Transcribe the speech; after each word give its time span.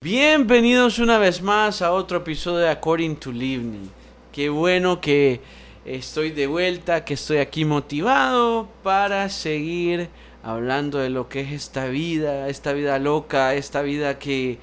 Bienvenidos 0.00 1.00
una 1.00 1.18
vez 1.18 1.42
más 1.42 1.82
a 1.82 1.90
otro 1.90 2.18
episodio 2.18 2.58
de 2.58 2.68
According 2.68 3.16
to 3.16 3.32
Livni. 3.32 3.90
Qué 4.30 4.48
bueno 4.48 5.00
que 5.00 5.40
estoy 5.84 6.30
de 6.30 6.46
vuelta, 6.46 7.04
que 7.04 7.14
estoy 7.14 7.38
aquí 7.38 7.64
motivado 7.64 8.68
para 8.84 9.28
seguir 9.28 10.08
hablando 10.44 10.98
de 10.98 11.10
lo 11.10 11.28
que 11.28 11.40
es 11.40 11.50
esta 11.50 11.86
vida, 11.86 12.48
esta 12.48 12.74
vida 12.74 13.00
loca, 13.00 13.56
esta 13.56 13.82
vida 13.82 14.20
que, 14.20 14.60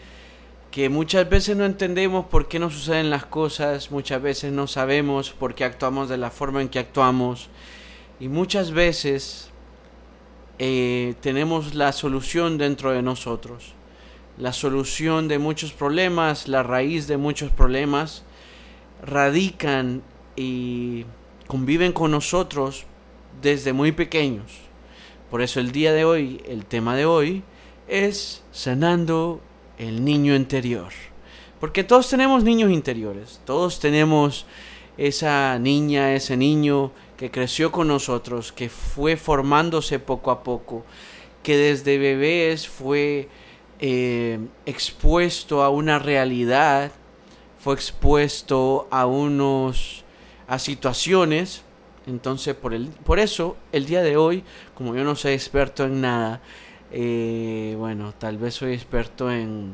que 0.71 0.87
muchas 0.87 1.27
veces 1.27 1.57
no 1.57 1.65
entendemos 1.65 2.27
por 2.27 2.47
qué 2.47 2.57
nos 2.57 2.73
suceden 2.73 3.09
las 3.09 3.25
cosas, 3.25 3.91
muchas 3.91 4.21
veces 4.21 4.53
no 4.53 4.67
sabemos 4.67 5.31
por 5.31 5.53
qué 5.53 5.65
actuamos 5.65 6.07
de 6.07 6.15
la 6.15 6.31
forma 6.31 6.61
en 6.61 6.69
que 6.69 6.79
actuamos 6.79 7.49
y 8.21 8.29
muchas 8.29 8.71
veces 8.71 9.49
eh, 10.59 11.13
tenemos 11.19 11.75
la 11.75 11.91
solución 11.91 12.57
dentro 12.57 12.91
de 12.91 13.01
nosotros 13.01 13.74
la 14.37 14.53
solución 14.53 15.27
de 15.27 15.39
muchos 15.39 15.73
problemas, 15.73 16.47
la 16.47 16.63
raíz 16.63 17.07
de 17.07 17.17
muchos 17.17 17.51
problemas, 17.51 18.23
radican 19.01 20.01
y 20.35 21.05
conviven 21.47 21.93
con 21.93 22.11
nosotros 22.11 22.85
desde 23.41 23.73
muy 23.73 23.91
pequeños. 23.91 24.51
Por 25.29 25.41
eso 25.41 25.59
el 25.59 25.71
día 25.71 25.93
de 25.93 26.05
hoy, 26.05 26.41
el 26.47 26.65
tema 26.65 26.95
de 26.95 27.05
hoy, 27.05 27.43
es 27.87 28.43
sanando 28.51 29.41
el 29.77 30.03
niño 30.03 30.35
interior. 30.35 30.91
Porque 31.59 31.83
todos 31.83 32.09
tenemos 32.09 32.43
niños 32.43 32.71
interiores, 32.71 33.41
todos 33.45 33.79
tenemos 33.79 34.45
esa 34.97 35.57
niña, 35.59 36.13
ese 36.13 36.37
niño 36.37 36.91
que 37.17 37.31
creció 37.31 37.71
con 37.71 37.87
nosotros, 37.87 38.51
que 38.51 38.69
fue 38.69 39.17
formándose 39.17 39.99
poco 39.99 40.31
a 40.31 40.43
poco, 40.43 40.85
que 41.43 41.57
desde 41.57 41.97
bebés 41.97 42.67
fue 42.67 43.29
eh, 43.79 44.39
expuesto 44.65 45.63
a 45.63 45.69
una 45.69 45.99
realidad, 45.99 46.91
fue 47.59 47.73
expuesto 47.73 48.87
a 48.91 49.05
unos 49.05 50.03
a 50.47 50.59
situaciones. 50.59 51.63
Entonces, 52.07 52.53
por, 52.53 52.73
el, 52.73 52.89
por 52.89 53.19
eso, 53.19 53.57
el 53.71 53.87
día 53.87 54.03
de 54.03 54.15
hoy, 54.15 54.43
como 54.75 54.95
yo 54.95 55.03
no 55.03 55.15
soy 55.15 55.33
experto 55.33 55.85
en 55.85 56.01
nada, 56.01 56.41
eh, 56.91 57.75
bueno, 57.79 58.13
tal 58.13 58.37
vez 58.37 58.53
soy 58.53 58.73
experto 58.73 59.31
en, 59.31 59.73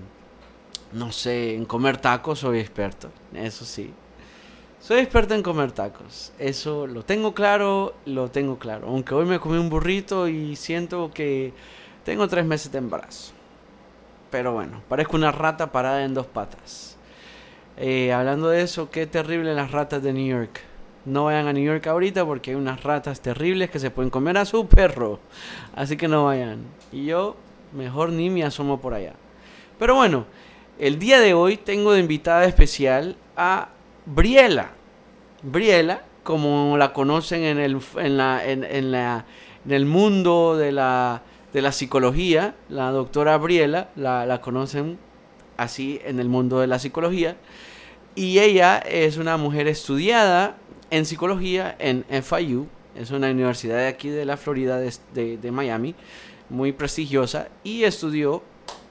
no 0.94 1.12
sé, 1.12 1.56
en 1.56 1.66
comer 1.66 1.98
tacos, 1.98 2.40
soy 2.40 2.60
experto, 2.60 3.12
eso 3.34 3.66
sí. 3.66 3.94
Soy 4.80 5.00
experto 5.00 5.36
en 5.36 5.44
comer 5.44 5.74
tacos, 5.74 6.32
eso 6.40 6.88
lo 6.88 7.04
tengo 7.04 7.34
claro, 7.34 7.94
lo 8.06 8.32
tengo 8.32 8.58
claro. 8.58 8.88
Aunque 8.88 9.14
hoy 9.14 9.26
me 9.26 9.40
comí 9.40 9.58
un 9.58 9.70
burrito 9.70 10.28
y 10.28 10.56
siento 10.56 11.12
que 11.14 11.54
tengo 12.06 12.28
tres 12.28 12.46
meses 12.46 12.72
de 12.72 12.78
embarazo. 12.78 13.34
Pero 14.32 14.54
bueno, 14.54 14.82
parezco 14.88 15.18
una 15.18 15.32
rata 15.32 15.72
parada 15.72 16.04
en 16.04 16.14
dos 16.14 16.26
patas. 16.26 16.98
Eh, 17.78 18.14
hablando 18.14 18.50
de 18.50 18.62
eso, 18.62 18.90
qué 18.90 19.06
terrible 19.06 19.54
las 19.54 19.72
ratas 19.72 20.02
de 20.02 20.14
New 20.14 20.26
York. 20.26 20.62
No 21.04 21.26
vayan 21.26 21.48
a 21.48 21.54
New 21.54 21.64
York 21.64 21.86
ahorita 21.88 22.26
porque 22.26 22.52
hay 22.52 22.56
unas 22.56 22.84
ratas 22.84 23.22
terribles 23.22 23.70
que 23.70 23.80
se 23.80 23.92
pueden 23.92 24.10
comer 24.10 24.38
a 24.38 24.46
su 24.46 24.68
perro. 24.68 25.20
Así 25.76 25.98
que 25.98 26.08
no 26.08 26.26
vayan. 26.26 26.60
Y 26.92 27.06
yo 27.06 27.36
mejor 27.74 28.12
ni 28.12 28.30
me 28.30 28.44
asomo 28.44 28.80
por 28.80 28.94
allá. 28.94 29.14
Pero 29.78 29.96
bueno, 29.96 30.26
el 30.80 30.98
día 30.98 31.20
de 31.20 31.34
hoy 31.34 31.58
tengo 31.58 31.92
de 31.92 32.00
invitada 32.00 32.46
especial 32.46 33.18
a 33.36 33.70
Briela. 34.06 34.70
Briela, 35.44 36.04
como 36.24 36.78
la 36.78 36.94
conocen 36.94 37.44
en 37.44 37.58
el, 37.58 37.82
en 37.98 38.18
la, 38.18 38.46
en 38.46 38.92
la, 38.92 39.26
en 39.66 39.72
el 39.72 39.86
mundo 39.86 40.56
de 40.56 40.72
la 40.72 41.24
de 41.54 41.62
la 41.62 41.72
psicología, 41.72 42.56
la 42.70 42.92
doctora 42.92 43.38
Briela, 43.38 43.90
la, 43.96 44.42
conocen 44.42 44.98
así 45.58 46.00
en 46.06 46.20
el 46.20 46.30
mundo 46.30 46.60
de 46.60 46.68
la 46.68 46.80
psicología, 46.80 47.38
y 48.16 48.40
ella 48.40 48.78
es 48.78 49.18
una 49.18 49.38
mujer 49.38 49.68
estudiada 49.68 50.58
en 50.90 51.06
psicología 51.06 51.76
en 51.80 52.06
FIU, 52.24 52.68
es 52.96 53.12
una 53.12 53.32
universidad 53.32 53.78
de 53.78 53.88
aquí 53.88 54.10
de 54.10 54.26
la 54.26 54.38
Florida, 54.38 54.80
de, 54.80 55.38
de, 55.38 55.52
Miami, 55.52 55.96
muy 56.50 56.72
prestigiosa, 56.72 57.48
y 57.64 57.84
estudió 57.84 58.44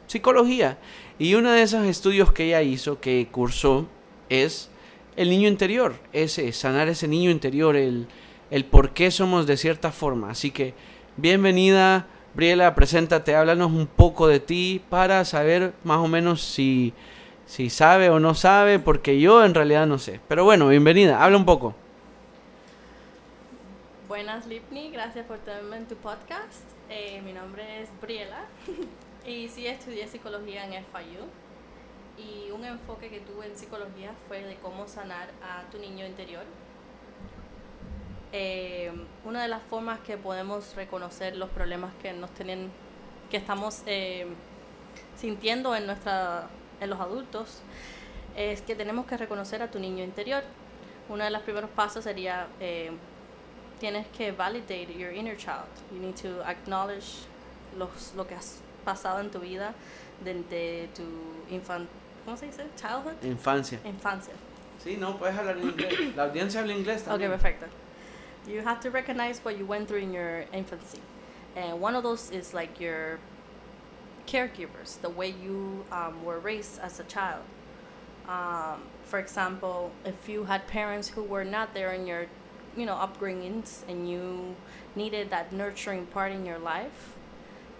psicología. 0.06 0.78
Y 1.18 1.34
uno 1.34 1.50
de 1.52 1.62
esos 1.62 1.86
estudios 1.86 2.32
que 2.32 2.46
ella 2.46 2.62
hizo, 2.62 3.00
que 3.00 3.28
cursó, 3.30 3.86
es 4.30 4.70
el 5.16 5.28
niño 5.28 5.48
interior, 5.48 5.96
ese, 6.12 6.52
sanar 6.52 6.88
ese 6.88 7.08
niño 7.08 7.30
interior, 7.30 7.76
el, 7.76 8.06
el 8.50 8.64
por 8.64 8.94
qué 8.94 9.10
somos 9.10 9.46
de 9.46 9.56
cierta 9.56 9.92
forma. 9.92 10.30
Así 10.30 10.50
que, 10.50 10.72
bienvenida 11.16 12.08
Briela, 12.32 12.74
preséntate, 12.76 13.34
háblanos 13.34 13.72
un 13.72 13.88
poco 13.88 14.28
de 14.28 14.38
ti 14.38 14.80
para 14.88 15.24
saber 15.24 15.72
más 15.82 15.98
o 15.98 16.06
menos 16.06 16.40
si, 16.40 16.94
si 17.44 17.70
sabe 17.70 18.08
o 18.08 18.20
no 18.20 18.34
sabe, 18.34 18.78
porque 18.78 19.18
yo 19.18 19.44
en 19.44 19.52
realidad 19.52 19.86
no 19.86 19.98
sé. 19.98 20.20
Pero 20.28 20.44
bueno, 20.44 20.68
bienvenida, 20.68 21.22
habla 21.22 21.36
un 21.36 21.44
poco. 21.44 21.74
Buenas, 24.06 24.46
Lipni, 24.46 24.90
gracias 24.90 25.26
por 25.26 25.38
tenerme 25.38 25.78
en 25.78 25.86
tu 25.86 25.96
podcast. 25.96 26.62
Eh, 26.88 27.20
mi 27.24 27.32
nombre 27.32 27.82
es 27.82 27.88
Briela 28.00 28.44
y 29.26 29.48
sí 29.48 29.66
estudié 29.66 30.06
psicología 30.06 30.64
en 30.64 30.84
FIU. 30.84 31.24
Y 32.16 32.50
un 32.52 32.64
enfoque 32.64 33.08
que 33.08 33.20
tuve 33.20 33.46
en 33.46 33.56
psicología 33.56 34.12
fue 34.28 34.42
de 34.44 34.54
cómo 34.56 34.86
sanar 34.86 35.30
a 35.42 35.68
tu 35.70 35.78
niño 35.78 36.06
interior 36.06 36.44
eh, 38.32 38.92
una 39.24 39.42
de 39.42 39.48
las 39.48 39.62
formas 39.62 40.00
que 40.00 40.16
podemos 40.16 40.74
reconocer 40.76 41.36
los 41.36 41.50
problemas 41.50 41.92
que 42.02 42.12
nos 42.12 42.30
tienen, 42.30 42.70
que 43.30 43.36
estamos 43.36 43.82
eh, 43.86 44.26
sintiendo 45.16 45.74
en 45.74 45.86
nuestra, 45.86 46.48
en 46.80 46.90
los 46.90 47.00
adultos, 47.00 47.60
es 48.36 48.62
que 48.62 48.74
tenemos 48.74 49.06
que 49.06 49.16
reconocer 49.16 49.62
a 49.62 49.70
tu 49.70 49.78
niño 49.78 50.04
interior. 50.04 50.42
Uno 51.08 51.24
de 51.24 51.30
los 51.30 51.42
primeros 51.42 51.70
pasos 51.70 52.04
sería 52.04 52.46
eh, 52.60 52.92
tienes 53.80 54.06
que 54.16 54.30
validate 54.30 54.94
your 54.96 55.12
inner 55.12 55.36
child. 55.36 55.66
You 55.90 55.98
need 55.98 56.14
to 56.22 56.44
acknowledge 56.44 57.26
los, 57.76 58.14
lo 58.14 58.26
que 58.26 58.34
has 58.34 58.60
pasado 58.84 59.20
en 59.20 59.30
tu 59.30 59.40
vida 59.40 59.74
desde 60.24 60.88
tu 60.94 61.02
infan 61.52 61.88
¿cómo 62.24 62.36
se 62.36 62.46
dice? 62.46 62.64
Childhood. 62.76 63.24
Infancia. 63.24 63.80
Infancia. 63.84 64.34
Sí, 64.82 64.96
no, 64.96 65.18
puedes 65.18 65.36
hablar 65.36 65.58
en 65.58 65.64
inglés. 65.64 66.16
La 66.16 66.24
audiencia 66.24 66.60
habla 66.60 66.74
inglés 66.74 67.02
también. 67.02 67.30
Ok, 67.30 67.40
perfecto. 67.40 67.66
You 68.46 68.62
have 68.62 68.80
to 68.80 68.90
recognize 68.90 69.40
what 69.40 69.58
you 69.58 69.66
went 69.66 69.88
through 69.88 70.00
in 70.00 70.12
your 70.12 70.44
infancy. 70.52 71.00
And 71.56 71.80
one 71.80 71.94
of 71.94 72.02
those 72.02 72.30
is 72.30 72.54
like 72.54 72.80
your 72.80 73.18
caregivers, 74.26 75.00
the 75.00 75.10
way 75.10 75.34
you 75.42 75.84
um, 75.90 76.24
were 76.24 76.38
raised 76.38 76.78
as 76.80 77.00
a 77.00 77.04
child. 77.04 77.42
Um, 78.28 78.82
for 79.04 79.18
example, 79.18 79.90
if 80.04 80.28
you 80.28 80.44
had 80.44 80.66
parents 80.68 81.08
who 81.08 81.22
were 81.22 81.44
not 81.44 81.74
there 81.74 81.92
in 81.92 82.06
your, 82.06 82.26
you 82.76 82.86
know, 82.86 82.94
upbringings, 82.94 83.82
and 83.88 84.08
you 84.08 84.54
needed 84.94 85.30
that 85.30 85.52
nurturing 85.52 86.06
part 86.06 86.30
in 86.30 86.46
your 86.46 86.58
life, 86.58 87.16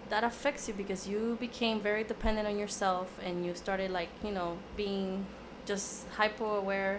that 0.08 0.24
affects 0.24 0.66
you 0.66 0.74
because 0.74 1.06
you 1.06 1.36
became 1.38 1.80
very 1.80 2.02
dependent 2.02 2.48
on 2.48 2.58
yourself, 2.58 3.18
and 3.24 3.46
you 3.46 3.54
started 3.54 3.92
like, 3.92 4.08
you 4.24 4.32
know, 4.32 4.58
being 4.76 5.26
just 5.66 6.08
hypo 6.08 6.56
aware 6.56 6.98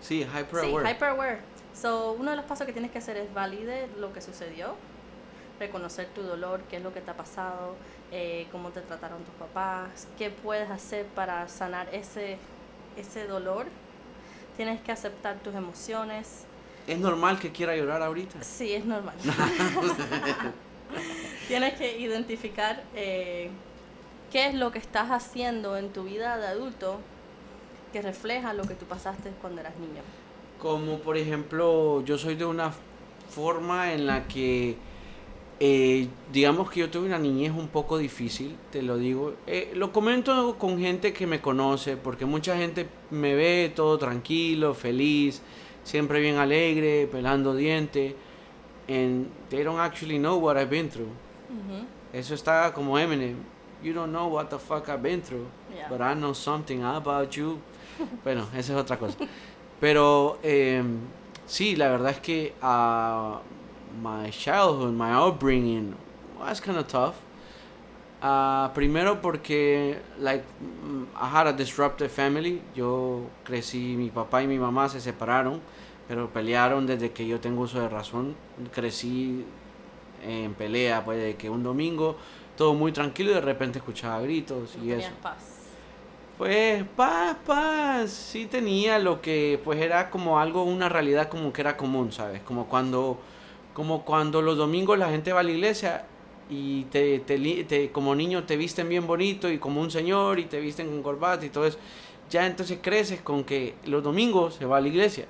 Sí, 0.00 0.22
hyper 0.22 0.64
aware. 0.64 0.88
Sí, 0.88 0.94
hyper 0.94 1.08
aware. 1.08 1.38
So, 1.74 2.12
uno 2.12 2.30
de 2.30 2.36
los 2.36 2.46
pasos 2.46 2.66
que 2.66 2.72
tienes 2.72 2.90
que 2.90 2.98
hacer 2.98 3.16
es 3.16 3.32
valide 3.32 3.88
lo 3.98 4.12
que 4.12 4.20
sucedió, 4.20 4.74
reconocer 5.58 6.08
tu 6.08 6.22
dolor, 6.22 6.60
qué 6.68 6.76
es 6.76 6.82
lo 6.82 6.92
que 6.92 7.00
te 7.00 7.10
ha 7.10 7.16
pasado, 7.16 7.76
eh, 8.10 8.46
cómo 8.50 8.70
te 8.70 8.80
trataron 8.80 9.22
tus 9.22 9.34
papás, 9.34 10.08
qué 10.18 10.30
puedes 10.30 10.70
hacer 10.70 11.06
para 11.06 11.48
sanar 11.48 11.88
ese, 11.92 12.38
ese 12.96 13.26
dolor. 13.26 13.66
Tienes 14.56 14.80
que 14.80 14.92
aceptar 14.92 15.36
tus 15.38 15.54
emociones. 15.54 16.44
¿Es 16.86 16.98
normal 16.98 17.38
que 17.38 17.52
quiera 17.52 17.76
llorar 17.76 18.02
ahorita? 18.02 18.38
Sí, 18.42 18.74
es 18.74 18.84
normal. 18.84 19.14
tienes 21.48 21.74
que 21.74 21.98
identificar 21.98 22.82
eh, 22.94 23.50
qué 24.30 24.46
es 24.46 24.54
lo 24.54 24.72
que 24.72 24.78
estás 24.78 25.10
haciendo 25.10 25.76
en 25.76 25.92
tu 25.92 26.04
vida 26.04 26.36
de 26.38 26.46
adulto 26.46 27.00
que 27.92 28.02
refleja 28.02 28.52
lo 28.52 28.64
que 28.64 28.74
tú 28.74 28.86
pasaste 28.86 29.30
cuando 29.40 29.60
eras 29.60 29.74
niño. 29.78 30.02
Como 30.58 30.98
por 30.98 31.16
ejemplo, 31.16 32.02
yo 32.04 32.18
soy 32.18 32.34
de 32.34 32.44
una 32.44 32.72
forma 33.30 33.92
en 33.92 34.06
la 34.06 34.26
que, 34.26 34.76
eh, 35.58 36.08
digamos 36.32 36.70
que 36.70 36.80
yo 36.80 36.90
tuve 36.90 37.06
una 37.06 37.18
niñez 37.18 37.52
un 37.52 37.68
poco 37.68 37.98
difícil, 37.98 38.56
te 38.70 38.82
lo 38.82 38.98
digo. 38.98 39.34
Eh, 39.46 39.72
lo 39.74 39.92
comento 39.92 40.56
con 40.58 40.78
gente 40.78 41.12
que 41.12 41.26
me 41.26 41.40
conoce, 41.40 41.96
porque 41.96 42.26
mucha 42.26 42.56
gente 42.56 42.88
me 43.10 43.34
ve 43.34 43.72
todo 43.74 43.98
tranquilo, 43.98 44.74
feliz, 44.74 45.42
siempre 45.84 46.20
bien 46.20 46.36
alegre, 46.36 47.08
pelando 47.10 47.54
dientes. 47.54 48.14
And 48.88 49.28
they 49.50 49.62
don't 49.62 49.78
actually 49.78 50.18
know 50.18 50.36
what 50.36 50.56
I've 50.56 50.70
been 50.70 50.90
through. 50.90 51.12
Eso 52.12 52.34
está 52.34 52.72
como 52.72 52.98
Eminem. 52.98 53.36
You 53.82 53.94
don't 53.94 54.12
know 54.12 54.26
what 54.26 54.50
the 54.50 54.58
fuck 54.58 54.88
I've 54.88 55.02
been 55.02 55.22
through, 55.22 55.46
but 55.88 56.00
I 56.00 56.14
know 56.14 56.34
something 56.34 56.82
about 56.82 57.36
you. 57.36 57.60
Bueno, 58.24 58.46
esa 58.56 58.72
es 58.74 58.78
otra 58.78 58.98
cosa. 58.98 59.16
Pero 59.80 60.38
em, 60.42 60.98
sí, 61.46 61.76
la 61.76 61.88
verdad 61.88 62.10
es 62.10 62.20
que 62.20 62.54
uh, 62.62 63.36
my 64.02 64.30
childhood, 64.30 64.92
my 64.92 65.12
upbringing, 65.14 65.94
that's 66.44 66.60
kind 66.60 66.76
of 66.78 66.86
tough. 66.86 67.14
Uh, 68.22 68.68
primero 68.74 69.22
porque, 69.22 69.98
like, 70.18 70.44
I 71.16 71.26
had 71.26 71.46
a 71.46 71.52
disrupted 71.54 72.10
family. 72.10 72.60
Yo 72.74 73.22
crecí, 73.44 73.96
mi 73.96 74.10
papá 74.10 74.42
y 74.42 74.46
mi 74.46 74.58
mamá 74.58 74.90
se 74.90 75.00
separaron, 75.00 75.60
pero 76.06 76.28
pelearon 76.28 76.86
desde 76.86 77.12
que 77.12 77.26
yo 77.26 77.40
tengo 77.40 77.62
uso 77.62 77.80
de 77.80 77.88
razón. 77.88 78.36
Crecí 78.72 79.44
en 80.22 80.52
pelea, 80.52 81.02
pues, 81.02 81.18
de 81.18 81.36
que 81.36 81.48
un 81.48 81.62
domingo 81.62 82.16
todo 82.58 82.74
muy 82.74 82.92
tranquilo 82.92 83.30
y 83.30 83.34
de 83.34 83.40
repente 83.40 83.78
escuchaba 83.78 84.20
gritos 84.20 84.76
No 84.76 84.84
y 84.84 84.92
eso. 84.92 85.08
paz. 85.22 85.49
Pues 86.40 86.84
paz, 86.96 87.36
paz, 87.46 88.10
sí 88.10 88.46
tenía 88.46 88.98
lo 88.98 89.20
que 89.20 89.60
pues 89.62 89.78
era 89.78 90.08
como 90.08 90.38
algo, 90.40 90.62
una 90.64 90.88
realidad 90.88 91.28
como 91.28 91.52
que 91.52 91.60
era 91.60 91.76
común, 91.76 92.12
¿sabes? 92.12 92.40
Como 92.42 92.66
cuando, 92.66 93.18
como 93.74 94.04
cuando 94.06 94.40
los 94.40 94.56
domingos 94.56 94.98
la 94.98 95.10
gente 95.10 95.34
va 95.34 95.40
a 95.40 95.42
la 95.42 95.50
iglesia 95.50 96.06
y 96.48 96.84
te, 96.84 97.18
te, 97.20 97.38
te- 97.64 97.92
como 97.92 98.14
niño 98.14 98.44
te 98.44 98.56
visten 98.56 98.88
bien 98.88 99.06
bonito 99.06 99.50
y 99.50 99.58
como 99.58 99.82
un 99.82 99.90
señor 99.90 100.38
y 100.38 100.44
te 100.46 100.60
visten 100.60 100.88
con 100.88 101.02
corbata 101.02 101.44
y 101.44 101.50
todo 101.50 101.66
eso. 101.66 101.78
Ya 102.30 102.46
entonces 102.46 102.78
creces 102.80 103.20
con 103.20 103.44
que 103.44 103.74
los 103.84 104.02
domingos 104.02 104.54
se 104.54 104.64
va 104.64 104.78
a 104.78 104.80
la 104.80 104.88
iglesia 104.88 105.26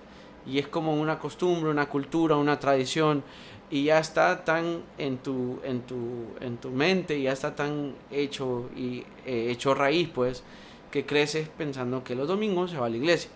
y 0.47 0.59
es 0.59 0.69
como 0.69 0.95
una 0.95 1.19
costumbre, 1.19 1.71
una 1.71 1.89
cultura, 1.89 2.37
una 2.37 2.59
tradición 2.61 3.25
y 3.71 3.85
ya 3.85 3.99
está 3.99 4.45
tan 4.45 4.83
en 4.99 5.19
tu, 5.19 5.59
en 5.65 5.83
tu, 5.83 5.97
en 6.41 6.57
tu 6.59 6.71
mente, 6.71 7.21
ya 7.21 7.33
está 7.33 7.55
tan 7.55 7.95
hecho 8.11 8.69
y 8.77 9.05
eh, 9.27 9.49
hecho 9.51 9.75
raíz, 9.75 10.09
pues, 10.09 10.43
que 10.91 11.07
creces 11.07 11.49
pensando 11.49 12.03
que 12.05 12.15
los 12.15 12.27
domingos 12.29 12.71
se 12.71 12.79
va 12.79 12.87
a 12.87 12.91
la 12.91 12.97
iglesia. 12.97 13.31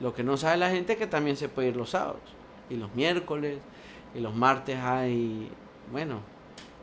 Lo 0.00 0.14
que 0.14 0.22
no 0.24 0.36
sabe 0.36 0.56
la 0.58 0.70
gente 0.70 0.94
es 0.94 0.98
que 0.98 1.06
también 1.06 1.36
se 1.36 1.48
puede 1.48 1.68
ir 1.68 1.76
los 1.76 1.90
sábados 1.90 2.20
y 2.68 2.74
los 2.76 2.94
miércoles 2.94 3.58
y 4.14 4.20
los 4.20 4.34
martes 4.34 4.76
hay, 4.78 5.48
bueno, 5.92 6.20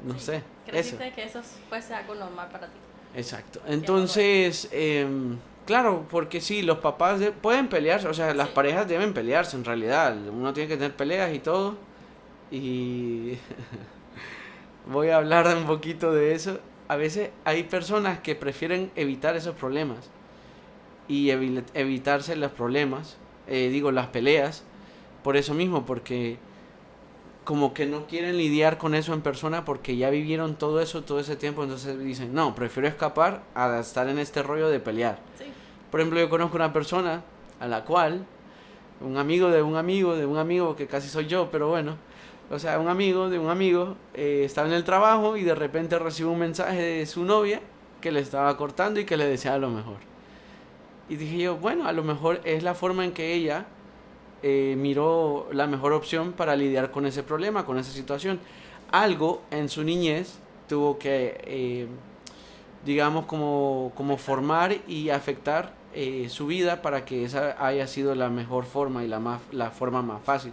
no 0.06 0.14
Sí. 0.16 0.20
sé, 0.26 0.36
eso. 0.38 0.46
Creciste 0.66 1.12
que 1.12 1.24
eso 1.24 1.42
fuese 1.70 1.94
algo 1.94 2.16
normal 2.16 2.50
para 2.52 2.68
ti. 2.68 2.78
Exacto. 3.16 3.60
Entonces, 3.68 4.68
em, 4.72 5.38
claro, 5.66 6.06
porque 6.10 6.42
sí, 6.42 6.62
los 6.64 6.80
papás 6.80 7.20
de- 7.20 7.32
pueden 7.32 7.68
pelearse, 7.68 8.08
o 8.08 8.14
sea, 8.14 8.34
las 8.34 8.50
parejas 8.50 8.88
deben 8.88 9.14
pelearse 9.14 9.56
en 9.58 9.66
realidad. 9.66 10.16
Uno 10.28 10.52
tiene 10.54 10.68
que 10.70 10.78
tener 10.78 10.96
peleas 10.96 11.34
y 11.34 11.40
todo. 11.40 11.76
Y 12.50 13.34
voy 14.92 15.10
a 15.10 15.18
hablar 15.18 15.56
un 15.56 15.66
poquito 15.66 16.12
de 16.14 16.34
eso. 16.34 16.60
A 16.88 16.96
veces 16.96 17.30
hay 17.46 17.64
personas 17.64 18.20
que 18.20 18.36
prefieren 18.36 18.92
evitar 18.96 19.36
esos 19.36 19.56
problemas 19.56 20.10
y 21.08 21.28
evi- 21.28 21.64
evitarse 21.74 22.36
los 22.36 22.52
problemas, 22.52 23.18
eh, 23.48 23.70
digo, 23.70 23.92
las 23.92 24.08
peleas, 24.08 24.64
por 25.24 25.38
eso 25.38 25.54
mismo, 25.54 25.86
porque 25.86 26.38
como 27.44 27.74
que 27.74 27.86
no 27.86 28.08
quieren 28.08 28.38
lidiar 28.38 28.78
con 28.78 28.96
eso 28.96 29.14
en 29.14 29.22
persona 29.22 29.66
porque 29.66 29.98
ya 29.98 30.10
vivieron 30.10 30.56
todo 30.56 30.80
eso 30.80 31.04
todo 31.04 31.20
ese 31.20 31.36
tiempo, 31.36 31.64
entonces 31.64 32.00
dicen, 32.00 32.34
no, 32.34 32.56
prefiero 32.56 32.88
escapar 32.88 33.44
a 33.54 33.80
estar 33.80 34.08
en 34.08 34.18
este 34.18 34.44
rollo 34.44 34.70
de 34.70 34.80
pelear. 34.80 35.20
Sí. 35.38 35.46
Por 35.92 36.00
ejemplo, 36.00 36.20
yo 36.22 36.30
conozco 36.30 36.56
una 36.56 36.72
persona 36.72 37.22
a 37.60 37.68
la 37.68 37.84
cual, 37.84 38.26
un 39.02 39.18
amigo 39.18 39.50
de 39.50 39.62
un 39.62 39.76
amigo 39.76 40.16
de 40.16 40.26
un 40.26 40.38
amigo, 40.38 40.76
que 40.78 40.88
casi 40.88 41.10
soy 41.10 41.28
yo, 41.28 41.50
pero 41.52 41.68
bueno, 41.68 41.98
o 42.50 42.60
sea, 42.60 42.80
un 42.80 42.88
amigo 42.88 43.30
de 43.30 43.40
un 43.40 43.50
amigo 43.50 43.98
eh, 44.14 44.44
estaba 44.46 44.68
en 44.70 44.74
el 44.74 44.84
trabajo 44.86 45.36
y 45.36 45.44
de 45.44 45.56
repente 45.56 46.00
recibe 46.00 46.30
un 46.30 46.40
mensaje 46.40 46.82
de 46.82 47.06
su 47.06 47.26
novia 47.26 47.62
que 48.00 48.12
le 48.12 48.22
estaba 48.22 48.56
cortando 48.56 49.00
y 49.02 49.06
que 49.06 49.18
le 49.18 49.26
deseaba 49.26 49.58
lo 49.58 49.70
mejor. 49.70 49.98
Y 51.10 51.16
dije 51.16 51.38
yo, 51.38 51.58
bueno, 51.58 51.88
a 51.88 51.92
lo 51.92 52.04
mejor 52.04 52.42
es 52.44 52.64
la 52.64 52.74
forma 52.74 53.04
en 53.04 53.12
que 53.12 53.34
ella 53.34 53.66
eh, 54.42 54.76
miró 54.78 55.48
la 55.52 55.68
mejor 55.68 55.94
opción 55.94 56.34
para 56.34 56.56
lidiar 56.56 56.92
con 56.92 57.06
ese 57.06 57.24
problema, 57.24 57.66
con 57.66 57.78
esa 57.78 57.92
situación. 57.92 58.40
Algo 58.92 59.42
en 59.52 59.70
su 59.70 59.84
niñez 59.84 60.40
tuvo 60.68 60.98
que, 60.98 61.42
eh, 61.46 61.88
digamos, 62.86 63.26
como, 63.26 63.92
como 63.96 64.18
formar 64.18 64.76
y 64.88 65.10
afectar 65.10 65.74
eh, 65.94 66.28
su 66.30 66.48
vida 66.48 66.82
para 66.82 67.06
que 67.06 67.24
esa 67.24 67.56
haya 67.64 67.86
sido 67.86 68.16
la 68.16 68.30
mejor 68.30 68.66
forma 68.66 69.04
y 69.04 69.08
la, 69.08 69.20
más, 69.20 69.42
la 69.52 69.72
forma 69.72 70.02
más 70.02 70.22
fácil. 70.24 70.52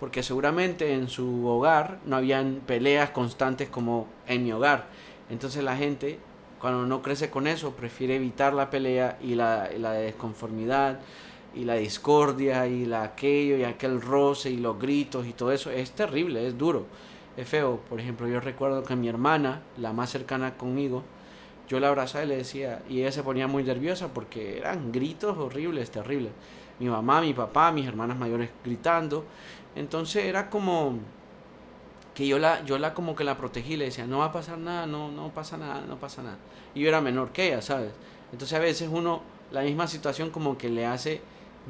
Porque 0.00 0.22
seguramente 0.22 0.94
en 0.94 1.08
su 1.08 1.46
hogar 1.46 1.98
no 2.06 2.16
habían 2.16 2.60
peleas 2.66 3.10
constantes 3.10 3.68
como 3.68 4.06
en 4.26 4.44
mi 4.44 4.52
hogar. 4.52 4.86
Entonces 5.28 5.62
la 5.62 5.76
gente, 5.76 6.18
cuando 6.60 6.86
no 6.86 7.02
crece 7.02 7.30
con 7.30 7.46
eso, 7.46 7.72
prefiere 7.72 8.16
evitar 8.16 8.52
la 8.52 8.70
pelea 8.70 9.18
y 9.22 9.34
la, 9.34 9.70
la 9.78 9.92
desconformidad 9.92 11.00
y 11.54 11.64
la 11.64 11.74
discordia 11.74 12.66
y 12.66 12.84
la 12.84 13.02
aquello 13.02 13.56
y 13.56 13.64
aquel 13.64 14.00
roce 14.00 14.50
y 14.50 14.56
los 14.58 14.78
gritos 14.78 15.26
y 15.26 15.32
todo 15.32 15.52
eso. 15.52 15.70
Es 15.70 15.92
terrible, 15.92 16.46
es 16.46 16.58
duro, 16.58 16.86
es 17.36 17.48
feo. 17.48 17.80
Por 17.88 18.00
ejemplo, 18.00 18.28
yo 18.28 18.40
recuerdo 18.40 18.82
que 18.82 18.96
mi 18.96 19.08
hermana, 19.08 19.62
la 19.78 19.92
más 19.92 20.10
cercana 20.10 20.56
conmigo, 20.56 21.02
yo 21.68 21.80
la 21.80 21.88
abrazaba 21.88 22.24
y 22.24 22.28
le 22.28 22.36
decía, 22.38 22.82
y 22.88 23.00
ella 23.00 23.12
se 23.12 23.22
ponía 23.22 23.46
muy 23.46 23.62
nerviosa 23.62 24.08
porque 24.14 24.58
eran 24.58 24.90
gritos 24.90 25.36
horribles, 25.36 25.90
terribles. 25.90 26.32
Mi 26.80 26.88
mamá, 26.88 27.20
mi 27.20 27.34
papá, 27.34 27.72
mis 27.72 27.86
hermanas 27.86 28.16
mayores 28.16 28.50
gritando. 28.64 29.24
Entonces 29.76 30.24
era 30.24 30.48
como 30.48 30.98
que 32.18 32.26
yo 32.26 32.40
la, 32.40 32.64
yo 32.64 32.78
la 32.78 32.94
como 32.94 33.14
que 33.14 33.22
la 33.22 33.36
protegí, 33.36 33.76
le 33.76 33.84
decía, 33.84 34.04
no 34.04 34.18
va 34.18 34.24
a 34.24 34.32
pasar 34.32 34.58
nada, 34.58 34.86
no, 34.86 35.08
no 35.12 35.32
pasa 35.32 35.56
nada, 35.56 35.84
no 35.86 36.00
pasa 36.00 36.20
nada. 36.20 36.36
Y 36.74 36.80
yo 36.80 36.88
era 36.88 37.00
menor 37.00 37.30
que 37.30 37.46
ella, 37.46 37.62
¿sabes? 37.62 37.92
Entonces 38.32 38.58
a 38.58 38.60
veces 38.60 38.88
uno, 38.90 39.22
la 39.52 39.62
misma 39.62 39.86
situación 39.86 40.30
como 40.30 40.58
que 40.58 40.68
le 40.68 40.84
hace 40.84 41.20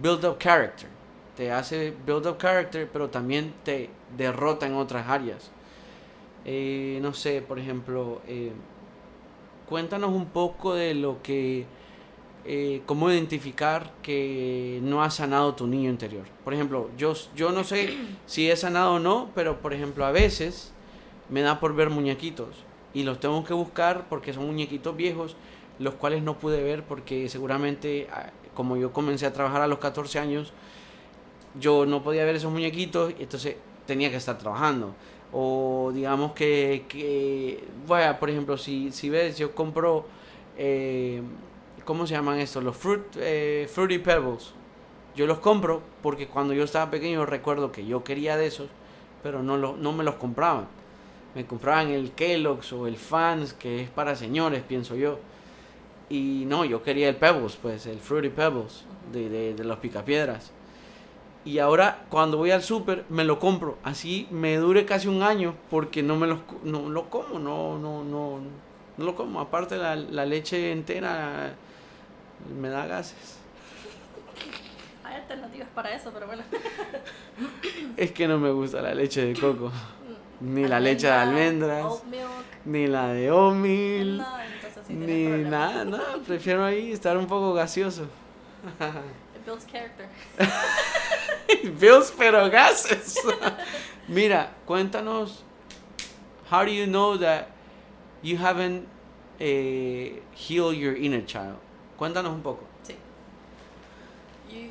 build 0.01 0.25
up 0.25 0.39
character. 0.39 0.89
Te 1.37 1.53
hace 1.53 1.95
build 2.07 2.27
up 2.27 2.39
character, 2.39 2.89
pero 2.91 3.11
también 3.11 3.53
te 3.63 3.91
derrota 4.17 4.67
en 4.67 4.77
otras 4.77 5.07
áreas. 5.07 5.51
Eh, 6.47 6.99
no 7.03 7.13
sé, 7.13 7.43
por 7.43 7.59
ejemplo, 7.59 8.23
eh, 8.27 8.53
cuéntanos 9.69 10.15
un 10.15 10.31
poco 10.31 10.73
de 10.73 10.95
lo 10.95 11.23
que, 11.23 11.67
eh, 12.45 12.83
cómo 12.87 13.11
identificar 13.11 13.93
que 14.03 14.81
no 14.83 15.03
has 15.03 15.15
sanado 15.15 15.55
tu 15.55 15.67
niño 15.67 15.91
interior. 15.91 16.25
Por 16.45 16.55
ejemplo, 16.55 16.91
yo, 16.97 17.15
yo 17.37 17.53
no 17.53 17.65
sé 17.65 17.97
si 18.27 18.51
he 18.51 18.57
sanado 18.57 18.95
o 18.95 18.99
no, 18.99 19.31
pero 19.35 19.61
por 19.61 19.75
ejemplo, 19.75 20.05
a 20.05 20.13
veces 20.13 20.73
me 21.29 21.43
da 21.43 21.61
por 21.61 21.75
ver 21.75 21.91
muñequitos 21.91 22.49
y 22.95 23.03
los 23.03 23.21
tengo 23.21 23.45
que 23.45 23.55
buscar 23.55 24.09
porque 24.09 24.33
son 24.33 24.47
muñequitos 24.47 24.97
viejos, 24.97 25.37
los 25.79 25.95
cuales 25.95 26.23
no 26.23 26.39
pude 26.39 26.63
ver 26.63 26.85
porque 26.85 27.29
seguramente, 27.29 28.09
ah, 28.13 28.31
como 28.55 28.77
yo 28.77 28.93
comencé 28.93 29.27
a 29.27 29.33
trabajar 29.33 29.63
a 29.63 29.67
los 29.67 29.79
14 29.79 30.19
años, 30.19 30.53
yo 31.59 31.87
no 31.87 32.03
podía 32.03 32.25
ver 32.25 32.37
esos 32.37 32.53
muñequitos, 32.53 33.13
y 33.19 33.23
entonces 33.23 33.57
tenía 33.87 34.11
que 34.11 34.17
estar 34.17 34.39
trabajando. 34.39 34.95
O 35.33 35.91
digamos 35.95 36.33
que, 36.33 36.85
que 36.89 37.65
vaya, 37.87 38.19
por 38.19 38.31
ejemplo, 38.31 38.57
si, 38.57 38.93
si 38.93 39.11
ves, 39.11 39.39
yo 39.39 39.55
compro, 39.55 40.07
eh, 40.57 41.23
¿cómo 41.89 42.07
se 42.07 42.13
llaman 42.13 42.39
estos? 42.39 42.63
Los 42.63 42.77
fruit, 42.77 43.01
eh, 43.17 43.67
Fruity 43.73 43.97
Pebbles. 43.97 44.53
Yo 45.17 45.27
los 45.27 45.39
compro 45.39 45.81
porque 46.03 46.29
cuando 46.29 46.53
yo 46.53 46.63
estaba 46.63 46.91
pequeño 46.91 47.25
recuerdo 47.25 47.73
que 47.73 47.87
yo 47.87 48.05
quería 48.05 48.37
de 48.37 48.47
esos, 48.47 48.69
pero 49.23 49.43
no, 49.43 49.57
lo, 49.57 49.75
no 49.75 49.95
me 49.95 50.05
los 50.05 50.17
compraban. 50.17 50.67
Me 51.35 51.47
compraban 51.47 51.89
el 51.89 52.11
Kellogg's 52.13 52.75
o 52.75 52.87
el 52.87 52.99
Fans, 52.99 53.55
que 53.55 53.81
es 53.81 53.89
para 53.89 54.17
señores, 54.17 54.63
pienso 54.69 54.97
yo. 54.97 55.19
Y 56.11 56.45
no, 56.47 56.67
yo 56.67 56.83
quería 56.83 57.09
el 57.09 57.17
Pebbles, 57.17 57.57
pues, 57.57 57.87
el 57.87 58.01
Fruity 58.01 58.29
Pebbles 58.29 58.85
de, 59.11 59.55
de, 59.55 59.65
los 59.65 59.79
picapiedras. 59.79 60.53
Y 61.47 61.59
ahora 61.59 62.05
cuando 62.11 62.37
voy 62.37 62.51
al 62.51 62.63
súper 62.63 63.07
me 63.09 63.25
lo 63.25 63.39
compro. 63.39 63.79
Así 63.83 64.29
me 64.31 64.59
dure 64.59 64.85
casi 64.85 65.09
un 65.09 65.23
año 65.23 65.55
porque 65.71 66.03
no 66.03 66.17
me 66.17 66.27
los, 66.27 66.41
no 66.65 66.91
lo 66.91 67.09
como, 67.09 67.39
no, 67.39 67.79
no, 67.79 68.05
no, 68.05 68.41
no 68.99 69.05
lo 69.07 69.15
como. 69.15 69.41
Aparte 69.41 69.79
la 69.79 70.27
leche 70.27 70.71
entera 70.71 71.57
me 72.61 72.69
da 72.69 72.87
gases. 72.87 73.37
Hay 75.05 75.17
alternativas 75.17 75.69
para 75.75 75.95
eso, 75.95 76.11
pero 76.13 76.27
bueno. 76.27 76.43
Es 77.97 78.13
que 78.13 78.29
no 78.29 78.39
me 78.39 78.51
gusta 78.51 78.81
la 78.83 78.95
leche 78.95 79.25
de 79.25 79.39
coco. 79.39 79.73
Ni 80.41 80.67
la 80.69 80.79
leche 80.79 81.07
de 81.09 81.13
Almendra, 81.13 81.79
almendras. 81.79 82.03
Ni 82.65 82.87
la 82.87 83.09
de 83.09 83.31
Omil. 83.31 84.19
no, 84.19 84.27
sí 84.87 84.93
Ni 84.95 85.27
nada, 85.27 85.85
nada. 85.85 86.19
Prefiero 86.27 86.65
ahí 86.65 86.93
estar 86.93 87.17
un 87.17 87.27
poco 87.27 87.55
gaseoso. 87.55 88.05
It 89.35 89.45
builds 89.45 89.65
character. 89.65 90.07
Bills 91.81 92.13
pero 92.17 92.49
gases. 92.51 93.19
Mira, 94.07 94.51
cuéntanos. 94.67 95.43
How 96.51 96.65
do 96.65 96.71
you 96.71 96.87
know 96.87 97.17
that 97.19 97.49
you 98.23 98.37
haven't 98.37 98.87
eh, 99.41 100.21
healed 100.33 100.77
your 100.77 100.95
inner 100.95 101.23
child? 101.23 101.59
Cuéntanos 101.99 102.33
un 102.33 102.43
poco. 102.43 102.61
Sí. 102.85 102.97
Y 104.51 104.71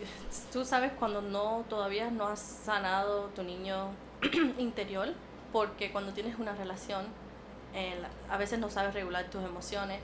tú 0.51 0.65
sabes 0.65 0.91
cuando 0.93 1.21
no 1.21 1.63
todavía 1.69 2.09
no 2.09 2.27
has 2.27 2.39
sanado 2.39 3.25
tu 3.35 3.43
niño 3.43 3.89
interior, 4.57 5.09
porque 5.53 5.91
cuando 5.91 6.13
tienes 6.13 6.39
una 6.39 6.55
relación, 6.55 7.05
eh, 7.73 7.95
a 8.29 8.37
veces 8.37 8.57
no 8.59 8.69
sabes 8.69 8.93
regular 8.93 9.25
tus 9.29 9.43
emociones, 9.43 9.99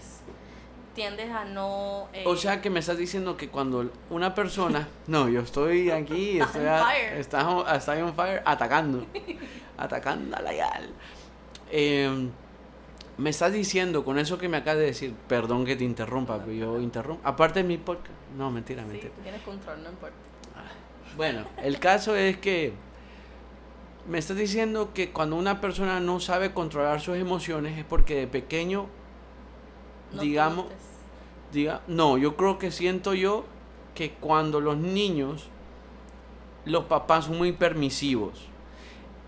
tiendes 0.94 1.32
a 1.32 1.44
no... 1.46 2.08
eh, 2.13 2.24
O 2.27 2.36
sea 2.36 2.62
que 2.62 2.70
me 2.70 2.80
estás 2.80 2.98
diciendo 2.98 3.36
que 3.36 3.50
cuando 3.50 3.89
una 4.12 4.36
persona, 4.36 4.88
no, 5.08 5.27
yo 5.30 5.42
estoy 5.42 5.89
aquí, 5.89 6.39
estoy, 6.39 6.62
on 6.62 6.68
a- 6.68 6.84
fire. 6.84 7.13
está- 7.18 7.75
estoy 7.75 8.01
on 8.01 8.13
fire, 8.13 8.44
atacando, 8.46 9.06
atacando 9.77 10.36
a 10.38 10.42
la 10.42 10.53
yal. 10.53 10.89
Em, 11.75 12.30
Me 13.17 13.29
estás 13.29 13.53
diciendo 13.53 14.03
con 14.03 14.17
eso 14.17 14.38
que 14.38 14.50
me 14.50 14.58
acabas 14.58 14.79
de 14.79 14.86
decir, 14.88 15.13
perdón 15.27 15.65
que 15.65 15.75
te 15.75 15.84
interrumpa, 15.84 16.39
pero 16.39 16.51
yo 16.51 16.79
interrumpo. 16.79 17.22
Aparte 17.27 17.62
de 17.62 17.67
mi 17.67 17.77
podcast. 17.77 18.10
No, 18.38 18.50
mentira, 18.50 18.82
Sí, 18.84 18.88
mentira. 18.89 19.13
tú 19.15 19.22
tienes 19.22 19.41
control, 19.43 19.84
no 19.84 19.89
importa. 19.89 20.15
Bueno, 21.15 21.46
el 21.62 21.79
caso 21.79 22.15
es 22.15 22.38
que 22.38 22.74
me 24.10 24.17
estás 24.17 24.36
diciendo 24.36 24.93
que 24.93 25.12
cuando 25.12 25.36
una 25.36 25.62
persona 25.62 26.00
no 26.00 26.20
sabe 26.20 26.53
controlar 26.53 27.01
sus 27.01 27.17
emociones 27.17 27.77
es 27.77 27.86
porque 27.86 28.15
de 28.15 28.27
pequeño, 28.27 28.88
No 30.12 30.22
digamos, 30.22 30.65
diga, 31.51 31.82
no, 31.88 32.17
yo 32.17 32.36
creo 32.36 32.58
que 32.58 32.72
siento 32.72 33.13
yo 33.13 33.46
que 33.93 34.12
cuando 34.13 34.60
los 34.60 34.75
niños, 34.77 35.50
los 36.65 36.86
papás 36.86 37.25
son 37.25 37.38
muy 37.38 37.51
permisivos 37.51 38.48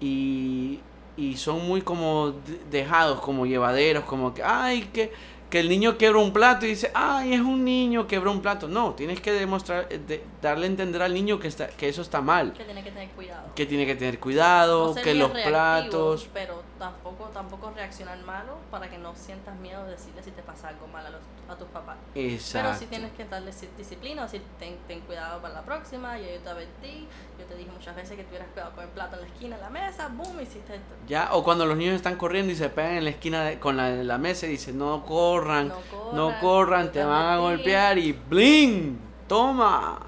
y, 0.01 0.79
y 1.17 1.37
son 1.37 1.65
muy 1.67 1.81
como 1.81 2.31
de- 2.31 2.59
dejados, 2.69 3.19
como 3.21 3.45
llevaderos, 3.45 4.03
como 4.03 4.33
que, 4.33 4.43
ay, 4.43 4.89
que, 4.93 5.11
que 5.49 5.59
el 5.59 5.69
niño 5.69 5.97
quebra 5.97 6.19
un 6.19 6.33
plato 6.33 6.65
y 6.65 6.69
dice, 6.69 6.91
ay, 6.93 7.33
es 7.33 7.39
un 7.39 7.63
niño, 7.63 8.07
quebra 8.07 8.29
un 8.31 8.41
plato. 8.41 8.67
No, 8.67 8.93
tienes 8.93 9.21
que 9.21 9.31
demostrar, 9.31 9.87
eh, 9.89 9.99
de- 10.05 10.23
darle 10.41 10.65
a 10.65 10.69
entender 10.69 11.01
al 11.01 11.13
niño 11.13 11.39
que, 11.39 11.47
está, 11.47 11.67
que 11.67 11.87
eso 11.87 12.01
está 12.01 12.19
mal, 12.21 12.51
Que 12.53 12.63
tienes 12.65 12.83
que 12.83 12.91
tener 12.91 13.09
cuidado. 13.11 13.47
que 13.55 13.65
tiene 13.65 13.85
que 13.85 13.95
tener 13.95 14.19
cuidado, 14.19 14.93
No 14.95 15.01
que 15.01 15.13
los 15.13 15.31
reactivo, 15.31 15.49
platos... 15.49 16.29
Pero 16.33 16.61
tampoco, 16.79 17.25
tampoco 17.33 17.71
reaccionar 17.71 18.17
malo 18.23 18.57
para 18.69 18.89
que 18.89 18.97
no 18.97 19.15
sientas 19.15 19.55
miedo 19.57 19.83
de 19.85 19.91
decirle 19.91 20.21
si 20.23 20.31
te 20.31 20.41
pasa 20.43 20.67
algo 20.69 20.87
mal 20.87 21.05
a, 21.05 21.09
los, 21.09 21.21
a 21.49 21.55
tus 21.55 21.67
papás. 21.69 21.97
Exacto. 22.15 22.67
Pero 22.67 22.79
sí 22.79 22.85
tienes 22.87 23.11
que 23.13 23.25
darle 23.25 23.51
ci- 23.51 23.69
disciplina, 23.77 24.23
decir, 24.23 24.41
ten, 24.59 24.77
ten 24.87 24.99
cuidado 25.01 25.41
para 25.41 25.53
la 25.55 25.61
próxima, 25.63 26.17
yo, 26.19 26.25
yo 26.29 26.39
te 26.39 26.49
advertí, 26.49 27.07
yo 27.39 27.45
te 27.45 27.55
dije 27.55 27.71
muchas 27.71 27.95
veces 27.95 28.17
que 28.17 28.23
tuvieras 28.23 28.47
cuidado 28.49 28.71
con 28.73 28.83
el 28.83 28.89
plato 28.89 29.15
en 29.15 29.21
la 29.21 29.27
esquina 29.27 29.55
de 29.55 29.61
la 29.61 29.69
mesa, 29.69 30.09
boom, 30.09 30.41
hiciste 30.41 30.75
esto. 30.75 30.93
Ya, 31.07 31.29
o 31.33 31.43
cuando 31.43 31.65
los 31.65 31.77
niños 31.77 31.95
están 31.95 32.15
corriendo 32.17 32.51
y 32.51 32.55
se 32.55 32.69
pegan 32.69 32.93
en 32.95 33.03
la 33.05 33.09
esquina 33.11 33.43
de- 33.43 33.59
con 33.59 33.77
la, 33.77 33.89
la 33.91 34.17
mesa 34.17 34.45
y 34.45 34.49
dicen, 34.49 34.77
no 34.77 35.05
corran, 35.05 35.69
No 35.69 35.75
no 36.13 36.25
corran, 36.25 36.39
corran, 36.41 36.85
yo 36.87 36.91
te 36.91 36.99
te 36.99 37.05
van 37.05 37.13
a 37.25 37.33
advertí". 37.35 37.57
golpear 37.57 37.97
y 37.97 38.11
¡bling! 38.11 38.99
¡Toma! 39.27 39.99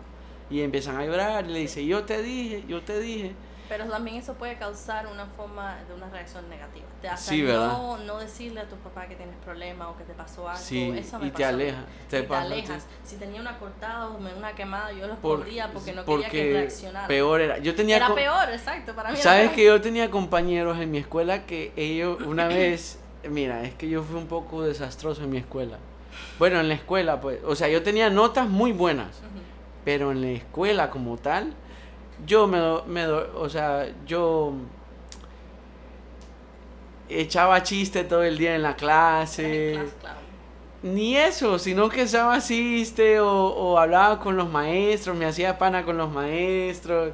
Y 0.50 0.62
empiezan 0.62 0.96
a 0.98 1.06
llorar 1.06 1.46
y 1.46 1.54
le 1.54 1.60
dice, 1.60 1.86
yo 1.86 2.04
te 2.04 2.22
dije, 2.22 2.64
yo 2.68 2.82
te 2.82 3.00
dije. 3.00 3.34
Pero 3.70 3.86
también 3.86 4.18
eso 4.18 4.34
puede 4.36 4.58
causar 4.58 5.08
una 5.08 5.26
forma 5.26 5.78
de 5.88 5.94
una 5.94 6.10
reacción 6.10 6.48
negativa. 6.50 6.86
Te 7.02 7.10
hace 7.10 7.44
no, 7.44 7.98
no 7.98 8.18
decirle 8.20 8.62
a 8.62 8.66
tu 8.70 8.76
papá 8.78 9.08
que 9.08 9.16
tienes 9.16 9.36
problemas 9.44 9.88
o 9.90 9.98
que 9.98 10.04
te 10.04 10.14
pasó 10.14 10.48
algo. 10.48 10.62
Sí, 10.62 10.94
eso 10.98 11.20
me 11.20 11.28
y 11.28 11.32
te 11.32 11.44
pasó 11.44 11.58
mí. 11.58 11.64
aleja, 11.64 11.86
te 12.10 12.20
y 12.20 12.24
te 12.24 12.36
alejas. 12.36 12.86
Si 13.04 13.16
tenía 13.18 13.42
una 13.42 13.58
cortada 13.60 14.08
o 14.08 14.18
una 14.18 14.54
quemada, 14.54 14.92
yo 14.94 15.08
los 15.08 15.18
Por- 15.18 15.46
porque 15.74 15.94
no 15.94 16.06
quería 16.06 16.30
que 16.30 16.54
reaccionara. 16.54 17.08
peor 17.08 17.42
era. 17.42 17.58
Yo 17.58 17.76
tenía 17.76 17.98
Era 17.98 18.14
peor, 18.16 18.50
exacto, 18.52 18.94
para 18.96 19.10
mí. 19.10 19.16
era 19.16 19.24
¿Sabes 19.24 19.52
que 19.52 19.66
yo 19.66 19.82
tenía 19.82 20.10
compañeros 20.10 20.80
en 20.80 20.92
mi 20.92 20.98
escuela 21.00 21.46
que 21.46 21.74
ellos 21.76 22.22
una 22.22 22.48
vez, 22.48 23.00
mira, 23.30 23.64
es 23.64 23.74
que 23.76 23.90
yo 23.90 24.02
fui 24.04 24.16
un 24.18 24.28
poco 24.28 24.64
desastroso 24.64 25.24
en 25.24 25.30
mi 25.32 25.38
escuela. 25.38 25.78
Bueno, 26.40 26.60
en 26.60 26.68
la 26.68 26.74
escuela, 26.76 27.20
pues, 27.22 27.40
o 27.46 27.56
sea, 27.56 27.68
yo 27.68 27.84
tenía 27.84 28.10
notas 28.10 28.48
muy 28.48 28.72
buenas. 28.72 29.10
Pero 29.86 30.12
en 30.12 30.22
la 30.22 30.30
escuela 30.30 30.90
como 30.90 31.18
tal, 31.18 31.54
yo 32.26 32.48
me, 32.48 32.58
do- 32.58 32.84
me 32.88 33.06
o 33.08 33.50
sea, 33.50 33.88
yo 34.06 34.54
echaba 37.10 37.64
chiste 37.64 38.04
todo 38.04 38.24
el 38.24 38.38
día 38.38 38.56
en 38.56 38.64
la 38.64 38.76
clase, 38.76 39.80
ni 40.84 41.16
eso, 41.18 41.58
sino 41.60 41.90
que 41.90 42.04
echaba 42.04 42.40
chiste 42.42 43.20
o, 43.20 43.30
o 43.48 43.80
hablaba 43.80 44.20
con 44.20 44.36
los 44.38 44.50
maestros, 44.50 45.16
me 45.18 45.26
hacía 45.26 45.58
pana 45.58 45.84
con 45.86 45.98
los 45.98 46.12
maestros, 46.12 47.14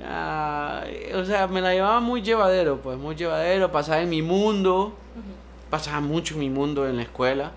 o 0.00 1.24
sea, 1.24 1.48
me 1.50 1.60
la 1.60 1.72
llevaba 1.74 2.00
muy 2.00 2.22
llevadero, 2.22 2.78
pues, 2.80 2.96
muy 2.98 3.16
llevadero, 3.16 3.72
pasaba 3.72 4.00
en 4.00 4.08
mi 4.10 4.22
mundo, 4.22 4.94
pasaba 5.70 6.00
mucho 6.00 6.34
en 6.34 6.40
mi 6.40 6.50
mundo 6.50 6.86
en 6.88 6.96
la 6.96 7.02
escuela. 7.02 7.52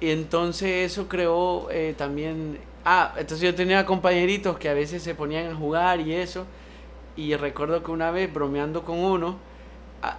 Y 0.00 0.10
entonces 0.10 0.92
eso 0.92 1.08
creó 1.08 1.68
eh, 1.70 1.94
también... 1.96 2.58
Ah, 2.86 3.12
entonces 3.18 3.40
yo 3.40 3.54
tenía 3.54 3.84
compañeritos 3.84 4.58
que 4.58 4.68
a 4.68 4.74
veces 4.74 5.02
se 5.02 5.14
ponían 5.14 5.48
a 5.52 5.54
jugar 5.56 6.00
y 6.00 6.14
eso. 6.14 6.46
Y 7.16 7.34
recuerdo 7.36 7.82
que 7.82 7.90
una 7.90 8.10
vez 8.12 8.32
bromeando 8.32 8.84
con 8.84 8.98
uno, 8.98 9.38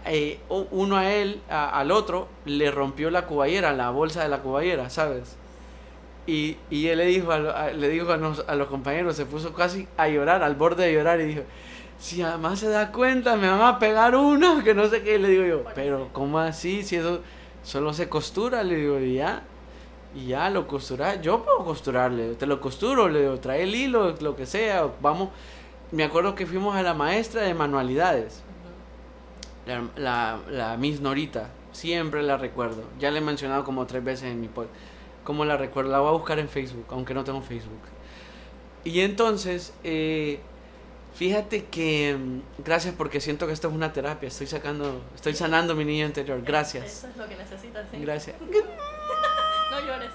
eh, 0.06 0.40
uno 0.72 0.98
a 0.98 1.12
él, 1.14 1.42
a- 1.50 1.80
al 1.80 1.92
otro, 1.92 2.28
le 2.46 2.72
rompió 2.72 3.10
la 3.12 3.26
cuballera, 3.26 3.74
la 3.74 3.90
bolsa 3.92 4.24
de 4.24 4.30
la 4.30 4.40
cuballera, 4.42 4.90
¿sabes? 4.90 5.38
Y, 6.28 6.58
y 6.70 6.88
él 6.88 7.00
le 7.00 7.06
dijo, 7.08 7.32
a, 7.32 7.72
le 7.72 7.90
dijo 7.90 8.12
a, 8.14 8.18
nos- 8.18 8.46
a 8.48 8.56
los 8.56 8.68
compañeros, 8.70 9.16
se 9.18 9.26
puso 9.26 9.54
casi 9.54 9.88
a 9.98 10.10
llorar, 10.10 10.44
al 10.44 10.56
borde 10.56 10.86
de 10.88 10.94
llorar, 10.94 11.22
y 11.22 11.26
dijo, 11.26 11.44
si 12.00 12.22
además 12.22 12.60
se 12.60 12.70
da 12.70 12.92
cuenta, 12.92 13.38
me 13.38 13.50
van 13.50 13.62
a 13.62 13.80
pegar 13.80 14.16
uno, 14.16 14.62
que 14.66 14.74
no 14.76 14.88
sé 14.90 15.04
qué, 15.04 15.16
y 15.16 15.20
le 15.20 15.30
digo 15.30 15.46
yo, 15.46 15.64
pero 15.76 16.10
¿cómo 16.14 16.40
así? 16.40 16.84
Si 16.84 16.98
eso 16.98 17.22
solo 17.64 17.94
se 17.94 18.10
costura, 18.10 18.64
le 18.64 18.76
digo, 18.78 19.00
ya, 19.00 19.44
y 20.18 20.28
ya 20.28 20.50
lo 20.50 20.68
costurar, 20.68 21.22
yo 21.22 21.44
puedo 21.44 21.64
costurarle, 21.64 22.34
te 22.34 22.48
lo 22.48 22.60
costuro, 22.60 23.08
le 23.08 23.22
digo, 23.22 23.40
trae 23.40 23.64
el 23.64 23.76
hilo, 23.76 24.16
lo 24.20 24.36
que 24.36 24.48
sea, 24.48 24.90
vamos, 25.00 25.30
me 25.92 26.04
acuerdo 26.04 26.34
que 26.34 26.48
fuimos 26.48 26.76
a 26.76 26.82
la 26.82 26.96
maestra 26.96 27.44
de 27.44 27.54
manualidades, 27.54 28.42
la, 29.96 30.40
la 30.50 30.76
Miss 30.78 31.02
Norita, 31.02 31.50
siempre 31.72 32.24
la 32.24 32.38
recuerdo, 32.38 32.84
ya 33.00 33.12
le 33.12 33.20
he 33.20 33.22
mencionado 33.22 33.64
como 33.64 33.86
tres 33.86 34.04
veces 34.04 34.32
en 34.32 34.42
mi 34.42 34.48
podcast, 34.48 34.76
como 35.24 35.46
la 35.46 35.56
recuerdo, 35.56 35.92
la 35.92 36.00
voy 36.00 36.10
a 36.10 36.14
buscar 36.14 36.40
en 36.40 36.50
Facebook, 36.50 36.86
aunque 36.90 37.14
no 37.14 37.24
tengo 37.24 37.42
Facebook. 37.42 37.82
Y 38.86 39.02
entonces, 39.02 39.74
eh, 39.84 40.40
fíjate 41.14 41.66
que, 41.66 42.18
mm, 42.18 42.64
gracias 42.64 42.96
porque 42.98 43.22
siento 43.22 43.46
que 43.46 43.54
esto 43.54 43.68
es 43.68 43.74
una 43.76 43.94
terapia, 43.94 44.28
estoy 44.28 44.48
sacando, 44.48 45.00
estoy 45.14 45.36
sanando 45.36 45.76
mi 45.76 45.86
niño 45.86 46.08
interior, 46.08 46.42
gracias, 46.42 46.86
Eso 46.86 47.08
es 47.08 47.18
lo 47.18 47.28
que 47.28 47.36
necesitas. 47.36 47.86
¿sí? 47.92 47.98
gracias. 48.00 48.36
No 49.82 49.88
llores. 49.88 50.12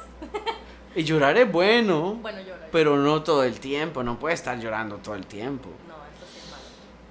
Y 0.94 1.04
llorar 1.04 1.36
es 1.38 1.50
bueno, 1.50 2.20
pero 2.70 2.96
no 2.96 3.22
todo 3.22 3.44
el 3.44 3.60
tiempo, 3.60 4.02
no 4.02 4.18
puedes 4.18 4.40
estar 4.40 4.58
llorando 4.58 4.98
todo 4.98 5.14
el 5.14 5.26
tiempo. 5.26 5.70
No, 5.88 5.94
eso 5.94 6.26
sí 6.30 6.38
es 6.38 6.50
malo. 6.50 6.64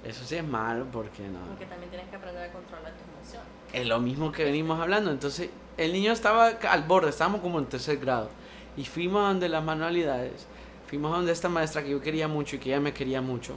Eso 0.04 0.24
sí 0.24 0.36
es 0.36 0.44
malo 0.44 0.86
porque 0.92 1.22
no. 1.22 1.40
Porque 1.48 1.66
también 1.66 1.90
tienes 1.90 2.08
que 2.08 2.16
aprender 2.16 2.48
a 2.48 2.52
controlar 2.52 2.92
tus 2.92 3.08
emociones. 3.08 3.48
Es 3.72 3.86
lo 3.86 3.98
mismo 3.98 4.30
que 4.30 4.44
venimos 4.44 4.78
hablando. 4.78 5.10
Entonces, 5.10 5.50
el 5.76 5.92
niño 5.92 6.12
estaba 6.12 6.46
al 6.46 6.82
borde, 6.84 7.10
estábamos 7.10 7.40
como 7.40 7.58
en 7.58 7.66
tercer 7.66 7.98
grado. 7.98 8.28
Y 8.76 8.84
fuimos 8.84 9.24
a 9.24 9.28
donde 9.28 9.48
las 9.48 9.64
manualidades. 9.64 10.46
Fuimos 10.86 11.12
a 11.12 11.16
donde 11.16 11.32
esta 11.32 11.48
maestra 11.48 11.82
que 11.82 11.90
yo 11.90 12.00
quería 12.00 12.28
mucho 12.28 12.56
y 12.56 12.58
que 12.60 12.68
ella 12.68 12.80
me 12.80 12.92
quería 12.92 13.20
mucho. 13.20 13.54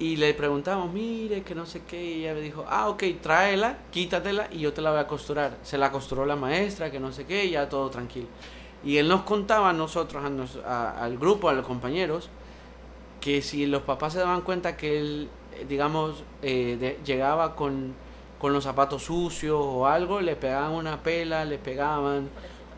Y 0.00 0.16
le 0.16 0.32
preguntamos, 0.32 0.92
mire, 0.92 1.42
que 1.42 1.54
no 1.56 1.66
sé 1.66 1.82
qué. 1.88 2.02
Y 2.02 2.24
ella 2.24 2.34
me 2.34 2.40
dijo, 2.40 2.64
ah, 2.68 2.88
ok, 2.88 3.02
tráela, 3.20 3.78
quítatela 3.90 4.48
y 4.52 4.58
yo 4.60 4.72
te 4.72 4.80
la 4.80 4.90
voy 4.90 5.00
a 5.00 5.06
costurar. 5.08 5.56
Se 5.62 5.76
la 5.76 5.90
costuró 5.90 6.24
la 6.24 6.36
maestra, 6.36 6.90
que 6.90 7.00
no 7.00 7.10
sé 7.12 7.24
qué, 7.26 7.46
y 7.46 7.50
ya 7.50 7.68
todo 7.68 7.90
tranquilo. 7.90 8.28
Y 8.84 8.98
él 8.98 9.08
nos 9.08 9.22
contaba 9.22 9.70
a 9.70 9.72
nosotros, 9.72 10.24
a 10.24 10.30
nos- 10.30 10.56
a- 10.64 11.02
al 11.04 11.18
grupo, 11.18 11.48
a 11.48 11.52
los 11.52 11.66
compañeros, 11.66 12.28
que 13.20 13.42
si 13.42 13.66
los 13.66 13.82
papás 13.82 14.12
se 14.12 14.20
daban 14.20 14.42
cuenta 14.42 14.76
que 14.76 14.98
él, 15.00 15.28
eh, 15.54 15.66
digamos, 15.68 16.22
eh, 16.42 16.76
de- 16.78 17.00
llegaba 17.04 17.56
con, 17.56 17.92
con 18.38 18.52
los 18.52 18.62
zapatos 18.62 19.02
sucios 19.02 19.58
o 19.60 19.86
algo, 19.88 20.20
le 20.20 20.36
pegaban 20.36 20.72
una 20.72 21.02
pela, 21.02 21.44
le 21.44 21.58
pegaban. 21.58 22.28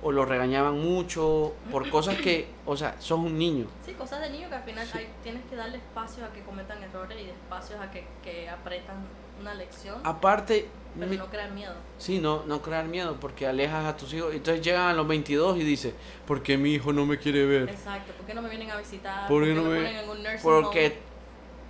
O 0.02 0.12
lo 0.12 0.25
regañaban 0.25 0.78
mucho 0.80 1.52
por 1.71 1.88
cosas 1.90 2.16
que, 2.16 2.47
o 2.66 2.76
sea, 2.76 2.97
sos 3.00 3.19
un 3.19 3.37
niño. 3.38 3.66
Sí, 3.85 3.92
cosas 3.92 4.21
de 4.23 4.30
niño 4.30 4.49
que 4.49 4.54
al 4.54 4.62
final 4.62 4.88
hay- 4.95 5.09
tienes 5.23 5.42
que 5.50 5.57
darle 5.57 5.76
espacio 5.78 6.25
a 6.25 6.33
que 6.33 6.40
cometan 6.42 6.83
errores 6.83 7.19
y 7.21 7.28
espacios 7.28 7.78
a 7.80 7.90
que, 7.90 8.04
que 8.23 8.49
apretan 8.49 8.97
una 9.40 9.54
lección, 9.54 9.97
Aparte, 10.04 10.69
pero 10.99 11.11
mi- 11.11 11.16
no 11.19 11.26
crear 11.26 11.50
miedo. 11.52 11.75
sí, 11.99 12.19
no, 12.19 12.45
no 12.47 12.62
crear 12.62 12.87
miedo 12.87 13.16
porque 13.21 13.47
alejas 13.47 13.85
a 13.87 13.97
tus 13.97 14.12
hijos. 14.14 14.33
Entonces 14.35 14.64
llegan 14.64 14.88
a 14.88 14.92
los 14.95 15.07
22 15.07 15.57
y 15.59 15.64
dice, 15.64 15.95
¿por 16.26 16.42
qué 16.42 16.57
mi 16.57 16.73
hijo 16.73 16.92
no 16.92 17.04
me 17.07 17.19
quiere 17.19 17.45
ver? 17.47 17.69
Exacto. 17.69 18.12
¿Por 18.16 18.26
qué 18.26 18.35
no 18.35 18.42
me 18.42 18.49
vienen 18.49 18.71
a 18.71 18.76
visitar? 18.76 19.28
¿Por 19.28 19.40
¿Por 19.42 19.49
qué 19.49 19.54
no 19.54 19.62
me 19.64 19.76
ponen 19.76 20.38
Porque, 20.42 20.87
home? 20.87 20.95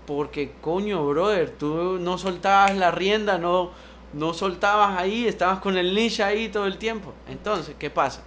porque 0.06 0.52
coño, 0.60 1.06
brother, 1.06 1.50
tú 1.50 1.98
no 2.00 2.18
soltabas 2.18 2.76
la 2.76 2.90
rienda, 2.90 3.38
no, 3.38 3.70
no 4.12 4.34
soltabas 4.34 4.98
ahí, 4.98 5.26
estabas 5.26 5.60
con 5.60 5.76
el 5.76 5.94
leash 5.94 6.20
ahí 6.22 6.48
todo 6.48 6.66
el 6.66 6.78
tiempo. 6.78 7.12
Entonces, 7.28 7.74
¿qué 7.78 7.90
pasa? 7.90 8.22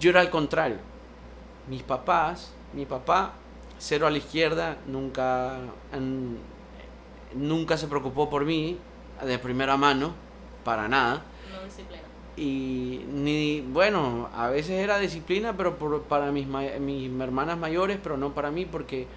Yo 0.00 0.10
era 0.10 0.20
al 0.20 0.30
contrario. 0.30 0.78
Mis 1.68 1.82
papás, 1.82 2.52
mi 2.72 2.86
papá, 2.86 3.32
cero 3.78 4.06
a 4.06 4.10
la 4.10 4.18
izquierda, 4.18 4.76
nunca, 4.86 5.58
en- 5.92 6.38
nunca 7.34 7.76
se 7.76 7.88
preocupó 7.88 8.30
por 8.30 8.44
mí 8.44 8.78
de 9.24 9.38
primera 9.38 9.76
mano, 9.76 10.12
para 10.64 10.88
nada. 10.88 11.22
No 11.52 11.64
disciplina. 11.64 12.02
Y 12.36 13.04
ni, 13.12 13.60
bueno, 13.62 14.28
a 14.32 14.46
veces 14.48 14.70
era 14.80 14.98
disciplina, 14.98 15.56
pero 15.56 15.76
por- 15.76 16.02
para 16.04 16.30
mis, 16.30 16.46
mis 16.46 17.20
hermanas 17.20 17.58
mayores, 17.58 17.98
pero 18.02 18.16
no 18.16 18.32
para 18.32 18.50
mí, 18.52 18.64
porque 18.64 19.08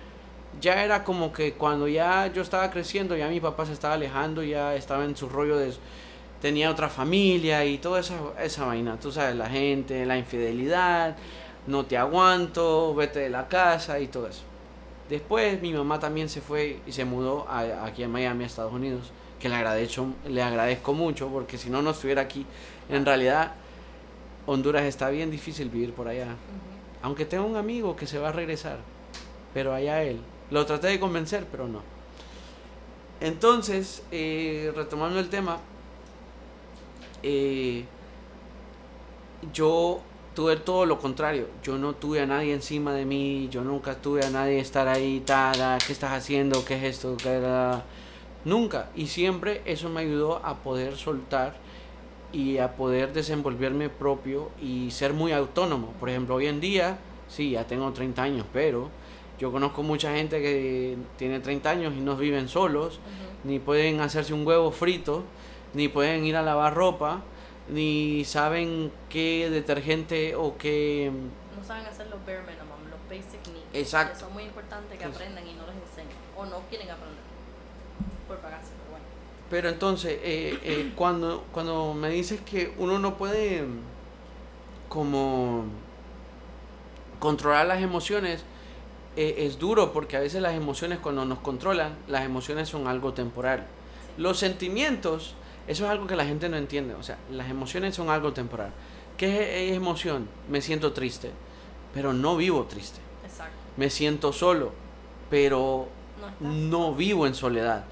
ya 0.59 0.83
era 0.83 1.03
como 1.03 1.31
que 1.31 1.53
cuando 1.53 1.87
ya 1.87 2.27
yo 2.27 2.41
estaba 2.41 2.69
creciendo, 2.71 3.15
ya 3.15 3.27
mi 3.29 3.39
papá 3.39 3.65
se 3.65 3.73
estaba 3.73 3.93
alejando, 3.95 4.43
ya 4.43 4.75
estaba 4.75 5.05
en 5.05 5.15
su 5.15 5.29
rollo 5.29 5.57
de... 5.57 5.73
Tenía 6.41 6.71
otra 6.71 6.89
familia 6.89 7.63
y 7.65 7.77
toda 7.77 7.99
esa, 7.99 8.15
esa 8.43 8.65
vaina, 8.65 8.97
tú 8.99 9.11
sabes, 9.11 9.35
la 9.35 9.47
gente, 9.47 10.05
la 10.07 10.17
infidelidad, 10.17 11.15
no 11.67 11.85
te 11.85 11.97
aguanto, 11.97 12.95
vete 12.95 13.19
de 13.19 13.29
la 13.29 13.47
casa 13.47 13.99
y 13.99 14.07
todo 14.07 14.27
eso. 14.27 14.41
Después 15.07 15.61
mi 15.61 15.71
mamá 15.73 15.99
también 15.99 16.29
se 16.29 16.41
fue 16.41 16.79
y 16.87 16.91
se 16.91 17.05
mudó 17.05 17.45
a- 17.47 17.85
aquí 17.85 18.01
en 18.01 18.11
Miami, 18.11 18.43
a 18.43 18.47
Estados 18.47 18.73
Unidos. 18.73 19.11
que 19.39 19.49
le 19.49 19.55
agradezco, 19.55 20.05
le 20.27 20.41
agradezco 20.43 20.93
mucho, 20.93 21.27
porque 21.29 21.57
si 21.57 21.71
no, 21.71 21.81
no 21.81 21.89
estuviera 21.91 22.21
aquí. 22.21 22.45
En 22.89 23.03
realidad, 23.07 23.53
Honduras 24.45 24.83
está 24.83 25.09
bien 25.09 25.31
difícil 25.31 25.69
vivir 25.69 25.93
por 25.93 26.07
allá. 26.07 26.27
Aunque 27.01 27.25
tengo 27.25 27.45
un 27.45 27.55
amigo 27.55 27.95
que 27.95 28.05
se 28.05 28.19
va 28.19 28.29
a 28.29 28.31
regresar, 28.31 28.77
pero 29.53 29.73
allá 29.73 30.03
él. 30.03 30.19
Lo 30.51 30.65
traté 30.65 30.87
de 30.87 30.99
convencer, 30.99 31.47
pero 31.49 31.67
no. 31.67 31.81
Entonces, 33.21 34.03
eh, 34.11 34.71
retomando 34.75 35.19
el 35.19 35.29
tema, 35.29 35.59
eh, 37.23 37.85
yo 39.53 40.01
tuve 40.35 40.57
todo 40.57 40.85
lo 40.85 40.99
contrario. 40.99 41.47
Yo 41.63 41.77
no 41.77 41.93
tuve 41.93 42.21
a 42.21 42.25
nadie 42.25 42.53
encima 42.53 42.93
de 42.93 43.05
mí, 43.05 43.47
yo 43.49 43.63
nunca 43.63 43.95
tuve 43.95 44.25
a 44.25 44.29
nadie 44.29 44.59
estar 44.59 44.87
ahí, 44.87 45.21
tada, 45.25 45.77
¿qué 45.77 45.93
estás 45.93 46.11
haciendo? 46.11 46.65
¿Qué 46.65 46.75
es 46.75 46.83
esto? 46.95 47.15
Nunca. 48.43 48.89
Y 48.95 49.07
siempre 49.07 49.61
eso 49.65 49.89
me 49.89 50.01
ayudó 50.01 50.43
a 50.45 50.57
poder 50.57 50.97
soltar 50.97 51.55
y 52.33 52.57
a 52.57 52.75
poder 52.75 53.13
desenvolverme 53.13 53.89
propio 53.89 54.49
y 54.61 54.91
ser 54.91 55.13
muy 55.13 55.31
autónomo. 55.31 55.93
Por 55.99 56.09
ejemplo, 56.09 56.35
hoy 56.35 56.47
en 56.47 56.59
día, 56.59 56.97
sí, 57.27 57.51
ya 57.51 57.67
tengo 57.67 57.91
30 57.91 58.23
años, 58.23 58.45
pero 58.51 58.89
yo 59.41 59.51
conozco 59.51 59.81
mucha 59.81 60.13
gente 60.13 60.39
que 60.39 60.95
tiene 61.17 61.39
30 61.39 61.67
años 61.67 61.93
y 61.97 61.99
no 61.99 62.15
viven 62.15 62.47
solos, 62.47 62.97
Ujú. 62.99 63.49
ni 63.49 63.57
pueden 63.57 63.99
hacerse 63.99 64.35
un 64.35 64.45
huevo 64.45 64.69
frito, 64.71 65.23
ni 65.73 65.87
pueden 65.87 66.23
ir 66.25 66.35
a 66.35 66.43
lavar 66.43 66.75
ropa, 66.75 67.23
ni 67.67 68.23
saben 68.23 68.91
qué 69.09 69.49
detergente 69.49 70.35
o 70.35 70.59
qué... 70.59 71.11
No 71.57 71.63
saben 71.65 71.87
hacer 71.87 72.05
los 72.11 72.23
bare 72.23 72.41
minimum, 72.41 72.87
los 72.91 72.99
basic 73.09 73.41
needs. 73.47 73.65
Exacto. 73.73 74.13
Que 74.13 74.19
son 74.19 74.33
muy 74.33 74.43
importantes 74.43 74.99
que 74.99 75.05
aprendan 75.05 75.47
y 75.47 75.53
no 75.53 75.65
les 75.65 75.75
enseñan. 75.89 76.17
O 76.37 76.45
no 76.45 76.59
quieren 76.69 76.91
aprender. 76.91 77.17
Por 78.27 78.37
pagarse, 78.37 78.69
pero 78.77 78.91
bueno. 78.91 79.05
Pero 79.49 79.69
entonces, 79.69 80.19
eh, 80.21 80.59
eh, 80.63 80.91
cuando, 80.95 81.45
cuando 81.51 81.95
me 81.95 82.09
dices 82.09 82.41
que 82.41 82.75
uno 82.77 82.99
no 82.99 83.17
puede 83.17 83.63
como 84.87 85.65
controlar 87.19 87.65
las 87.65 87.81
emociones, 87.81 88.43
eh, 89.15 89.35
es 89.39 89.59
duro 89.59 89.91
porque 89.91 90.17
a 90.17 90.19
veces 90.19 90.41
las 90.41 90.53
emociones 90.53 90.99
cuando 90.99 91.25
nos 91.25 91.39
controlan, 91.39 91.95
las 92.07 92.23
emociones 92.23 92.69
son 92.69 92.87
algo 92.87 93.13
temporal. 93.13 93.65
Los 94.17 94.39
sentimientos, 94.39 95.35
eso 95.67 95.85
es 95.85 95.91
algo 95.91 96.07
que 96.07 96.15
la 96.15 96.25
gente 96.25 96.49
no 96.49 96.57
entiende. 96.57 96.93
O 96.95 97.03
sea, 97.03 97.17
las 97.31 97.49
emociones 97.49 97.95
son 97.95 98.09
algo 98.09 98.33
temporal. 98.33 98.71
¿Qué 99.17 99.67
es, 99.67 99.71
es 99.71 99.77
emoción? 99.77 100.27
Me 100.49 100.61
siento 100.61 100.93
triste, 100.93 101.31
pero 101.93 102.13
no 102.13 102.37
vivo 102.37 102.63
triste. 102.65 102.99
Exacto. 103.25 103.53
Me 103.77 103.89
siento 103.89 104.33
solo, 104.33 104.71
pero 105.29 105.87
No 106.41 106.49
no 106.49 106.93
vivo 106.93 107.27
en 107.27 107.35
soledad. 107.35 107.85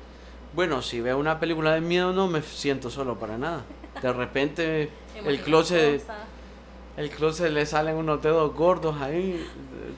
Bueno, 0.53 0.81
si 0.81 0.99
veo 1.01 1.17
una 1.17 1.39
película 1.39 1.73
de 1.73 1.81
miedo 1.81 2.11
no 2.11 2.27
me 2.27 2.41
siento 2.41 2.89
solo 2.89 3.19
para 3.19 3.37
nada. 3.37 3.63
De 4.01 4.11
repente 4.13 4.89
el 5.25 5.41
closet, 5.41 6.03
el 6.99 7.09
closet 7.09 7.51
le 7.51 7.65
salen 7.65 7.95
unos 7.95 8.21
dedos 8.21 8.53
gordos 8.53 9.01
ahí, 9.01 9.45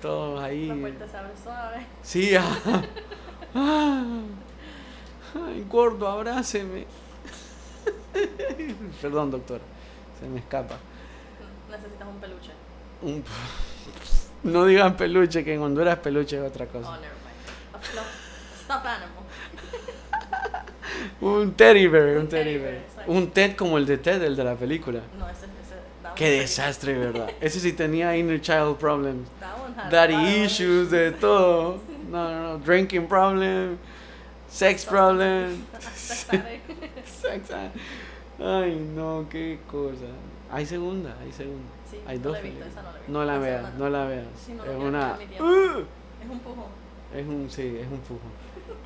todos 0.01 0.39
ahí. 0.41 0.67
La 0.67 0.75
puerta 0.75 1.07
se 1.07 1.17
abre 1.17 1.31
suave. 1.43 1.85
Sí, 2.03 2.35
ah. 2.35 2.57
Ah. 3.53 4.03
Ay, 5.47 5.65
gordo, 5.69 6.07
abráceme. 6.07 6.85
Perdón, 9.01 9.31
doctor, 9.31 9.59
se 10.19 10.27
me 10.27 10.39
escapa. 10.39 10.77
Necesitas 11.69 12.07
un 12.07 12.19
peluche. 12.19 12.51
Un- 13.01 13.23
No 14.43 14.65
digan 14.65 14.95
peluche, 14.95 15.43
que 15.43 15.53
en 15.53 15.61
Honduras 15.61 15.97
peluche 15.99 16.37
es 16.37 16.43
otra 16.49 16.65
Oh, 16.65 16.71
cosa. 16.71 16.91
never 16.97 17.09
mind. 17.09 17.75
A 17.75 17.79
fluff, 17.79 18.05
stuffed 18.63 18.87
animal. 18.87 19.23
Un 21.21 21.53
teddy 21.53 21.87
bear, 21.87 22.17
un 22.17 22.21
Un 22.23 22.27
teddy 22.29 22.57
bear. 22.57 22.73
bear. 22.95 23.09
Un 23.09 23.31
Ted 23.31 23.55
como 23.55 23.77
el 23.77 23.85
de 23.85 23.97
Ted, 23.97 24.21
el 24.23 24.35
de 24.35 24.43
la 24.43 24.55
película. 24.55 25.01
No, 25.17 25.27
ese, 25.29 25.45
ese. 25.45 25.60
Qué 26.15 26.29
desastre, 26.29 26.97
¿verdad? 26.97 27.29
Ese 27.39 27.59
sí 27.59 27.73
tenía 27.73 28.15
inner 28.17 28.41
child 28.41 28.77
problems. 28.77 29.27
Daddy 29.89 30.43
issues, 30.43 30.91
de 30.91 31.11
todo. 31.11 31.79
No, 32.09 32.29
no, 32.29 32.41
no. 32.41 32.57
Drinking 32.59 33.07
problem. 33.07 33.77
Sex 34.49 34.85
problem. 34.85 35.63
Sex 35.79 37.51
ah. 37.51 37.69
Ay, 38.39 38.75
no, 38.95 39.25
qué 39.29 39.59
cosa. 39.69 40.07
Hay 40.51 40.65
segunda, 40.65 41.15
hay 41.21 41.31
segunda. 41.31 41.69
Sí, 41.89 41.97
Hay 42.05 42.17
no 42.17 42.23
dos 42.23 42.33
la 42.33 42.39
he 42.39 42.43
visto, 42.43 42.65
esa 42.65 42.81
no 42.81 42.89
la 42.89 42.97
visto. 42.97 43.11
No 43.11 43.25
la 43.25 43.37
veas, 43.37 43.73
no 43.75 43.89
la 43.89 44.05
veas. 44.05 44.25
Sí, 44.45 44.53
no, 44.53 44.65
es 44.65 44.75
una. 44.75 45.17
¡Uh! 45.39 45.83
Es 46.21 46.29
un 46.29 46.39
pujón. 46.39 46.65
Es 47.15 47.27
un, 47.27 47.49
sí, 47.49 47.77
es 47.79 47.87
un 47.87 47.99
pujón. 47.99 48.31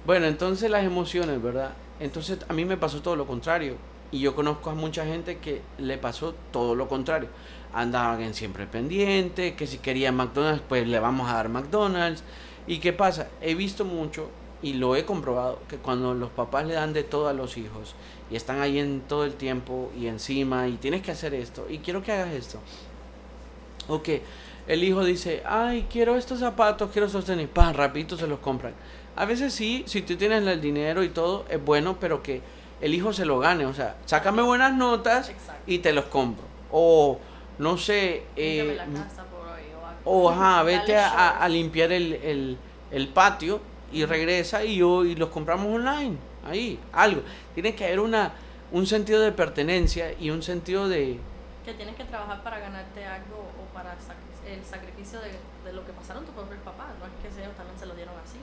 Bueno, 0.06 0.28
entonces 0.28 0.70
las 0.70 0.84
emociones, 0.84 1.42
¿verdad? 1.42 1.72
Entonces 2.00 2.40
a 2.48 2.54
mí 2.54 2.66
me 2.66 2.78
pasó 2.78 3.02
todo 3.02 3.16
lo 3.16 3.26
contrario. 3.26 3.76
Y 4.16 4.20
yo 4.20 4.34
conozco 4.34 4.70
a 4.70 4.76
mucha 4.76 5.06
gente 5.06 5.40
que 5.40 5.62
le 5.78 5.98
pasó 5.98 6.36
todo 6.54 6.74
lo 6.74 6.88
contrario. 6.88 7.28
Andaban 7.74 8.34
siempre 8.34 8.66
pendiente, 8.66 9.56
que 9.56 9.68
si 9.68 9.80
querían 9.80 10.16
McDonald's, 10.16 10.64
pues 10.70 10.88
le 10.88 11.02
vamos 11.02 11.30
a 11.30 11.34
dar 11.34 11.50
McDonald's. 11.50 12.24
¿Y 12.66 12.80
qué 12.80 12.94
pasa? 12.94 13.28
He 13.42 13.56
visto 13.56 13.84
mucho 13.84 14.30
y 14.62 14.76
lo 14.76 14.96
he 14.96 15.04
comprobado 15.04 15.60
que 15.68 15.76
cuando 15.76 16.14
los 16.14 16.30
papás 16.30 16.66
le 16.66 16.76
dan 16.76 16.94
de 16.94 17.04
todo 17.04 17.28
a 17.28 17.34
los 17.34 17.58
hijos 17.58 17.94
y 18.32 18.38
están 18.38 18.62
ahí 18.62 18.80
en 18.80 19.02
todo 19.02 19.26
el 19.26 19.34
tiempo 19.34 19.92
y 20.00 20.08
encima 20.08 20.70
y 20.70 20.78
tienes 20.78 21.02
que 21.02 21.12
hacer 21.12 21.34
esto 21.34 21.68
y 21.70 21.80
quiero 21.80 22.02
que 22.02 22.14
hagas 22.14 22.34
esto. 22.34 22.60
Ok, 23.90 24.10
el 24.66 24.82
hijo 24.86 25.04
dice, 25.04 25.44
ay, 25.46 25.88
quiero 25.92 26.16
estos 26.16 26.40
zapatos, 26.40 26.90
quiero 26.92 27.08
estos 27.08 27.26
tenis, 27.26 27.50
pan, 27.50 27.74
rapidito 27.74 28.16
se 28.16 28.28
los 28.28 28.40
compran. 28.40 28.76
A 29.18 29.26
veces 29.26 29.54
sí, 29.54 29.84
si 29.88 30.04
tú 30.04 30.16
tienes 30.16 30.48
el 30.48 30.62
dinero 30.62 31.04
y 31.04 31.10
todo, 31.10 31.46
es 31.50 31.64
bueno, 31.64 31.98
pero 32.00 32.24
que 32.24 32.42
el 32.82 32.94
hijo 32.94 33.14
se 33.14 33.26
lo 33.26 33.40
gane. 33.40 33.66
O 33.66 33.74
sea, 33.74 33.96
sácame 34.06 34.42
buenas 34.42 34.74
notas 34.74 35.30
Exacto. 35.30 35.64
y 35.68 35.80
te 35.80 35.94
los 35.94 36.06
compro. 36.06 36.46
O, 36.72 37.20
no 37.58 37.78
sé, 37.78 38.24
eh, 38.36 38.76
la 38.78 38.86
casa 38.86 39.24
por 39.26 39.48
hoy 39.48 39.62
o 40.06 40.26
o 40.26 40.30
ajá, 40.30 40.64
vete 40.64 40.98
a, 40.98 41.48
limpiar 41.50 41.92
el, 41.92 42.14
el, 42.14 42.58
el 42.92 43.08
patio 43.10 43.62
y 43.92 44.04
regresa 44.06 44.64
y 44.64 44.78
yo 44.78 45.06
y 45.06 45.16
los 45.16 45.30
compramos 45.30 45.68
online. 45.68 46.18
Ahí, 46.46 46.80
algo. 46.92 47.22
Tiene 47.54 47.74
que 47.76 47.86
haber 47.86 48.00
una, 48.00 48.34
un 48.72 48.86
sentido 48.86 49.22
de 49.22 49.32
pertenencia 49.32 50.14
y 50.20 50.30
un 50.30 50.44
sentido 50.44 50.88
de... 50.90 51.20
Que 51.66 51.74
tienes 51.74 51.96
que 51.96 52.04
trabajar 52.04 52.44
para 52.44 52.60
ganarte 52.60 53.04
algo 53.06 53.50
o 53.60 53.74
para 53.74 53.94
sac- 53.94 54.48
el 54.48 54.64
sacrificio 54.64 55.20
de, 55.22 55.32
de 55.64 55.74
lo 55.74 55.84
que 55.86 55.92
pasaron 55.94 56.24
tus 56.24 56.36
propios 56.36 56.60
papás. 56.62 56.88
No 57.00 57.06
es 57.08 57.12
que 57.34 57.42
ellos 57.42 57.56
también 57.56 57.80
se 57.80 57.88
lo 57.88 57.96
dieron 57.96 58.14
así. 58.24 58.38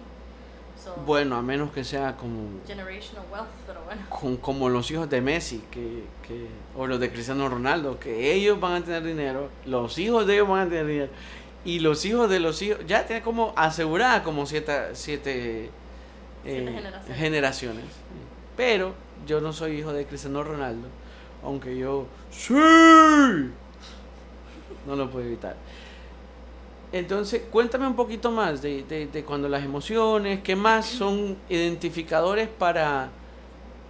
So, 0.83 0.95
Bueno, 1.07 1.37
a 1.37 1.43
menos 1.43 1.71
que 1.73 1.85
sea 1.85 2.17
como, 2.17 2.49
generational 2.67 3.25
wealth, 3.31 3.49
pero 3.67 3.83
bueno. 3.85 4.03
con- 4.09 4.37
como 4.39 4.69
los 4.69 4.91
hijos 4.91 5.09
de 5.09 5.21
Messi 5.21 5.63
que, 5.71 6.05
que, 6.27 6.47
o 6.77 6.87
los 6.87 6.99
de 6.99 7.11
Cristiano 7.13 7.49
Ronaldo, 7.49 8.01
que 8.01 8.33
ellos 8.35 8.59
van 8.59 8.83
a 8.83 8.85
tener 8.85 9.03
dinero, 9.05 9.49
los 9.67 9.97
hijos 9.99 10.27
de 10.27 10.35
ellos 10.35 10.49
van 10.49 10.67
a 10.67 10.69
tener 10.71 10.87
dinero. 10.87 11.13
Y 11.65 11.79
los 11.79 12.05
hijos 12.05 12.29
de 12.29 12.41
los 12.41 12.61
hijos, 12.63 12.81
ya 12.89 13.07
tiene 13.07 13.23
como 13.23 13.53
asegurada 13.55 14.25
como 14.25 14.47
siete, 14.47 14.73
siete, 14.95 15.71
Siete 16.43 16.59
eh, 16.61 16.73
generaciones. 16.75 17.17
generaciones. 17.19 17.85
Pero 18.57 18.95
yo 19.27 19.41
no 19.41 19.53
soy 19.53 19.79
hijo 19.79 19.93
de 19.93 20.05
Cristiano 20.05 20.43
Ronaldo, 20.43 20.89
aunque 21.45 21.79
yo 21.79 22.07
sí, 22.33 22.55
no 24.87 24.97
lo 24.97 25.09
puedo 25.11 25.25
evitar. 25.27 25.55
Entonces, 26.93 27.43
cuéntame 27.51 27.87
un 27.87 27.97
poquito 27.97 28.31
más 28.31 28.61
de, 28.61 28.83
de, 28.85 29.07
de 29.07 29.25
cuando 29.25 29.49
las 29.49 29.65
emociones, 29.65 30.41
qué 30.43 30.55
más 30.57 30.85
son 30.87 31.37
identificadores 31.49 32.49
para 32.49 33.09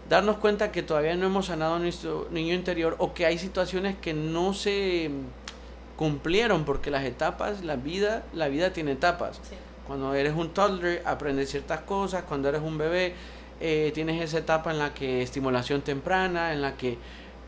darnos 0.09 0.37
cuenta 0.37 0.71
que 0.71 0.83
todavía 0.83 1.17
no 1.17 1.27
hemos 1.27 1.47
sanado 1.47 1.79
nuestro 1.79 2.29
niño 2.31 2.55
interior 2.55 2.95
o 2.99 3.13
que 3.13 3.27
hay 3.27 3.39
situaciones 3.39 3.97
que 4.01 4.15
no 4.15 4.55
se 4.55 5.11
mm, 5.11 5.97
cumplieron 5.99 6.65
porque 6.65 6.91
las 6.91 7.05
etapas, 7.05 7.65
la 7.65 7.77
vida, 7.77 8.23
la 8.35 8.49
vida 8.49 8.73
tiene 8.73 8.93
etapas. 8.93 9.41
Sí. 9.43 9.57
Cuando 9.87 10.15
eres 10.15 10.35
un 10.35 10.51
toddler 10.51 11.03
aprendes 11.05 11.51
ciertas 11.51 11.81
cosas, 11.81 12.23
cuando 12.23 12.49
eres 12.49 12.63
un 12.63 12.79
bebé 12.79 13.15
eh, 13.61 13.91
tienes 13.95 14.23
esa 14.23 14.39
etapa 14.39 14.71
en 14.71 14.79
la 14.79 14.95
que 14.95 15.23
estimulación 15.23 15.83
temprana, 15.83 16.53
en 16.53 16.63
la 16.63 16.77
que 16.77 16.99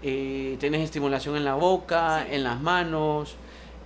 eh, 0.03 0.57
tienes 0.59 0.83
estimulación 0.83 1.37
en 1.37 1.45
la 1.45 1.55
boca, 1.55 2.25
Sí. 2.29 2.35
en 2.37 2.45
las 2.45 2.61
manos, 2.61 3.37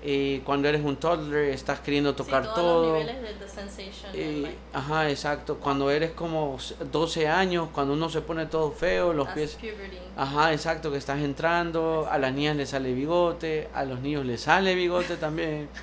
eh, 0.02 0.42
cuando 0.44 0.68
eres 0.68 0.84
un 0.84 0.96
toddler 0.96 1.50
estás 1.50 1.80
queriendo 1.80 2.14
tocar 2.14 2.44
sí, 2.44 2.50
todos 2.54 2.56
todo. 2.56 2.92
los 2.92 3.04
niveles 3.04 3.22
de, 3.22 3.44
de 3.44 3.48
sensation. 3.50 4.10
Eh, 4.14 4.28
and, 4.28 4.42
like, 4.42 4.58
ajá, 4.72 5.10
exacto. 5.10 5.56
Cuando 5.56 5.90
eres 5.90 6.12
como 6.12 6.56
12 6.92 7.26
años, 7.26 7.68
cuando 7.72 7.94
uno 7.94 8.08
se 8.08 8.20
pone 8.20 8.46
todo 8.46 8.70
feo, 8.70 9.12
los 9.12 9.28
as 9.28 9.34
pies... 9.34 9.56
puberty. 9.56 9.98
Ajá, 10.16 10.52
exacto, 10.52 10.92
que 10.92 10.98
estás 10.98 11.20
entrando, 11.20 12.08
a 12.10 12.18
las 12.18 12.32
niñas 12.32 12.56
les 12.56 12.70
sale 12.70 12.92
bigote, 12.92 13.68
a 13.74 13.84
los 13.84 14.00
niños 14.00 14.24
les 14.24 14.40
sale 14.40 14.74
bigote 14.74 15.16
también. 15.16 15.68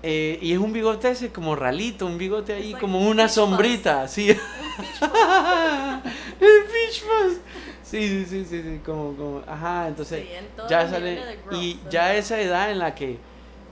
Eh, 0.00 0.38
y 0.40 0.52
es 0.52 0.58
un 0.60 0.72
bigote 0.72 1.10
ese 1.10 1.30
como 1.32 1.56
ralito, 1.56 2.06
un 2.06 2.18
bigote 2.18 2.52
ahí 2.52 2.68
like 2.70 2.80
como 2.80 3.00
una 3.00 3.28
sombrita, 3.28 4.06
sí. 4.06 4.28
El 4.30 4.36
peach 6.40 7.02
fuzz. 7.02 7.38
Sí, 7.90 8.06
sí, 8.08 8.26
sí, 8.26 8.44
sí, 8.44 8.62
sí, 8.62 8.80
como, 8.84 9.14
como, 9.16 9.42
ajá, 9.46 9.88
entonces 9.88 10.26
Sí, 10.26 10.32
en 10.34 10.46
ya 10.68 10.88
sale 10.88 11.14
growth, 11.46 11.62
y 11.62 11.80
ya 11.88 12.14
esa 12.14 12.38
edad 12.40 12.70
en 12.70 12.78
la 12.78 12.94
que 12.94 13.18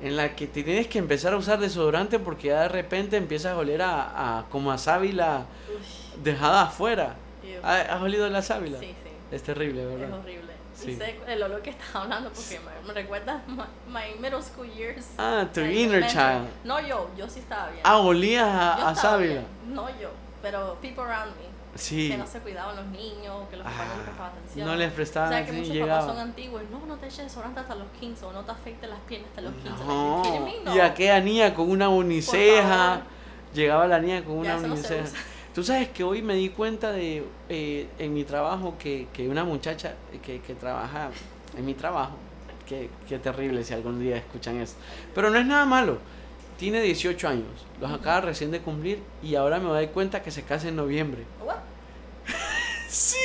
en 0.02 0.16
la 0.16 0.34
que 0.36 0.46
te 0.46 0.62
tienes 0.62 0.86
que 0.88 0.98
empezar 0.98 1.32
a 1.32 1.36
usar 1.36 1.58
desodorante 1.58 2.18
porque 2.18 2.48
ya 2.48 2.62
de 2.62 2.68
repente 2.68 3.16
empiezas 3.16 3.52
a 3.52 3.58
oler 3.58 3.80
a, 3.82 4.38
a 4.38 4.44
como 4.50 4.70
a 4.72 4.78
sábila 4.78 5.46
Ush, 5.68 6.22
dejada 6.22 6.62
afuera 6.62 7.14
Ew. 7.42 7.60
¿Ha- 7.62 7.94
¿Has 7.94 8.02
olido 8.02 8.28
la 8.28 8.42
sábila? 8.42 8.78
Sí, 8.78 8.86
sí. 8.86 9.10
Es 9.30 9.42
terrible, 9.42 9.82
Es 9.82 10.00
¿verdad? 10.00 10.18
horrible. 10.18 10.52
Sí. 10.74 10.90
Y 10.90 10.96
sé 10.96 11.16
el 11.26 11.42
olor 11.42 11.62
que 11.62 11.70
estás 11.70 11.94
hablando 11.94 12.30
porque 12.30 12.60
me, 12.60 12.86
me 12.88 12.92
recuerda 12.94 13.42
my, 13.48 13.64
my 13.88 14.20
middle 14.20 14.42
school 14.42 14.66
years. 14.68 15.06
Ah, 15.18 15.46
tu 15.52 15.60
inner 15.62 16.06
child. 16.06 16.46
No 16.64 16.80
yo, 16.80 17.08
yo 17.16 17.28
sí 17.28 17.40
estaba 17.40 17.68
bien. 17.70 17.80
Ah, 17.84 17.98
olías 17.98 18.46
a, 18.46 18.88
a 18.90 18.94
sábila. 18.94 19.32
bien. 19.32 19.46
No 19.74 19.88
yo, 20.00 20.10
pero 20.42 20.76
people 20.82 21.02
around 21.04 21.32
me. 21.36 21.55
Sí. 21.76 22.08
Que 22.10 22.16
no 22.18 22.26
se 22.26 22.40
cuidaban 22.40 22.76
los 22.76 22.86
niños, 22.86 23.48
que 23.50 23.56
los 23.56 23.66
papás 23.66 23.86
no 23.88 23.96
les 23.96 24.02
prestaban 24.04 24.30
Ah, 24.30 24.32
atención. 24.38 24.66
no 24.68 24.76
les 24.76 24.90
O 24.92 24.94
prestaban 24.94 25.28
sea, 25.30 25.38
que 25.44 25.50
atención, 25.50 25.76
muchos 25.76 25.88
papás 25.88 26.04
son 26.04 26.12
llegaba. 26.14 26.28
antiguos. 26.30 26.62
No, 26.70 26.86
no 26.86 26.96
te 26.96 27.06
eches 27.06 27.24
desodorante 27.24 27.60
hasta 27.60 27.74
los 27.74 27.88
15 28.00 28.24
o 28.24 28.32
no 28.32 28.40
te 28.44 28.52
afecte 28.52 28.86
las 28.86 28.98
piernas 29.00 29.28
hasta 29.30 29.40
los 29.42 29.54
15. 29.54 29.84
No. 29.84 30.22
Me? 30.64 30.74
Y 30.74 30.80
aquella 30.80 31.20
niña 31.20 31.54
con 31.54 31.70
una 31.70 31.88
uniceja. 31.88 33.02
Llegaba 33.54 33.86
la 33.86 33.98
niña 34.00 34.22
con 34.24 34.38
una 34.38 34.56
no 34.58 34.66
uniceja. 34.74 35.02
usa. 35.04 35.18
Tú 35.54 35.62
sabes 35.64 35.88
que 35.88 36.04
hoy 36.04 36.20
me 36.20 36.34
di 36.34 36.50
cuenta 36.50 36.92
de 36.92 37.24
eh, 37.48 37.88
en 37.98 38.12
mi 38.12 38.24
trabajo 38.24 38.74
que, 38.78 39.08
que 39.14 39.26
una 39.28 39.42
muchacha 39.44 39.94
que, 40.22 40.40
que 40.42 40.54
trabaja 40.54 41.08
en 41.56 41.64
mi 41.64 41.72
trabajo, 41.72 42.12
que, 42.68 42.90
que 43.08 43.18
terrible 43.18 43.64
si 43.64 43.72
algún 43.72 43.98
día 43.98 44.18
escuchan 44.18 44.60
eso, 44.60 44.74
pero 45.14 45.30
no 45.30 45.38
es 45.38 45.46
nada 45.46 45.64
malo. 45.64 45.98
Tiene 46.58 46.80
18 46.82 47.28
años, 47.28 47.66
los 47.80 47.90
acaba 47.92 48.20
recién 48.22 48.50
de 48.50 48.60
cumplir 48.60 48.98
y 49.22 49.34
ahora 49.34 49.58
me 49.58 49.66
doy 49.68 49.88
cuenta 49.88 50.22
que 50.22 50.30
se 50.30 50.42
casa 50.42 50.68
en 50.68 50.76
noviembre. 50.76 51.24
Sí, 52.88 53.16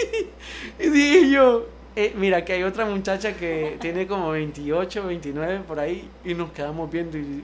y 0.79 0.89
dije 0.89 1.29
yo, 1.29 1.65
eh, 1.95 2.13
mira 2.17 2.43
que 2.43 2.53
hay 2.53 2.63
otra 2.63 2.85
muchacha 2.85 3.35
que 3.35 3.77
tiene 3.81 4.07
como 4.07 4.31
28, 4.31 5.05
29 5.05 5.61
por 5.67 5.79
ahí 5.79 6.09
y 6.25 6.33
nos 6.33 6.51
quedamos 6.51 6.91
viendo 6.91 7.17
y, 7.17 7.43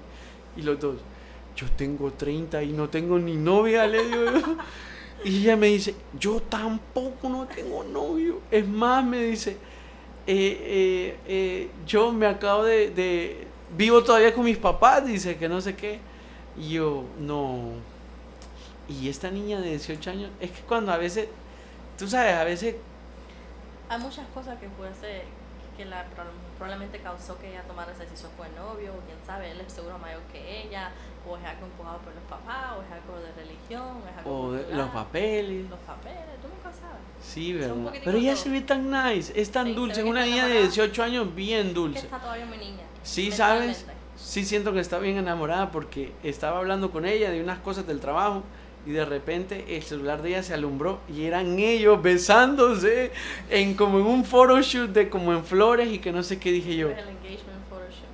y 0.58 0.62
los 0.62 0.80
dos, 0.80 0.98
yo 1.56 1.68
tengo 1.76 2.12
30 2.12 2.62
y 2.64 2.72
no 2.74 2.90
tengo 2.90 3.18
ni 3.20 3.36
novia, 3.36 3.88
le 3.88 4.04
digo 4.04 4.26
yo. 4.26 4.58
Y 5.24 5.40
ella 5.44 5.56
me 5.56 5.68
dice, 5.68 5.96
yo 6.20 6.40
tampoco 6.42 7.28
no 7.30 7.48
tengo 7.48 7.84
novio. 7.84 8.40
Es 8.52 8.68
más, 8.68 9.04
me 9.04 9.24
dice, 9.24 9.52
eh, 9.52 9.58
eh, 10.28 11.18
eh, 11.28 11.70
yo 11.88 12.12
me 12.14 12.28
acabo 12.28 12.66
de, 12.66 12.92
de- 12.92 13.47
vivo 13.76 14.04
todavía 14.04 14.34
con 14.34 14.46
mis 14.46 14.58
papás, 14.58 15.06
dice 15.06 15.38
que 15.38 15.50
no 15.50 15.62
sé 15.62 15.76
qué. 15.76 16.00
Y 16.58 16.70
yo, 16.72 17.04
no. 17.20 17.60
Y 18.90 19.10
esta 19.10 19.30
niña 19.30 19.60
de 19.60 19.70
18 19.72 20.10
años, 20.12 20.32
es 20.40 20.52
que 20.52 20.62
cuando 20.62 20.92
a 20.92 20.98
veces, 20.98 21.28
tú 21.98 22.08
sabes, 22.08 22.34
a 22.36 22.44
veces, 22.44 22.76
Hay 23.90 24.00
muchas 24.00 24.26
cosas 24.34 24.58
que 24.60 24.68
puede 24.70 24.94
ser 24.96 25.24
que 25.78 25.86
la, 25.86 26.04
prob- 26.06 26.58
probablemente 26.58 27.00
causó 27.00 27.38
que 27.38 27.50
ella 27.52 27.62
tomara 27.68 27.92
esa 27.92 28.02
decisión 28.04 28.32
con 28.36 28.48
el 28.48 28.56
novio, 28.56 28.92
o 28.94 29.00
quién 29.06 29.18
sabe, 29.28 29.52
él 29.52 29.62
es 29.62 29.72
seguro 29.72 29.98
mayor 30.00 30.22
que 30.32 30.64
ella, 30.64 30.90
o 31.30 31.38
es 31.38 31.46
algo 31.46 31.68
empujado 31.68 32.00
por 32.00 32.16
los 32.16 32.24
papás, 32.24 32.74
o 32.78 32.82
es 32.82 32.92
algo 32.92 33.20
de 33.20 33.32
religión, 33.34 34.02
o 34.04 34.10
es 34.10 34.18
algo 34.18 34.40
o 34.40 34.52
de- 34.54 34.76
los 34.76 34.90
papeles. 34.90 35.70
los 35.70 35.80
papeles, 35.82 36.20
tú 36.42 36.48
nunca 36.48 36.72
sabes. 36.76 36.98
Sí, 37.22 37.54
¿verdad? 37.54 37.94
Pero 38.04 38.18
ella 38.18 38.34
todo. 38.34 38.44
se 38.44 38.50
ve 38.50 38.62
tan 38.62 38.90
nice, 38.90 39.32
es 39.40 39.52
tan 39.52 39.68
Sí, 39.68 39.74
dulce, 39.74 40.00
es 40.00 40.04
que 40.06 40.10
una 40.10 40.22
niña 40.26 40.46
de 40.48 40.52
enamorada. 40.58 40.62
18 40.68 41.04
años 41.04 41.36
bien 41.36 41.68
Que 41.68 41.74
dulce. 41.74 42.00
está 42.00 42.20
todavía 42.20 42.46
muy 42.48 42.58
niña. 42.58 42.84
Sí, 43.08 43.32
¿sabes? 43.32 43.86
Sí 44.18 44.44
siento 44.44 44.74
que 44.74 44.80
está 44.82 45.00
bien 45.00 45.18
enamorada 45.18 45.72
porque 45.72 46.12
estaba 46.24 46.58
hablando 46.60 46.92
con 46.92 47.06
ella 47.06 47.32
de 47.32 47.42
unas 47.42 47.60
cosas 47.60 47.88
del 47.88 48.00
trabajo 48.00 48.44
y 48.86 48.92
de 48.92 49.06
repente 49.06 49.76
el 49.78 49.84
celular 49.84 50.22
de 50.22 50.30
ella 50.30 50.44
se 50.44 50.54
alumbró 50.54 51.00
y 51.08 51.24
eran 51.24 51.58
ellos 51.60 52.02
besándose 52.02 53.12
en 53.50 53.76
como 53.76 54.00
en 54.00 54.06
un 54.06 54.26
photoshoot 54.26 54.92
de 54.92 55.10
como 55.10 55.32
en 55.34 55.44
flores 55.46 55.90
y 55.90 56.00
que 56.00 56.12
no 56.12 56.24
sé 56.24 56.38
qué 56.40 56.52
dije 56.52 56.76
yo. 56.76 56.88
El 56.90 57.00
engagement 57.00 57.64
photoshoot. 57.70 58.08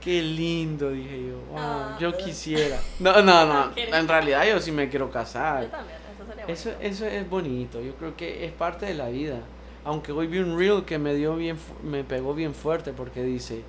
Qué 0.00 0.22
lindo, 0.22 0.90
dije 0.90 1.28
yo. 1.28 1.36
Wow, 1.50 1.58
Ah. 1.58 1.96
yo 2.00 2.16
quisiera. 2.16 2.78
No, 3.00 3.22
no, 3.22 3.46
no. 3.46 3.70
En 3.76 4.06
realidad 4.08 4.46
yo 4.46 4.60
sí 4.60 4.70
me 4.72 4.88
quiero 4.88 5.06
Yo 5.06 5.12
casar. 5.12 5.66
también, 5.66 5.98
eso 6.14 6.26
sería 6.26 6.44
Eso, 6.46 6.70
bonito. 6.70 6.86
eso 6.86 7.06
es 7.06 7.30
bonito. 7.30 7.80
Yo 7.82 7.94
creo 7.96 8.16
que 8.16 8.44
es 8.44 8.52
parte 8.52 8.86
de 8.86 8.94
la 8.94 9.08
vida. 9.08 9.40
Aunque 9.84 10.12
hoy 10.12 10.26
vi 10.26 10.38
un 10.38 10.58
reel 10.58 10.84
que 10.84 10.98
me 10.98 11.14
dio 11.14 11.36
bien, 11.36 11.58
me 11.82 12.04
pegó 12.04 12.34
bien 12.34 12.54
fuerte 12.54 12.92
porque 12.92 13.22
dice, 13.22 13.62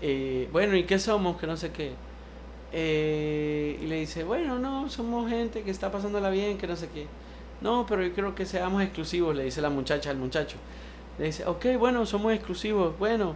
eh, 0.00 0.48
bueno, 0.52 0.76
¿y 0.76 0.84
qué 0.84 0.98
somos? 0.98 1.38
Que 1.38 1.46
no 1.46 1.56
sé 1.56 1.70
qué. 1.72 1.92
Eh, 2.72 3.78
y 3.82 3.86
le 3.86 4.00
dice, 4.00 4.24
bueno, 4.24 4.58
no, 4.58 4.90
somos 4.90 5.28
gente 5.30 5.62
que 5.62 5.70
está 5.70 5.90
pasándola 5.90 6.30
bien, 6.30 6.58
que 6.58 6.66
no 6.66 6.76
sé 6.76 6.88
qué. 6.94 7.06
No, 7.60 7.86
pero 7.88 8.02
yo 8.04 8.12
creo 8.14 8.34
que 8.34 8.46
seamos 8.46 8.82
exclusivos, 8.82 9.34
le 9.36 9.44
dice 9.44 9.60
la 9.62 9.70
muchacha 9.70 10.10
al 10.10 10.18
muchacho. 10.18 10.56
Le 11.18 11.26
dice, 11.26 11.46
ok, 11.46 11.66
bueno, 11.78 12.06
somos 12.06 12.32
exclusivos, 12.34 12.98
bueno. 12.98 13.34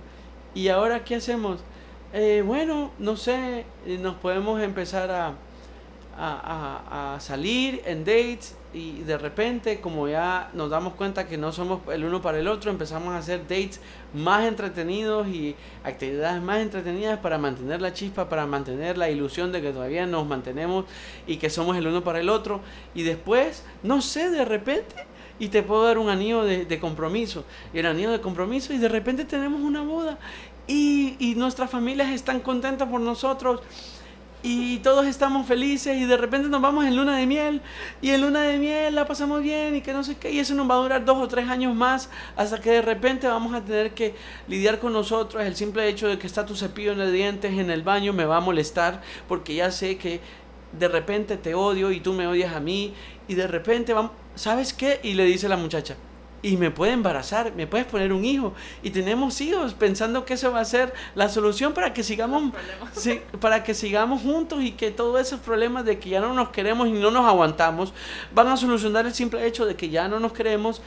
¿Y 0.54 0.68
ahora 0.68 1.04
qué 1.04 1.16
hacemos? 1.16 1.60
"Eh, 2.12 2.42
bueno, 2.46 2.92
no 2.98 3.16
sé, 3.16 3.64
nos 4.00 4.16
podemos 4.16 4.60
empezar 4.62 5.10
a, 5.10 5.34
a- 6.16 7.14
a 7.16 7.20
salir 7.20 7.82
en 7.86 8.04
dates 8.04 8.56
y 8.74 9.02
de 9.02 9.18
repente 9.18 9.80
como 9.80 10.08
ya 10.08 10.50
nos 10.54 10.70
damos 10.70 10.94
cuenta 10.94 11.26
que 11.26 11.36
no 11.36 11.52
somos 11.52 11.80
el 11.92 12.04
uno 12.04 12.22
para 12.22 12.38
el 12.38 12.48
otro, 12.48 12.70
empezamos 12.70 13.12
a 13.14 13.18
hacer 13.18 13.42
dates 13.42 13.80
más 14.14 14.46
entretenidos 14.46 15.28
y 15.28 15.54
actividades 15.84 16.42
más 16.42 16.60
entretenidas 16.60 17.18
para 17.18 17.38
mantener 17.38 17.82
la 17.82 17.92
chispa, 17.92 18.28
para 18.28 18.46
mantener 18.46 18.96
la 18.96 19.10
ilusión 19.10 19.52
de 19.52 19.60
que 19.60 19.72
todavía 19.72 20.06
nos 20.06 20.26
mantenemos 20.26 20.86
y 21.26 21.36
que 21.36 21.50
somos 21.50 21.76
el 21.76 21.86
uno 21.86 22.02
para 22.02 22.20
el 22.20 22.28
otro. 22.28 22.60
Y 22.94 23.02
después, 23.02 23.64
no 23.82 24.00
sé, 24.00 24.30
de 24.30 24.44
repente 24.44 24.94
y 25.38 25.48
te 25.48 25.62
puedo 25.62 25.84
dar 25.84 25.98
un 25.98 26.08
anillo 26.08 26.44
de, 26.44 26.78
compromiso 26.78 27.44
y 27.72 27.78
el 27.78 27.86
anillo 27.86 28.10
de 28.12 28.20
compromiso 28.20 28.72
y 28.72 28.78
de 28.78 28.88
repente 28.88 29.24
tenemos 29.24 29.60
una 29.60 29.82
boda 29.82 30.18
y, 30.66 31.16
y 31.18 31.34
nuestras 31.34 31.70
familias 31.70 32.10
están 32.10 32.40
contentas 32.40 32.88
por 32.88 33.00
nosotros 33.00 33.60
y 34.42 34.78
todos 34.78 35.06
estamos 35.06 35.46
felices 35.46 35.96
y 35.96 36.04
de 36.04 36.16
repente 36.16 36.48
nos 36.48 36.60
vamos 36.60 36.84
en 36.84 36.96
luna 36.96 37.16
de 37.16 37.26
miel 37.26 37.62
y 38.00 38.10
en 38.10 38.20
luna 38.20 38.42
de 38.42 38.58
miel 38.58 38.94
la 38.94 39.06
pasamos 39.06 39.42
bien 39.42 39.76
y 39.76 39.80
que 39.80 39.92
no 39.92 40.02
sé 40.02 40.16
qué 40.16 40.32
y 40.32 40.40
eso 40.40 40.54
nos 40.54 40.68
va 40.68 40.74
a 40.74 40.78
durar 40.78 41.04
dos 41.04 41.18
o 41.18 41.28
tres 41.28 41.48
años 41.48 41.74
más 41.74 42.10
hasta 42.36 42.60
que 42.60 42.70
de 42.70 42.82
repente 42.82 43.28
vamos 43.28 43.54
a 43.54 43.60
tener 43.60 43.94
que 43.94 44.14
lidiar 44.48 44.80
con 44.80 44.92
nosotros 44.92 45.44
el 45.44 45.54
simple 45.54 45.88
hecho 45.88 46.08
de 46.08 46.18
que 46.18 46.26
está 46.26 46.44
tu 46.44 46.56
cepillo 46.56 46.94
de 46.96 47.12
dientes 47.12 47.52
en 47.52 47.70
el 47.70 47.82
baño 47.82 48.12
me 48.12 48.24
va 48.24 48.38
a 48.38 48.40
molestar 48.40 49.00
porque 49.28 49.54
ya 49.54 49.70
sé 49.70 49.96
que 49.96 50.20
de 50.78 50.88
repente 50.88 51.36
te 51.36 51.54
odio 51.54 51.92
y 51.92 52.00
tú 52.00 52.12
me 52.12 52.26
odias 52.26 52.54
a 52.54 52.60
mí 52.60 52.94
y 53.28 53.34
de 53.34 53.46
repente 53.46 53.92
vamos 53.92 54.12
¿sabes 54.34 54.72
qué? 54.72 54.98
y 55.02 55.14
le 55.14 55.24
dice 55.24 55.48
la 55.48 55.56
muchacha 55.56 55.96
y 56.42 56.56
me 56.56 56.70
puede 56.72 56.92
embarazar, 56.92 57.54
me 57.54 57.66
puedes 57.68 57.86
poner 57.86 58.12
un 58.12 58.24
hijo. 58.24 58.52
Y 58.82 58.90
tenemos 58.90 59.40
hijos 59.40 59.74
pensando 59.74 60.24
que 60.24 60.34
eso 60.34 60.50
va 60.50 60.60
a 60.60 60.64
ser 60.64 60.92
la 61.14 61.28
solución 61.28 61.72
para 61.72 61.94
que 61.94 62.02
sigamos 62.02 62.52
para 63.40 63.62
que 63.62 63.74
sigamos 63.74 64.22
juntos 64.22 64.62
y 64.62 64.72
que 64.72 64.90
todos 64.90 65.20
esos 65.20 65.40
problemas 65.40 65.84
de 65.84 65.98
que 65.98 66.10
ya 66.10 66.20
no 66.20 66.34
nos 66.34 66.50
queremos 66.50 66.88
y 66.88 66.92
no 66.92 67.10
nos 67.10 67.26
aguantamos 67.26 67.94
van 68.34 68.48
a 68.48 68.56
solucionar 68.56 69.06
el 69.06 69.14
simple 69.14 69.46
hecho 69.46 69.64
de 69.64 69.76
que 69.76 69.88
ya 69.88 70.08
no 70.08 70.18
nos 70.18 70.32
queremos, 70.32 70.82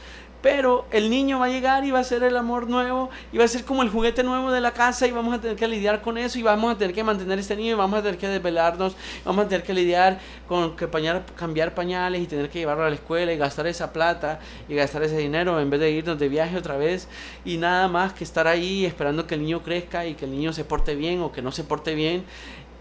pero 0.45 0.86
el 0.91 1.10
niño 1.10 1.39
va 1.39 1.47
a 1.47 1.49
llegar 1.49 1.86
y 1.86 1.89
va 1.89 1.97
a 1.97 2.03
ser 2.03 2.21
el 2.21 2.38
amor 2.38 2.69
nuevo 2.69 3.10
y 3.34 3.39
va 3.39 3.45
a 3.45 3.47
ser 3.47 3.65
como 3.65 3.81
el 3.81 3.89
juguete 3.89 4.21
nuevo 4.21 4.51
de 4.51 4.62
la 4.62 4.73
casa 4.73 5.08
y 5.08 5.12
vamos 5.12 5.34
a 5.34 5.41
tener 5.41 5.58
que 5.58 5.67
lidiar 5.67 6.03
con 6.03 6.19
eso 6.19 6.38
y 6.38 6.43
vamos 6.43 6.71
a 6.71 6.77
tener 6.77 6.93
que 6.93 7.03
mantener 7.03 7.39
este 7.39 7.55
niño 7.55 7.71
y 7.71 7.73
vamos 7.73 7.97
a 7.97 8.03
tener 8.03 8.19
que 8.19 8.27
desvelarnos, 8.27 8.95
vamos 9.25 9.43
a 9.43 9.47
tener 9.49 9.65
que 9.65 9.73
lidiar 9.73 10.19
con 10.47 10.75
cambiar 10.75 11.73
pañales 11.73 12.21
y 12.21 12.27
tener 12.27 12.51
que 12.51 12.60
llevarlo 12.60 12.84
a 12.84 12.89
la 12.89 12.95
escuela 12.95 13.34
y 13.34 13.38
gastar 13.38 13.65
esa 13.65 13.91
plata 13.91 14.38
y 14.69 14.75
gastar 14.75 15.01
ese 15.01 15.17
dinero 15.17 15.60
en 15.60 15.67
vez 15.71 15.79
de 15.79 15.89
irnos 15.89 16.19
de 16.19 16.29
viaje 16.29 16.55
otra 16.55 16.77
vez 16.77 17.08
y 17.43 17.58
nada 17.58 17.88
más 17.88 18.13
que 18.13 18.23
estar 18.23 18.45
ahí 18.47 18.86
esperando 18.86 19.25
que 19.25 19.34
el 19.34 19.41
niño 19.41 19.63
crezca 19.63 20.05
y 20.05 20.13
que 20.13 20.25
el 20.25 20.31
niño 20.31 20.53
se 20.53 20.63
porte 20.63 20.93
bien 20.93 21.21
o 21.21 21.31
que 21.31 21.41
no 21.41 21.51
se 21.51 21.63
porte 21.63 21.95
bien 21.95 22.23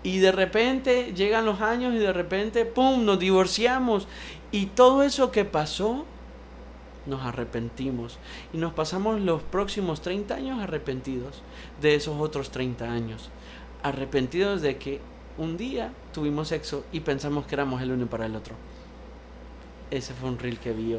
y 0.02 0.18
de 0.18 0.32
repente 0.32 1.14
llegan 1.16 1.46
los 1.46 1.62
años 1.62 1.94
y 1.94 1.98
de 1.98 2.12
repente, 2.12 2.66
¡pum!, 2.66 3.06
nos 3.06 3.18
divorciamos. 3.18 4.06
Y 4.52 4.66
todo 4.66 5.02
eso 5.02 5.30
que 5.30 5.46
pasó, 5.46 6.04
nos 7.06 7.22
arrepentimos. 7.22 8.18
Y 8.52 8.58
nos 8.58 8.72
pasamos 8.72 9.20
los 9.20 9.42
próximos 9.42 10.00
30 10.02 10.34
años 10.34 10.60
arrepentidos 10.62 11.42
de 11.80 11.94
esos 11.94 12.20
otros 12.20 12.50
30 12.50 12.90
años. 12.90 13.30
Arrepentidos 13.82 14.62
de 14.62 14.76
que 14.78 15.00
un 15.36 15.56
día 15.56 15.92
tuvimos 16.12 16.48
sexo 16.48 16.84
y 16.92 17.00
pensamos 17.00 17.46
que 17.46 17.54
éramos 17.54 17.82
el 17.82 17.90
uno 17.92 18.06
para 18.06 18.26
el 18.26 18.36
otro. 18.36 18.54
Ese 19.90 20.14
fue 20.14 20.28
un 20.28 20.38
reel 20.38 20.58
que 20.58 20.72
vio 20.72 20.98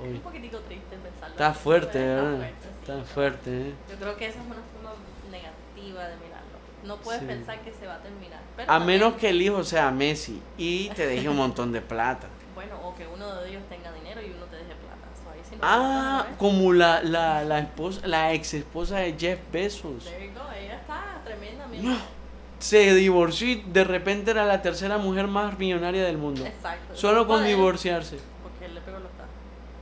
Un 0.00 0.08
hoy. 0.14 0.18
poquitico 0.18 0.58
triste 0.60 0.96
pensarlo. 0.96 1.34
Está 1.34 1.52
fuerte, 1.54 1.98
¿verdad? 1.98 2.36
fuerte, 2.36 2.54
sí. 2.62 2.68
Está 2.80 3.04
fuerte, 3.04 3.60
¿eh? 3.68 3.74
Yo 3.90 3.96
creo 3.96 4.16
que 4.16 4.26
esa 4.26 4.38
es 4.40 4.46
una 4.46 4.54
forma 4.54 4.92
negativa 5.30 6.08
de 6.08 6.16
mirarlo. 6.16 6.46
No 6.84 6.96
puedes 6.98 7.20
Sí. 7.20 7.26
pensar 7.26 7.60
que 7.62 7.72
se 7.72 7.86
va 7.86 7.96
a 7.96 8.02
terminar. 8.02 8.40
Pero 8.56 8.70
A 8.72 8.78
también, 8.78 9.00
menos 9.00 9.14
que 9.18 9.28
el 9.30 9.42
hijo 9.42 9.62
sea 9.64 9.90
Messi 9.90 10.40
y 10.56 10.88
te 10.90 11.06
deje 11.06 11.28
un 11.28 11.36
montón 11.36 11.72
de 11.72 11.80
plata. 11.82 12.28
Bueno, 12.56 12.74
o 12.88 12.94
que 12.96 13.06
uno 13.06 13.34
de 13.42 13.50
ellos 13.50 13.62
tenga 13.68 13.92
dinero 13.92 14.22
y 14.22 14.30
uno 14.30 14.46
te 14.46 14.56
deje 14.56 14.72
plata. 14.72 15.04
So, 15.22 15.30
ahí 15.30 15.40
sí 15.44 15.45
no 15.45 15.45
Ah, 15.62 16.26
como 16.38 16.72
la, 16.72 17.02
la, 17.02 17.42
la 17.44 17.58
esposa, 17.60 18.00
la 18.06 18.32
ex 18.32 18.54
esposa 18.54 18.98
de 18.98 19.14
Jeff 19.18 19.38
Bezos. 19.52 20.04
There 20.04 20.26
you 20.26 20.32
go. 20.34 20.40
Ella 20.58 20.76
está 20.76 21.20
tremenda. 21.24 21.66
mira. 21.70 21.82
No. 21.82 22.16
Se 22.58 22.94
divorció 22.94 23.48
y 23.48 23.56
de 23.66 23.84
repente 23.84 24.30
era 24.30 24.46
la 24.46 24.62
tercera 24.62 24.96
mujer 24.96 25.26
más 25.28 25.58
millonaria 25.58 26.04
del 26.04 26.16
mundo. 26.16 26.44
Exacto. 26.46 26.96
Solo 26.96 27.26
con 27.26 27.44
divorciarse. 27.44 28.18
Porque 28.42 28.64
él 28.64 28.74
le 28.74 28.80
pegó 28.80 28.98
los 28.98 29.10
tacos. 29.12 29.30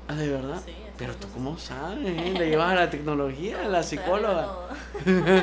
Ah, 0.08 0.14
¿de 0.14 0.28
verdad? 0.28 0.60
Sí, 0.64 0.74
Pero 0.98 1.14
tú 1.14 1.28
cómo 1.32 1.56
sabes, 1.56 2.04
eh? 2.04 2.34
Le 2.38 2.48
llevas 2.50 2.72
a 2.72 2.74
la 2.74 2.90
tecnología, 2.90 3.60
a 3.64 3.68
la 3.68 3.82
psicóloga. 3.84 4.48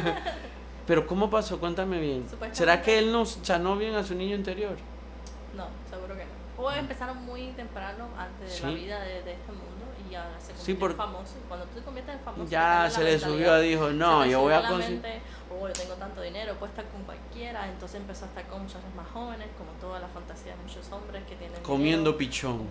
Pero 0.87 1.07
¿cómo 1.07 1.29
pasó? 1.29 1.59
Cuéntame 1.59 1.99
bien. 1.99 2.25
¿Será 2.51 2.81
que 2.81 2.97
él 2.99 3.11
no 3.11 3.25
sanó 3.25 3.77
bien 3.77 3.95
a 3.95 4.03
su 4.03 4.13
niño 4.15 4.35
interior? 4.35 4.75
No, 5.55 5.67
seguro 5.89 6.15
que 6.15 6.25
no. 6.25 6.63
O 6.63 6.71
empezaron 6.71 7.23
muy 7.25 7.47
temprano 7.51 8.07
antes 8.17 8.61
de 8.61 8.67
la 8.67 8.75
Sí. 8.75 8.83
vida 8.83 8.99
de, 8.99 9.23
de 9.23 9.31
este 9.33 9.51
mundo 9.51 9.80
y 10.11 10.15
ahora 10.15 10.37
se 10.39 10.53
Sí, 10.55 10.73
por- 10.73 10.95
famosos. 10.95 11.37
Y 11.43 11.47
Cuando 11.47 11.65
tú 11.67 11.79
te 11.79 11.85
conviertes 11.85 12.15
en 12.15 12.21
famoso, 12.21 12.49
Ya 12.49 12.89
se 12.89 13.03
le 13.03 13.17
subió, 13.19 13.59
dijo, 13.59 13.89
no, 13.91 14.25
yo 14.25 14.41
voy 14.41 14.53
a 14.53 14.67
conseguir. 14.67 15.01
oh, 15.49 15.67
yo 15.67 15.73
tengo 15.73 15.93
tanto 15.95 16.21
dinero, 16.21 16.53
puedo 16.55 16.69
estar 16.71 16.85
con 16.85 17.03
cualquiera. 17.03 17.69
Entonces 17.69 18.01
empezó 18.01 18.25
a 18.25 18.27
estar 18.27 18.45
con 18.47 18.61
muchachos 18.63 18.93
más 18.95 19.07
jóvenes, 19.09 19.47
como 19.57 19.71
toda 19.79 19.99
la 19.99 20.07
fantasía 20.07 20.55
de 20.55 20.61
muchos 20.63 20.91
hombres 20.91 21.23
que 21.27 21.35
tienen 21.35 21.61
Comiendo 21.63 22.11
dinero. 22.11 22.17
pichón. 22.17 22.67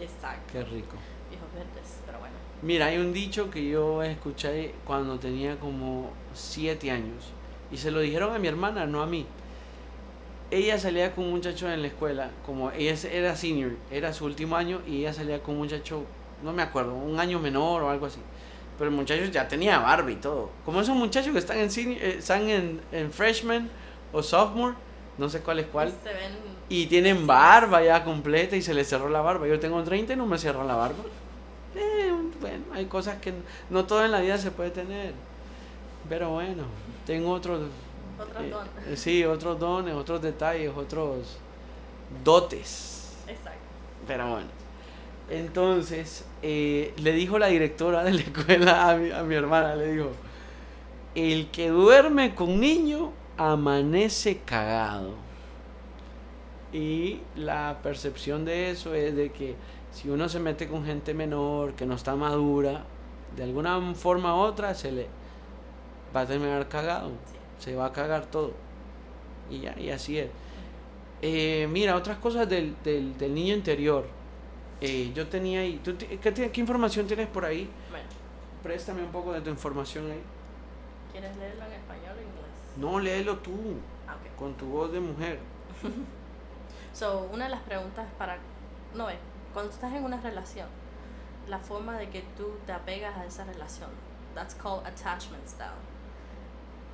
Exacto. 0.00 0.52
Qué 0.52 0.62
rico. 0.64 0.96
Hijos 1.32 1.48
verdes, 1.54 1.98
pero 2.06 2.18
bueno. 2.20 2.34
Mira, 2.62 2.86
hay 2.86 2.98
un 2.98 3.12
dicho 3.12 3.50
que 3.50 3.68
yo 3.68 4.02
escuché 4.02 4.74
cuando 4.84 5.18
tenía 5.18 5.56
como 5.58 6.10
siete 6.34 6.90
años. 6.90 7.24
Y 7.70 7.76
se 7.76 7.90
lo 7.90 8.00
dijeron 8.00 8.34
a 8.34 8.38
mi 8.38 8.48
hermana, 8.48 8.86
no 8.86 9.02
a 9.02 9.06
mí. 9.06 9.26
Ella 10.50 10.78
salía 10.78 11.14
con 11.14 11.24
un 11.24 11.30
muchacho 11.32 11.70
en 11.70 11.82
la 11.82 11.88
escuela, 11.88 12.30
como 12.46 12.70
ella 12.70 12.94
era 13.12 13.36
senior, 13.36 13.72
era 13.90 14.14
su 14.14 14.24
último 14.24 14.56
año, 14.56 14.80
y 14.86 15.00
ella 15.00 15.12
salía 15.12 15.42
con 15.42 15.56
un 15.56 15.60
muchacho, 15.60 16.04
no 16.42 16.52
me 16.52 16.62
acuerdo, 16.62 16.94
un 16.94 17.18
año 17.20 17.38
menor 17.38 17.82
o 17.82 17.90
algo 17.90 18.06
así. 18.06 18.20
Pero 18.78 18.90
el 18.90 18.96
muchacho 18.96 19.24
ya 19.26 19.48
tenía 19.48 19.78
barba 19.80 20.10
y 20.10 20.16
todo. 20.16 20.50
Como 20.64 20.80
esos 20.80 20.94
muchachos 20.96 21.32
que 21.32 21.38
están 21.38 21.58
en, 21.58 21.70
senior- 21.70 22.00
eh, 22.02 22.16
están 22.18 22.48
en, 22.48 22.80
en 22.92 23.12
freshman 23.12 23.68
o 24.12 24.22
sophomore, 24.22 24.74
no 25.18 25.28
sé 25.28 25.40
cuál 25.40 25.58
es 25.60 25.66
cuál. 25.66 25.92
Se 26.02 26.12
ven 26.12 26.32
Y 26.68 26.86
tienen 26.86 27.26
barba 27.26 27.82
ya 27.82 28.04
completa 28.04 28.54
y 28.56 28.62
se 28.62 28.74
les 28.74 28.88
cerró 28.88 29.08
la 29.08 29.20
barba. 29.20 29.46
Yo 29.48 29.58
tengo 29.58 29.82
30 29.82 30.12
y 30.12 30.16
no 30.16 30.26
me 30.26 30.38
cerró 30.38 30.64
la 30.64 30.76
barba. 30.76 31.02
Eh, 31.74 32.12
bueno, 32.40 32.64
hay 32.72 32.86
cosas 32.86 33.18
que 33.20 33.32
no 33.70 33.84
todo 33.84 34.04
en 34.04 34.12
la 34.12 34.20
vida 34.20 34.38
se 34.38 34.50
puede 34.50 34.70
tener. 34.70 35.12
Pero 36.08 36.30
bueno, 36.30 36.64
tengo 37.06 37.32
otros... 37.32 37.60
otros 38.18 38.42
eh, 38.44 38.50
dones. 38.50 38.70
eh, 38.88 38.96
sí, 38.96 39.24
otros 39.24 39.58
dones, 39.58 39.94
otros 39.94 40.22
detalles, 40.22 40.72
otros 40.76 41.38
dotes. 42.24 43.12
Exacto. 43.26 43.58
Pero 44.06 44.30
bueno. 44.30 44.48
Entonces, 45.30 46.24
eh, 46.42 46.94
le 46.96 47.12
dijo 47.12 47.38
la 47.38 47.48
directora 47.48 48.02
de 48.04 48.12
la 48.14 48.20
escuela 48.20 48.90
a 48.90 48.96
mi, 48.96 49.10
a 49.10 49.22
mi 49.22 49.34
hermana, 49.34 49.74
le 49.76 49.92
dijo, 49.92 50.10
el 51.14 51.50
que 51.50 51.68
duerme 51.68 52.34
con 52.34 52.60
niño 52.60 53.12
amanece 53.36 54.38
cagado. 54.44 55.14
Y 56.72 57.20
la 57.36 57.78
percepción 57.82 58.44
de 58.44 58.70
eso 58.70 58.94
es 58.94 59.16
de 59.16 59.30
que 59.30 59.54
si 59.92 60.10
uno 60.10 60.28
se 60.28 60.38
mete 60.38 60.68
con 60.68 60.84
gente 60.84 61.14
menor, 61.14 61.74
que 61.74 61.86
no 61.86 61.94
está 61.94 62.14
madura, 62.14 62.84
de 63.36 63.42
alguna 63.42 63.94
forma 63.94 64.34
u 64.34 64.38
otra 64.38 64.74
se 64.74 64.92
le 64.92 65.06
va 66.14 66.22
a 66.22 66.26
terminar 66.26 66.68
cagado. 66.68 67.08
Sí. 67.08 67.36
Se 67.58 67.74
va 67.74 67.86
a 67.86 67.92
cagar 67.92 68.26
todo. 68.26 68.52
Y 69.50 69.60
ya, 69.60 69.78
y 69.78 69.90
así 69.90 70.18
es. 70.18 70.28
Eh, 71.22 71.66
mira, 71.70 71.96
otras 71.96 72.18
cosas 72.18 72.48
del, 72.48 72.76
del, 72.84 73.16
del 73.18 73.34
niño 73.34 73.54
interior. 73.54 74.06
Eh, 74.80 75.12
yo 75.14 75.26
tenía 75.28 75.60
ahí. 75.60 75.80
¿tú 75.82 75.96
qué, 75.98 76.18
¿Qué 76.50 76.60
información 76.60 77.06
tienes 77.06 77.26
por 77.28 77.44
ahí? 77.44 77.68
Bueno, 77.90 78.06
Préstame 78.62 79.02
un 79.02 79.10
poco 79.12 79.32
de 79.32 79.40
tu 79.40 79.50
información 79.50 80.10
ahí. 80.10 80.22
¿quieres 81.12 81.36
leerlo 81.36 81.64
en 81.64 81.72
español 81.72 82.16
o 82.16 82.20
inglés? 82.20 82.76
No, 82.76 82.98
léelo 83.00 83.38
tú, 83.38 83.76
Ah, 84.06 84.14
ok. 84.14 84.36
con 84.38 84.54
tu 84.54 84.66
voz 84.66 84.92
de 84.92 85.00
mujer. 85.00 85.38
So, 86.92 87.28
una 87.32 87.44
de 87.44 87.50
las 87.50 87.60
preguntas 87.62 88.06
para... 88.18 88.38
No, 88.94 89.06
ve, 89.06 89.16
cuando 89.52 89.70
estás 89.72 89.92
en 89.92 90.02
una 90.04 90.20
relación, 90.20 90.66
la 91.48 91.58
forma 91.60 91.96
de 91.96 92.08
que 92.10 92.22
tú 92.36 92.50
te 92.66 92.72
apegas 92.72 93.16
a 93.16 93.24
esa 93.24 93.44
relación, 93.44 93.90
that's 94.34 94.54
called 94.54 94.84
attachment 94.84 95.46
style. 95.46 95.78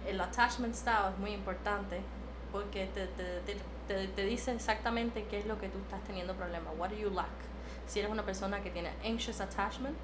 El 0.07 0.21
attachment 0.21 0.75
style 0.75 1.13
es 1.15 1.19
muy 1.19 1.31
importante 1.33 2.01
porque 2.53 2.87
te, 2.93 3.07
te, 3.07 3.41
te, 3.47 3.57
te, 3.89 4.09
te 4.09 4.25
dice 4.25 4.53
exactamente 4.53 5.25
qué 5.31 5.39
es 5.39 5.47
lo 5.47 5.59
que 5.59 5.69
tú 5.71 5.79
estás 5.79 6.03
teniendo 6.05 6.35
problema. 6.35 6.71
What 6.77 6.91
do 6.91 6.97
you 6.97 7.09
lack? 7.09 7.29
Si 7.87 7.99
eres 7.99 8.11
una 8.11 8.25
persona 8.25 8.63
que 8.63 8.71
tiene 8.71 8.91
anxious 9.05 9.41
attachment, 9.41 9.97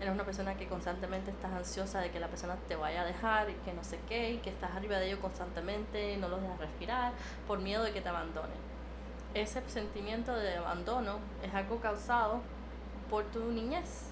eres 0.00 0.12
una 0.12 0.24
persona 0.24 0.56
que 0.56 0.66
constantemente 0.66 1.30
estás 1.30 1.52
ansiosa 1.52 2.00
de 2.00 2.10
que 2.10 2.20
la 2.20 2.28
persona 2.28 2.56
te 2.68 2.76
vaya 2.76 3.02
a 3.02 3.04
dejar 3.04 3.50
y 3.50 3.54
que 3.64 3.72
no 3.72 3.84
sé 3.84 3.98
qué, 4.08 4.32
y 4.32 4.38
que 4.38 4.50
estás 4.50 4.72
arriba 4.72 4.98
de 4.98 5.06
ellos 5.06 5.20
constantemente, 5.20 6.16
no 6.16 6.28
los 6.28 6.40
dejas 6.42 6.58
respirar 6.58 7.12
por 7.46 7.58
miedo 7.60 7.84
de 7.84 7.92
que 7.92 8.00
te 8.00 8.08
abandonen 8.08 8.72
ese 9.34 9.62
sentimiento 9.68 10.34
de 10.34 10.56
abandono 10.56 11.18
es 11.42 11.52
algo 11.54 11.80
causado 11.80 12.40
por 13.08 13.24
tu 13.24 13.40
niñez, 13.50 14.10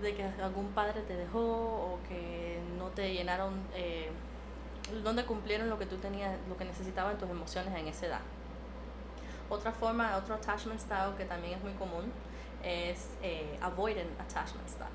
de 0.00 0.14
que 0.14 0.24
algún 0.42 0.68
padre 0.68 1.02
te 1.02 1.16
dejó 1.16 1.40
o 1.40 1.98
que 2.08 2.58
no 2.78 2.88
te 2.88 3.12
llenaron, 3.12 3.54
eh, 3.74 4.10
no 5.02 5.26
cumplieron 5.26 5.70
lo 5.70 5.78
que 5.78 5.86
tú 5.86 5.96
tenías, 5.96 6.36
lo 6.48 6.56
que 6.56 6.64
necesitaban 6.64 7.16
tus 7.18 7.30
emociones 7.30 7.74
en 7.74 7.88
esa 7.88 8.06
edad. 8.06 8.20
Otra 9.54 9.72
forma, 9.72 10.16
otro 10.16 10.34
attachment 10.34 10.80
style 10.80 11.14
que 11.16 11.24
también 11.24 11.54
es 11.58 11.62
muy 11.62 11.72
común 11.74 12.10
es 12.62 13.08
eh, 13.22 13.58
avoidant 13.60 14.10
attachment 14.20 14.68
style. 14.68 14.88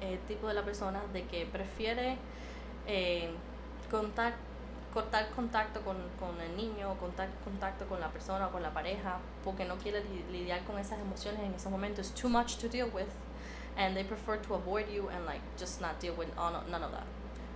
El 0.00 0.18
tipo 0.26 0.46
de 0.48 0.54
la 0.54 0.62
persona 0.62 1.00
de 1.12 1.24
que 1.26 1.46
prefiere 1.46 2.16
eh, 2.86 3.30
contar 3.90 4.34
cortar 4.92 5.28
contacto 5.34 5.80
con, 5.80 5.96
con 6.20 6.40
el 6.40 6.56
niño, 6.56 6.94
cortar 7.00 7.28
contacto 7.42 7.84
con 7.86 7.98
la 8.00 8.08
persona 8.10 8.46
o 8.46 8.52
con 8.52 8.62
la 8.62 8.70
pareja, 8.72 9.18
porque 9.42 9.64
no 9.64 9.74
quiere 9.76 10.04
li- 10.04 10.24
lidiar 10.30 10.62
con 10.64 10.78
esas 10.78 11.00
emociones 11.00 11.40
en 11.40 11.52
esos 11.52 11.72
momentos. 11.72 12.10
It's 12.10 12.20
too 12.20 12.28
much 12.28 12.58
to 12.58 12.68
deal 12.68 12.88
with, 12.94 13.08
and 13.76 13.96
they 13.96 14.04
prefer 14.04 14.36
to 14.38 14.54
avoid 14.54 14.86
you 14.88 15.08
and 15.08 15.26
like 15.26 15.40
just 15.58 15.80
not 15.80 15.98
deal 16.00 16.14
with 16.16 16.28
all, 16.38 16.52
none 16.70 16.84
of 16.84 16.92
that. 16.92 17.06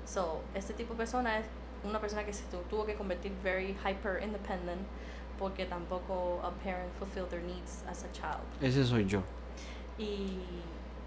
So, 0.04 0.40
este 0.56 0.72
tipo 0.74 0.94
de 0.94 0.98
persona 0.98 1.38
es 1.38 1.46
una 1.84 2.00
persona 2.00 2.24
que 2.24 2.32
se 2.32 2.42
tu- 2.50 2.64
tuvo 2.68 2.84
que 2.86 2.94
convertir 2.96 3.30
very 3.44 3.72
hyper 3.84 4.18
independent 4.20 4.84
porque 5.38 5.66
tampoco 5.66 6.40
a 6.42 6.50
parent 6.64 6.92
fulfilled 6.98 7.30
their 7.30 7.42
needs 7.42 7.82
as 7.88 8.04
a 8.04 8.12
child. 8.12 8.42
Ese 8.60 8.84
soy 8.84 9.04
yo. 9.06 9.22
Y 9.98 10.38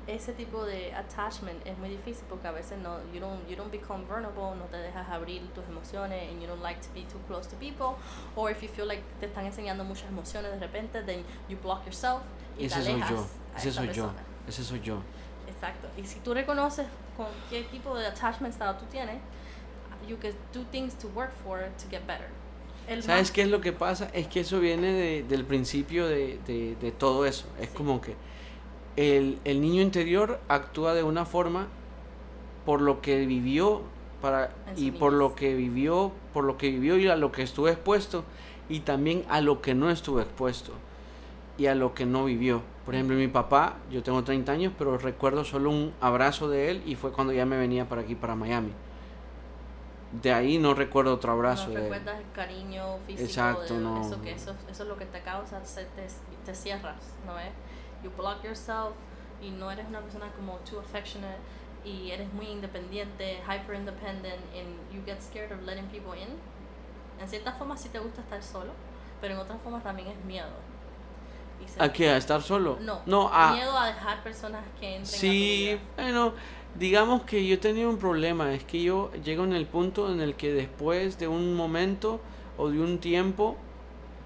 ese 0.07 0.33
tipo 0.33 0.65
de 0.65 0.91
attachment 0.93 1.65
es 1.65 1.77
muy 1.77 1.89
difícil 1.89 2.23
porque 2.27 2.47
a 2.47 2.51
veces 2.51 2.77
no 2.79 2.97
you 3.13 3.19
don't 3.19 3.47
you 3.47 3.55
don't 3.55 3.71
become 3.71 4.03
vulnerable, 4.05 4.55
no 4.57 4.65
te 4.65 4.77
dejas 4.77 5.07
abrir 5.09 5.41
tus 5.53 5.63
emociones 5.69 6.29
and 6.31 6.41
you 6.41 6.47
don't 6.47 6.61
like 6.63 6.81
to 6.81 6.89
be 6.93 7.01
too 7.03 7.19
close 7.27 7.47
to 7.47 7.55
people 7.57 7.95
or 8.35 8.49
if 8.49 8.61
you 8.63 8.67
feel 8.67 8.87
like 8.87 9.01
te 9.19 9.27
están 9.27 9.45
enseñando 9.45 9.83
muchas 9.85 10.09
emociones 10.09 10.51
de 10.51 10.59
repente 10.59 11.03
then 11.05 11.23
you 11.47 11.55
block 11.61 11.85
yourself 11.85 12.21
y 12.57 12.65
Ese 12.65 12.75
te 12.79 12.81
soy 12.83 12.93
alejas 12.93 13.11
yo. 13.11 13.25
a 13.53 13.57
Ese 13.59 13.71
soy 13.71 13.87
yo. 13.87 13.93
persona. 14.07 14.23
Ese 14.47 14.63
soy 14.63 14.81
yo. 14.81 15.01
Exacto. 15.47 15.87
Y 15.97 16.03
si 16.05 16.19
tú 16.21 16.33
reconoces 16.33 16.87
con 17.15 17.27
qué 17.49 17.63
tipo 17.65 17.95
de 17.95 18.07
attachment 18.07 18.53
style 18.53 18.73
tú 18.79 18.85
tienes, 18.91 19.19
you 20.07 20.17
can 20.17 20.31
do 20.51 20.63
things 20.71 20.95
to 20.95 21.07
work 21.09 21.31
for 21.43 21.61
it 21.61 21.77
to 21.77 21.87
get 21.89 22.05
better. 22.07 22.27
El 22.91 23.03
¿Sabes 23.03 23.21
más- 23.23 23.31
qué 23.31 23.41
es 23.43 23.47
lo 23.49 23.61
que 23.61 23.71
pasa? 23.73 24.09
Es 24.13 24.27
que 24.27 24.41
eso 24.41 24.59
viene 24.59 24.91
de- 24.93 25.23
del 25.23 25.45
principio 25.45 26.07
de, 26.07 26.39
de- 26.45 26.75
de 26.75 26.91
todo 26.91 27.25
eso. 27.25 27.45
Es 27.59 27.69
Sí. 27.69 27.75
como 27.75 28.01
que 28.01 28.15
el, 28.97 29.39
el 29.45 29.61
niño 29.61 29.81
interior 29.81 30.39
actúa 30.49 30.93
de 30.93 31.03
una 31.03 31.25
forma 31.25 31.67
por 32.65 32.81
lo 32.81 33.01
que 33.01 33.25
vivió 33.25 33.81
para, 34.21 34.51
y 34.75 34.91
por 34.91 35.13
lo 35.13 35.33
que 35.35 35.55
vivió, 35.55 36.11
por 36.33 36.43
lo 36.43 36.57
que 36.57 36.69
vivió 36.69 36.97
y 36.97 37.07
a 37.07 37.15
lo 37.15 37.31
que 37.31 37.41
estuvo 37.43 37.69
expuesto 37.69 38.23
y 38.69 38.81
también 38.81 39.23
a 39.29 39.41
lo 39.41 39.61
que 39.61 39.73
no 39.73 39.89
estuvo 39.89 40.19
expuesto 40.19 40.73
y 41.57 41.67
a 41.67 41.75
lo 41.75 41.93
que 41.93 42.05
no 42.05 42.25
vivió. 42.25 42.61
Por 42.85 42.93
ejemplo, 42.95 43.15
mi 43.15 43.27
papá, 43.27 43.77
yo 43.91 44.03
tengo 44.03 44.23
30 44.23 44.51
años, 44.51 44.73
pero 44.77 44.97
recuerdo 44.97 45.45
solo 45.45 45.69
un 45.69 45.93
abrazo 46.01 46.49
de 46.49 46.69
él 46.71 46.81
y 46.85 46.95
fue 46.95 47.11
cuando 47.11 47.31
ya 47.33 47.45
me 47.45 47.57
venía 47.57 47.87
para 47.87 48.01
aquí, 48.01 48.15
para 48.15 48.35
Miami. 48.35 48.71
De 50.11 50.33
ahí 50.33 50.57
no 50.57 50.73
recuerdo 50.73 51.13
otro 51.13 51.31
abrazo 51.31 51.69
no 51.69 51.75
recuerdas 51.79 52.19
el 52.19 52.31
cariño 52.33 52.97
físico 53.07 53.23
Exacto, 53.27 53.73
de 53.75 53.79
no. 53.79 54.01
eso 54.01 54.21
que 54.21 54.33
eso, 54.33 54.53
eso 54.69 54.83
es 54.83 54.89
lo 54.89 54.97
que 54.97 55.05
te 55.05 55.21
causa 55.21 55.63
se- 55.63 55.85
te, 55.85 56.07
te 56.45 56.53
cierras 56.55 56.97
no 57.25 57.39
es 57.39 57.51
you 58.03 58.11
block 58.17 58.43
yourself 58.43 58.91
y 59.41 59.51
no 59.51 59.71
eres 59.71 59.87
una 59.87 60.01
persona 60.01 60.27
como 60.35 60.57
too 60.69 60.79
affectionate 60.79 61.37
y 61.85 62.11
eres 62.11 62.31
muy 62.33 62.47
independiente 62.47 63.41
hyper 63.47 63.75
independent 63.75 64.41
and 64.53 64.93
you 64.93 65.01
get 65.05 65.21
scared 65.21 65.51
of 65.51 65.61
letting 65.63 65.85
people 65.87 66.19
in 66.19 66.27
en 67.19 67.27
cierta 67.29 67.53
forma 67.53 67.77
sí 67.77 67.87
te 67.89 67.99
gusta 67.99 68.21
estar 68.21 68.43
solo 68.43 68.71
pero 69.21 69.35
en 69.35 69.39
otras 69.39 69.61
formas 69.61 69.81
también 69.83 70.09
es 70.09 70.25
miedo 70.25 70.49
¿A 71.77 71.89
qué? 71.93 72.09
¿A 72.09 72.17
estar 72.17 72.41
solo? 72.41 72.77
no, 72.81 73.01
No, 73.05 73.29
a... 73.31 73.53
miedo 73.53 73.77
a 73.77 73.85
dejar 73.87 74.23
personas 74.23 74.63
que 74.79 74.95
entren 74.95 75.05
Sí, 75.19 75.69
a 75.69 75.77
tu 75.77 75.81
vida. 75.85 75.93
bueno, 76.03 76.33
digamos 76.77 77.23
que 77.23 77.45
yo 77.45 77.55
he 77.55 77.57
tenido 77.57 77.89
un 77.89 77.97
problema, 77.97 78.53
es 78.53 78.63
que 78.63 78.81
yo 78.81 79.11
llego 79.23 79.43
en 79.43 79.53
el 79.53 79.65
punto 79.65 80.11
en 80.11 80.21
el 80.21 80.35
que 80.35 80.53
después 80.53 81.17
de 81.17 81.27
un 81.27 81.55
momento 81.55 82.19
o 82.57 82.69
de 82.69 82.79
un 82.79 82.99
tiempo 82.99 83.57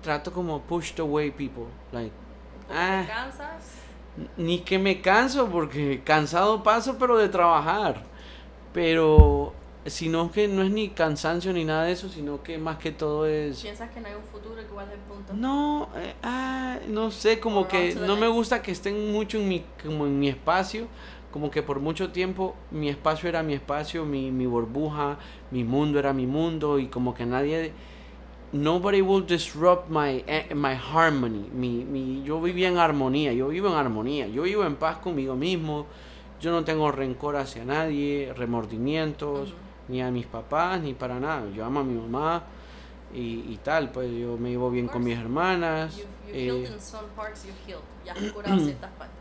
trato 0.02 0.32
como 0.32 0.62
pushed 0.62 1.00
away 1.00 1.32
people, 1.32 1.66
like 1.92 2.14
ah. 2.70 3.04
te 3.06 3.12
cansas 3.12 3.86
ni 4.38 4.60
que 4.60 4.80
me 4.80 5.02
canso 5.02 5.50
porque 5.50 6.02
cansado 6.04 6.64
paso 6.64 6.98
pero 6.98 7.18
de 7.18 7.30
trabajar. 7.30 8.04
Pero 8.74 9.54
sino 9.86 10.32
que 10.32 10.48
no 10.48 10.64
es 10.64 10.72
ni 10.72 10.90
cansancio 10.90 11.54
ni 11.54 11.64
nada 11.64 11.84
de 11.84 11.92
eso, 11.92 12.10
sino 12.10 12.42
que 12.42 12.58
más 12.58 12.78
que 12.78 12.92
todo 12.92 13.28
es 13.28 13.62
piensas 13.62 13.92
que 13.92 14.02
no 14.02 14.08
hay 14.08 14.16
un 14.16 14.24
futuro 14.24 14.56
que 14.56 14.64
es 14.64 14.92
el 14.92 15.00
punto 15.02 15.34
no, 15.34 15.90
eh, 15.96 16.16
ah, 16.24 16.80
no 16.88 17.12
sé, 17.12 17.40
como 17.40 17.62
Or 17.62 17.68
que 17.68 17.94
no 17.94 18.16
me 18.16 18.28
gusta 18.28 18.64
que 18.64 18.72
estén 18.72 19.12
mucho 19.12 19.38
en 19.38 19.48
mi, 19.48 19.64
como 19.84 20.08
en 20.08 20.20
mi 20.20 20.30
espacio, 20.30 20.88
como 21.36 21.52
que 21.52 21.62
por 21.62 21.82
mucho 21.82 22.13
tiempo 22.13 22.56
mi 22.71 22.88
espacio 22.88 23.28
era 23.28 23.43
mi 23.43 23.56
espacio, 23.56 24.06
mi, 24.06 24.32
mi 24.32 24.45
burbuja, 24.45 25.17
mi 25.52 25.65
mundo 25.65 26.00
era 26.00 26.13
mi 26.13 26.26
mundo 26.26 26.80
y 26.80 26.88
como 26.88 27.13
que 27.13 27.26
nadie, 27.26 27.74
nobody 28.54 29.02
will 29.02 29.26
disrupt 29.26 29.89
my, 29.89 30.24
eh, 30.28 30.56
my 30.56 30.76
harmony. 30.76 31.50
Mi, 31.54 31.84
mi, 31.84 32.24
yo 32.24 32.39
vivía 32.39 32.69
en 32.69 32.78
armonía, 32.78 33.34
yo 33.34 33.50
vivo 33.50 33.67
en 33.67 33.74
armonía, 33.74 34.28
yo 34.28 34.43
vivo 34.43 34.63
en 34.63 34.78
paz 34.78 35.00
conmigo 35.00 35.36
mismo. 35.36 35.88
Yo 36.39 36.52
no 36.52 36.63
tengo 36.63 36.89
rencor 36.89 37.36
hacia 37.36 37.65
nadie, 37.65 38.32
remordimientos, 38.34 39.54
ni 39.89 40.02
a 40.02 40.12
mis 40.12 40.28
papás, 40.28 40.80
ni 40.80 40.93
para 40.93 41.19
nada. 41.19 41.50
Yo 41.54 41.65
amo 41.65 41.82
a 41.82 41.84
mi 41.84 42.00
mamá 42.00 42.43
y, 43.13 43.43
y 43.50 43.60
tal, 43.62 43.91
pues 43.91 44.10
yo 44.10 44.38
me 44.38 44.52
llevo 44.52 44.71
bien 44.71 44.88
con 44.88 45.04
mis 45.04 45.17
hermanas. 45.17 45.98
You, 45.98 46.04
you 46.04 46.34
eh, 46.34 46.45
healed 46.45 46.71
in 46.71 46.80
some 46.80 47.10
parts, 47.13 47.43
you've 47.43 47.60
healed. 47.67 47.84
Ya 48.06 48.13
has 48.13 48.32
curado 48.32 48.58
ciertas 48.63 48.91
partes. 48.91 49.14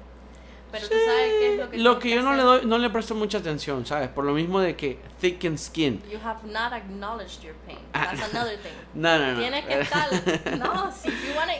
Pero 0.75 0.89
tú 0.89 0.95
sabes 1.07 1.33
qué 1.39 1.53
es 1.55 1.59
lo 1.61 1.71
que 1.71 1.79
lo 1.79 1.99
que 1.99 2.11
yo 2.11 2.23
no 2.23 2.33
le 2.33 2.43
hacer? 2.43 2.45
doy, 2.61 2.67
no 2.67 2.79
le 2.79 2.91
presto 2.91 3.15
mucha 3.15 3.39
atención, 3.39 3.87
¿sabes? 3.87 4.09
Por 4.09 4.25
lo 4.25 4.33
mismo 4.33 4.61
de 4.61 4.77
que 4.77 4.99
thick 5.21 5.57
skin. 5.57 6.03
You 6.11 6.19
have 6.25 6.41
not 6.45 6.73
acknowledged 6.73 7.43
your 7.43 7.55
pain. 7.67 7.79
Ah. 7.93 8.09
That's 8.11 8.31
another 8.35 8.57
thing. 8.59 8.73
No, 8.95 9.19
no, 9.19 9.33
no. 9.35 9.41
Tienes 9.41 9.65
que 9.65 9.81
estar. 9.81 10.09
No, 10.59 10.91
si 10.93 11.09
if 11.09 11.29
you 11.29 11.35
want 11.37 11.51
to 11.51 11.57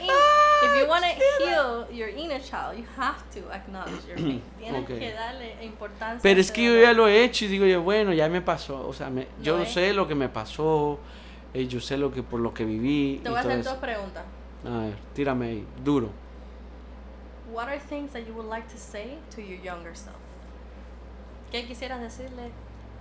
if 0.65 0.81
you 0.81 0.87
want 0.87 1.03
to 1.03 1.43
heal 1.43 1.87
your 1.91 2.09
inner 2.09 2.39
child, 2.39 2.77
you 2.77 2.85
have 2.97 3.17
to 3.33 3.51
acknowledge 3.53 4.05
your 4.07 4.15
pain. 4.17 4.41
Tienes 4.59 4.81
Ok. 4.83 4.87
que 4.99 5.11
darle 5.13 5.55
importancia. 5.63 6.19
Pero 6.21 6.39
es 6.39 6.51
que 6.51 6.63
yo 6.63 6.81
ya 6.81 6.93
lo 6.93 7.07
he 7.07 7.23
hecho 7.23 7.45
y 7.45 7.47
digo 7.49 7.65
yo, 7.65 7.81
bueno, 7.81 8.13
ya 8.13 8.27
me 8.29 8.41
pasó. 8.41 8.87
O 8.87 8.93
sea, 8.93 9.09
me- 9.09 9.27
yo 9.41 9.57
No, 9.57 9.63
¿eh? 9.63 9.67
sé 9.67 9.93
lo 9.93 10.07
que 10.07 10.15
me 10.15 10.29
pasó, 10.29 10.99
eh, 11.53 11.67
yo 11.67 11.79
sé 11.79 11.97
lo 11.97 12.11
que 12.11 12.23
por 12.23 12.39
lo 12.39 12.53
que 12.53 12.65
viví. 12.65 13.19
Te 13.23 13.29
voy 13.29 13.37
a 13.37 13.41
hacer 13.41 13.63
dos 13.63 13.75
preguntas. 13.77 14.23
A 14.65 14.77
ver, 14.79 14.95
tírame 15.13 15.47
ahí, 15.47 15.65
duro. 15.83 16.09
What 17.55 17.69
are 17.69 17.79
things 17.79 18.11
that 18.11 18.27
you 18.27 18.33
would 18.33 18.49
like 18.49 18.67
to 18.67 18.77
say 18.77 19.17
to 19.35 19.41
your 19.41 19.57
younger 19.63 19.95
self? 19.95 20.17
¿Qué 21.51 21.65
quisieras 21.65 22.01
decirle 22.01 22.51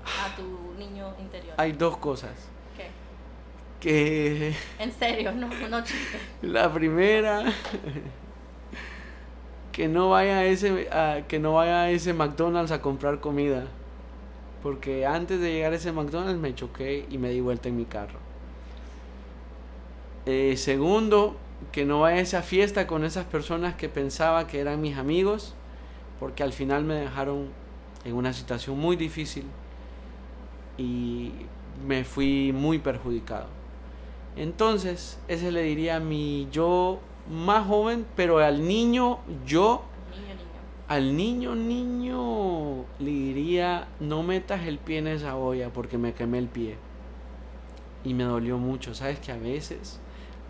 a 0.04 0.36
tu 0.36 0.42
niño 0.78 1.12
interior? 1.18 1.54
Hay 1.58 1.72
dos 1.72 1.96
cosas. 1.96 2.30
¿Qué? 2.76 2.86
Que 3.80 4.54
En 4.78 4.92
serio, 4.92 5.32
no, 5.32 5.48
no 5.68 5.82
chiste. 5.82 6.18
la 6.42 6.72
primera, 6.72 7.42
que 9.72 9.88
no 9.88 10.10
vaya 10.10 10.38
a 10.38 10.44
ese, 10.44 10.88
a- 10.90 11.22
que 11.26 11.40
no 11.40 11.54
vaya 11.54 11.80
a 11.82 11.90
ese 11.90 12.12
McDonald's 12.12 12.70
a 12.70 12.80
comprar 12.80 13.18
comida. 13.20 13.66
Porque 14.62 15.04
antes 15.04 15.40
de 15.40 15.52
llegar 15.52 15.72
a 15.72 15.76
ese 15.76 15.90
McDonald's 15.90 16.40
me 16.40 16.54
choqué 16.54 17.06
y 17.10 17.18
me 17.18 17.30
di 17.30 17.40
vuelta 17.40 17.68
en 17.68 17.76
mi 17.76 17.84
carro. 17.86 18.20
Eh, 20.26 20.56
segundo, 20.56 21.36
que 21.74 21.84
no 21.84 22.02
vaya 22.02 22.18
a 22.18 22.20
esa 22.20 22.42
fiesta 22.42 22.86
con 22.86 23.04
esas 23.04 23.24
personas 23.24 23.74
que 23.74 23.88
pensaba 23.88 24.46
que 24.46 24.60
eran 24.60 24.80
mis 24.80 24.96
amigos, 24.96 25.54
porque 26.20 26.44
al 26.44 26.52
final 26.52 26.84
me 26.84 26.94
dejaron 26.94 27.48
en 28.04 28.14
una 28.14 28.32
situación 28.32 28.78
muy 28.78 28.94
difícil 28.94 29.42
y 30.78 31.32
me 31.84 32.04
fui 32.04 32.52
muy 32.52 32.78
perjudicado. 32.78 33.48
Entonces, 34.36 35.18
ese 35.26 35.50
le 35.50 35.64
diría 35.64 35.96
a 35.96 36.00
mi 36.00 36.46
yo 36.52 37.00
más 37.28 37.66
joven, 37.66 38.06
pero 38.14 38.38
al 38.38 38.64
niño 38.68 39.18
yo 39.44 39.82
al 40.86 41.16
niño, 41.16 41.56
niño, 41.56 42.84
le 43.00 43.10
diría, 43.10 43.88
no 43.98 44.22
metas 44.22 44.64
el 44.68 44.78
pie 44.78 44.98
en 44.98 45.08
esa 45.08 45.34
olla 45.34 45.72
porque 45.72 45.98
me 45.98 46.12
quemé 46.12 46.38
el 46.38 46.46
pie. 46.46 46.76
Y 48.04 48.14
me 48.14 48.22
dolió 48.22 48.58
mucho. 48.58 48.94
¿Sabes 48.94 49.18
que 49.18 49.32
a 49.32 49.38
veces 49.38 49.98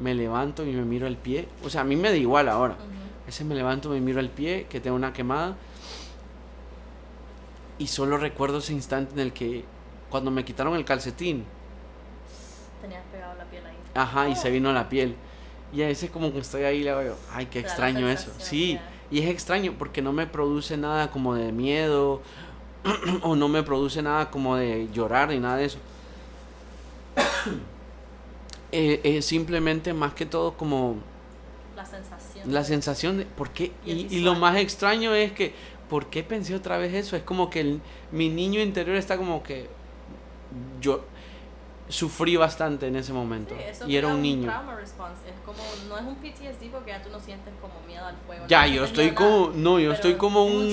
me 0.01 0.15
levanto 0.15 0.65
y 0.65 0.73
me 0.73 0.83
miro 0.85 1.07
el 1.07 1.17
pie? 1.17 1.49
O 1.65 1.71
sea, 1.71 1.83
a 1.83 1.85
mí 1.85 1.97
me 1.97 2.11
da 2.11 2.17
igual 2.17 2.49
ahora. 2.49 2.77
Veces 3.27 3.47
me 3.47 3.55
levanto, 3.55 3.89
me 3.89 4.01
miro 4.01 4.21
el 4.21 4.29
pie, 4.29 4.67
que 4.69 4.81
tengo 4.81 4.97
una 4.97 5.13
quemada. 5.13 5.57
Y 7.79 7.87
solo 7.87 8.19
recuerdo 8.19 8.59
ese 8.59 8.73
instante 8.73 9.15
en 9.15 9.21
el 9.21 9.33
que, 9.33 9.65
cuando 10.11 10.31
me 10.31 10.45
quitaron 10.45 10.75
el 10.77 10.85
calcetín, 10.85 11.45
Tenías 12.83 13.03
pegado 13.11 13.35
la 13.37 13.45
piel 13.45 13.65
ahí. 13.67 13.75
ajá, 13.95 14.29
y 14.29 14.37
se 14.37 14.49
Oh. 14.49 14.53
vino 14.53 14.73
la 14.73 14.89
piel. 14.89 15.17
Y 15.73 15.83
a 15.83 15.87
veces 15.87 16.11
como 16.11 16.33
que 16.33 16.39
estoy 16.39 16.63
ahí 16.65 16.79
y 16.81 16.85
le 16.85 17.03
digo, 17.03 17.17
ay, 17.33 17.47
qué 17.47 17.59
extraño 17.61 18.09
eso. 18.09 18.31
Sí, 18.39 18.79
y 19.11 19.21
es 19.21 19.29
extraño 19.31 19.75
porque 19.79 20.03
no 20.03 20.13
me 20.13 20.27
produce 20.27 20.77
nada 20.77 21.11
como 21.11 21.35
de 21.35 21.51
miedo 21.51 22.21
o 23.23 23.35
no 23.35 23.49
me 23.49 23.63
produce 23.63 24.03
nada 24.03 24.31
como 24.31 24.55
de 24.57 24.89
llorar 24.93 25.31
ni 25.31 25.39
nada 25.41 25.57
de 25.57 25.65
eso. 25.65 25.79
Eh, 28.77 29.01
es 29.05 29.25
simplemente 29.27 29.93
más 29.95 30.15
que 30.15 30.27
todo 30.27 30.55
como 30.57 30.97
La 31.77 31.85
sensación. 31.87 32.53
la 32.53 32.65
sensación 32.65 33.19
de 33.19 33.25
por 33.25 33.51
qué 33.51 33.71
Y 33.87 33.91
el 33.93 33.99
y, 34.13 34.17
y 34.17 34.21
lo 34.21 34.35
más 34.35 34.57
extraño 34.57 35.15
es 35.15 35.33
que 35.33 35.55
por 35.89 36.07
qué 36.07 36.23
pensé 36.25 36.55
otra 36.57 36.77
vez 36.79 36.93
eso 36.93 37.15
es 37.17 37.23
como 37.23 37.51
que 37.51 37.61
el- 37.61 37.81
mi 38.11 38.29
niño 38.29 38.61
interior 38.61 38.97
está 38.97 39.17
como 39.17 39.43
que 39.43 39.69
yo 40.81 41.05
sufrí 41.89 42.37
bastante 42.37 42.87
en 42.87 42.97
ese 42.97 43.13
momento 43.13 43.55
Sí, 43.57 43.63
eso 43.69 43.89
y 43.89 43.97
era 43.97 44.09
un 44.09 44.23
niño 44.23 44.51
response. 44.77 45.21
Es 45.29 45.35
como, 45.45 45.59
no 45.89 45.99
es 45.99 46.05
un 46.05 46.17
PTSD 46.17 46.71
porque 46.73 46.91
ya 46.91 47.03
tú 47.03 47.11
no 47.11 47.21
sientes 47.21 47.53
como 47.61 47.75
miedo 47.87 48.05
al 48.07 48.17
fuego. 48.27 48.45
ya 48.49 48.67
no 48.67 48.73
yo 48.73 48.85
estoy 48.85 49.07
nada, 49.13 49.17
como 49.17 49.53
no 49.55 49.79
yo 49.79 49.93
estoy 49.93 50.15
como 50.15 50.47
un. 50.47 50.69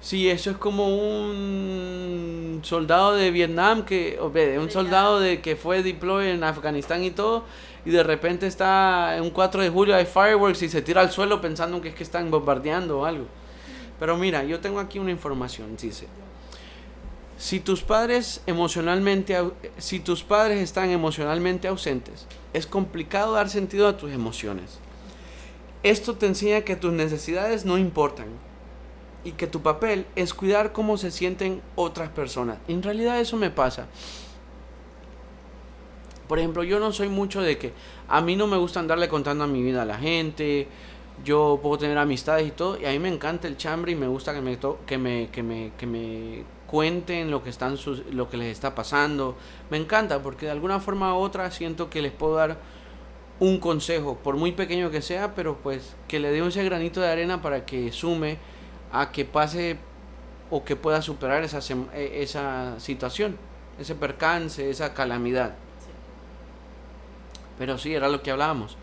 Sí, 0.00 0.30
eso 0.30 0.50
es 0.52 0.56
como 0.56 0.86
un 0.86 2.60
soldado 2.62 3.16
de 3.16 3.32
Vietnam 3.32 3.84
que, 3.84 4.18
un 4.60 4.70
soldado 4.70 5.18
de 5.18 5.40
que 5.40 5.56
fue 5.56 5.82
deploy 5.82 6.28
en 6.28 6.44
Afganistán 6.44 7.02
y 7.02 7.10
todo, 7.10 7.44
y 7.84 7.90
de 7.90 8.04
repente 8.04 8.46
está 8.46 9.16
en 9.16 9.24
un 9.24 9.30
4 9.30 9.62
de 9.62 9.70
julio 9.70 9.96
hay 9.96 10.06
fireworks 10.06 10.62
y 10.62 10.68
se 10.68 10.82
tira 10.82 11.00
al 11.00 11.10
suelo 11.10 11.40
pensando 11.40 11.80
que 11.80 11.88
es 11.88 11.94
que 11.96 12.04
están 12.04 12.30
bombardeando 12.30 13.00
o 13.00 13.04
algo. 13.04 13.26
Pero 13.98 14.16
mira, 14.16 14.44
yo 14.44 14.60
tengo 14.60 14.78
aquí 14.78 15.00
una 15.00 15.10
información, 15.10 15.76
dice. 15.76 16.06
Si 17.36 17.60
tus 17.60 17.82
padres 17.82 18.42
emocionalmente 18.46 19.36
si 19.78 20.00
tus 20.00 20.22
padres 20.22 20.60
están 20.60 20.90
emocionalmente 20.90 21.66
ausentes, 21.66 22.26
es 22.52 22.66
complicado 22.66 23.32
dar 23.32 23.48
sentido 23.48 23.88
a 23.88 23.96
tus 23.96 24.12
emociones. 24.12 24.78
Esto 25.82 26.14
te 26.14 26.26
enseña 26.26 26.62
que 26.62 26.76
tus 26.76 26.92
necesidades 26.92 27.64
no 27.64 27.78
importan 27.78 28.47
y 29.24 29.32
que 29.32 29.46
tu 29.46 29.62
papel 29.62 30.06
es 30.16 30.32
cuidar 30.34 30.72
cómo 30.72 30.96
se 30.96 31.10
sienten 31.10 31.60
otras 31.76 32.08
personas. 32.10 32.58
En 32.68 32.82
realidad 32.82 33.20
eso 33.20 33.36
me 33.36 33.50
pasa. 33.50 33.86
Por 36.28 36.38
ejemplo, 36.38 36.62
yo 36.62 36.78
no 36.78 36.92
soy 36.92 37.08
mucho 37.08 37.40
de 37.40 37.56
que 37.58 37.72
a 38.06 38.20
mí 38.20 38.36
no 38.36 38.46
me 38.46 38.56
gusta 38.58 38.80
andarle 38.80 39.08
contando 39.08 39.44
a 39.44 39.46
mi 39.46 39.62
vida 39.62 39.82
a 39.82 39.86
la 39.86 39.96
gente. 39.98 40.68
Yo 41.24 41.58
puedo 41.62 41.78
tener 41.78 41.98
amistades 41.98 42.46
y 42.46 42.50
todo, 42.52 42.78
y 42.80 42.84
a 42.84 42.90
mí 42.90 42.98
me 42.98 43.08
encanta 43.08 43.48
el 43.48 43.56
chambre 43.56 43.92
y 43.92 43.96
me 43.96 44.06
gusta 44.06 44.34
que 44.34 44.40
me 44.40 44.56
to- 44.56 44.78
que 44.86 44.98
me 44.98 45.30
que 45.32 45.42
me 45.42 45.72
que 45.78 45.86
me 45.86 46.44
cuenten 46.68 47.30
lo 47.30 47.42
que 47.42 47.50
están 47.50 47.76
sus- 47.78 48.04
lo 48.12 48.28
que 48.28 48.36
les 48.36 48.52
está 48.52 48.74
pasando. 48.74 49.36
Me 49.70 49.78
encanta 49.78 50.22
porque 50.22 50.46
de 50.46 50.52
alguna 50.52 50.78
forma 50.80 51.14
u 51.14 51.18
otra 51.18 51.50
siento 51.50 51.88
que 51.90 52.02
les 52.02 52.12
puedo 52.12 52.34
dar 52.36 52.58
un 53.40 53.58
consejo, 53.58 54.16
por 54.16 54.36
muy 54.36 54.52
pequeño 54.52 54.90
que 54.90 55.00
sea, 55.02 55.34
pero 55.34 55.56
pues 55.56 55.96
que 56.08 56.20
le 56.20 56.30
dé 56.30 56.46
ese 56.46 56.62
granito 56.64 57.00
de 57.00 57.08
arena 57.08 57.40
para 57.42 57.64
que 57.64 57.90
sume 57.90 58.38
a 58.92 59.10
que 59.12 59.24
pase 59.24 59.78
o 60.50 60.64
que 60.64 60.76
pueda 60.76 61.02
superar 61.02 61.42
esa, 61.44 61.58
eh, 61.94 62.20
esa 62.22 62.78
situación, 62.80 63.36
ese 63.78 63.94
percance, 63.94 64.70
esa 64.70 64.94
calamidad. 64.94 65.50
Sí. 65.78 65.90
Pero 67.58 67.76
sí, 67.78 67.94
era 67.94 68.08
lo 68.08 68.22
que 68.22 68.30
hablábamos. 68.30 68.76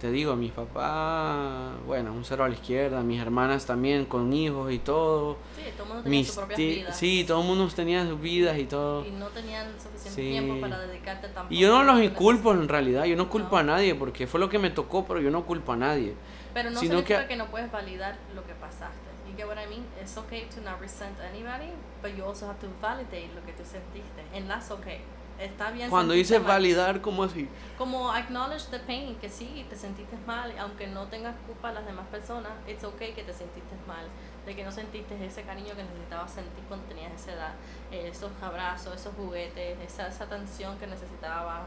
Te 0.00 0.12
digo, 0.12 0.36
mis 0.36 0.52
papás, 0.52 1.72
bueno, 1.84 2.12
un 2.12 2.24
cero 2.24 2.44
a 2.44 2.48
la 2.48 2.54
izquierda, 2.54 3.00
mis 3.02 3.20
hermanas 3.20 3.66
también 3.66 4.04
con 4.04 4.32
hijos 4.32 4.70
y 4.72 4.78
todo. 4.78 5.36
Sí, 5.56 5.62
todo 5.76 5.82
el 5.82 5.88
mundo 5.88 6.02
tenía 6.04 6.18
Mis 6.20 6.26
sus 6.28 6.36
propias 6.36 6.58
vidas. 6.58 6.96
sí, 6.96 7.24
todo 7.26 7.40
el 7.40 7.46
mundo 7.48 7.68
tenía 7.74 8.06
sus 8.06 8.20
vidas 8.20 8.56
y 8.58 8.64
todo. 8.66 9.04
Y 9.04 9.10
no 9.10 9.26
tenían 9.26 9.66
suficiente 9.72 10.10
Sí. 10.22 10.30
tiempo 10.30 10.60
para 10.60 10.78
dedicarte 10.78 11.26
tampoco. 11.26 11.52
Y 11.52 11.58
yo 11.58 11.68
no 11.70 11.82
los 11.82 12.00
inculpo 12.00 12.52
en 12.52 12.68
realidad, 12.68 13.06
yo 13.06 13.16
no 13.16 13.28
culpo 13.28 13.56
No. 13.56 13.58
a 13.58 13.62
nadie 13.64 13.96
porque 13.96 14.28
fue 14.28 14.38
lo 14.38 14.48
que 14.48 14.60
me 14.60 14.70
tocó, 14.70 15.04
pero 15.04 15.20
yo 15.20 15.32
no 15.32 15.44
culpo 15.44 15.72
a 15.72 15.76
nadie. 15.76 16.14
Pero 16.54 16.70
no 16.70 16.78
sino 16.78 16.92
significa 16.92 17.22
que- 17.22 17.28
que... 17.30 17.36
no 17.36 17.46
puedes 17.46 17.70
validar 17.72 18.16
lo 18.36 18.44
que 18.46 18.52
pasaste. 18.54 19.07
Get 19.38 19.46
what 19.46 19.56
I 19.56 19.66
mean? 19.66 19.84
It's 20.02 20.18
okay 20.18 20.46
to 20.50 20.60
not 20.62 20.80
resent 20.80 21.16
anybody, 21.22 21.70
but 22.02 22.16
you 22.16 22.24
also 22.24 22.46
have 22.48 22.58
to 22.58 22.66
validate 22.82 23.30
lo 23.36 23.40
que 23.46 23.52
tú 23.52 23.64
sentiste. 23.64 24.20
And 24.34 24.50
that's 24.50 24.70
okay. 24.72 25.00
Está 25.38 25.70
bien 25.70 25.88
Cuando 25.88 26.14
dices 26.14 26.40
mal. 26.40 26.48
validar, 26.58 27.00
¿cómo 27.00 27.22
así? 27.22 27.46
Como 27.78 28.10
acknowledge 28.12 28.64
the 28.72 28.80
pain, 28.80 29.14
que 29.20 29.28
sí, 29.30 29.64
te 29.70 29.76
sentiste 29.76 30.16
mal, 30.26 30.52
aunque 30.58 30.88
no 30.88 31.06
tengas 31.06 31.36
culpa 31.46 31.68
a 31.68 31.72
las 31.74 31.86
demás 31.86 32.08
personas, 32.08 32.50
it's 32.66 32.82
okay 32.82 33.12
que 33.12 33.22
te 33.22 33.32
sentiste 33.32 33.76
mal, 33.86 34.04
de 34.44 34.56
que 34.56 34.64
no 34.64 34.72
sentiste 34.72 35.14
ese 35.24 35.42
cariño 35.42 35.76
que 35.76 35.84
necesitabas 35.84 36.32
sentir 36.32 36.64
cuando 36.66 36.84
tenías 36.86 37.12
esa 37.12 37.34
edad, 37.34 37.52
eh, 37.92 38.08
esos 38.12 38.32
abrazos, 38.42 38.96
esos 38.96 39.14
juguetes, 39.14 39.78
esa, 39.78 40.08
esa 40.08 40.24
atención 40.24 40.76
que 40.78 40.88
necesitaba, 40.88 41.62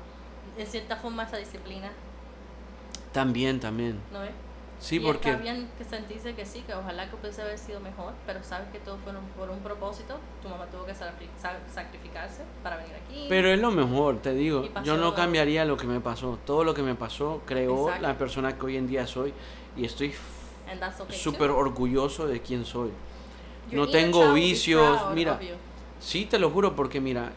en 0.58 0.68
cierta 0.68 0.98
forma 0.98 1.24
esa 1.24 1.38
disciplina, 1.38 1.90
También, 3.14 3.62
también. 3.62 4.02
¿no 4.12 4.20
ves? 4.20 4.32
Sí, 4.82 4.96
y 4.96 5.00
porque... 5.00 5.30
está 5.30 5.42
bien 5.44 5.70
que 5.78 5.84
sentirse 5.84 6.34
que 6.34 6.44
sí, 6.44 6.62
que 6.66 6.74
ojalá 6.74 7.08
que 7.08 7.16
pudiese 7.16 7.44
haber 7.44 7.58
sido 7.60 7.80
mejor, 7.82 8.14
pero 8.26 8.44
sabes 8.44 8.68
que 8.72 8.80
todo 8.80 8.98
fue 9.04 9.12
un- 9.14 9.24
por 9.38 9.48
un 9.52 9.60
propósito, 9.60 10.18
tu 10.42 10.50
mamá 10.50 10.66
tuvo 10.72 10.86
que 10.88 10.94
sacri- 10.94 11.30
sa- 11.40 11.60
sacrificarse 11.72 12.42
para 12.64 12.78
venir 12.78 12.94
aquí. 12.96 13.28
Pero 13.30 13.50
es 13.50 13.60
lo 13.60 13.70
mejor, 13.70 14.18
te 14.24 14.34
digo. 14.34 14.68
Yo 14.84 14.98
no 14.98 15.14
cambiaría 15.14 15.66
lo 15.66 15.78
que 15.78 15.86
me 15.86 16.00
pasó. 16.00 16.40
Todo 16.48 16.64
lo 16.64 16.74
que 16.74 16.82
me 16.82 16.96
pasó 16.96 17.42
creó 17.46 17.86
Exacto. 17.90 18.08
la 18.08 18.18
persona 18.18 18.58
que 18.58 18.66
hoy 18.66 18.78
en 18.78 18.88
día 18.88 19.06
soy. 19.06 19.34
Y 19.78 19.86
estoy 19.86 20.16
okay 21.00 21.16
súper 21.18 21.52
orgulloso 21.52 22.26
de 22.28 22.42
quién 22.42 22.66
soy. 22.66 22.90
Your 23.70 23.86
no 23.86 23.88
tengo 23.88 24.34
vicios, 24.34 25.00
mira. 25.14 25.40
Sí, 26.00 26.26
te 26.26 26.40
lo 26.40 26.50
juro, 26.50 26.76
porque 26.76 27.00
mira, 27.00 27.34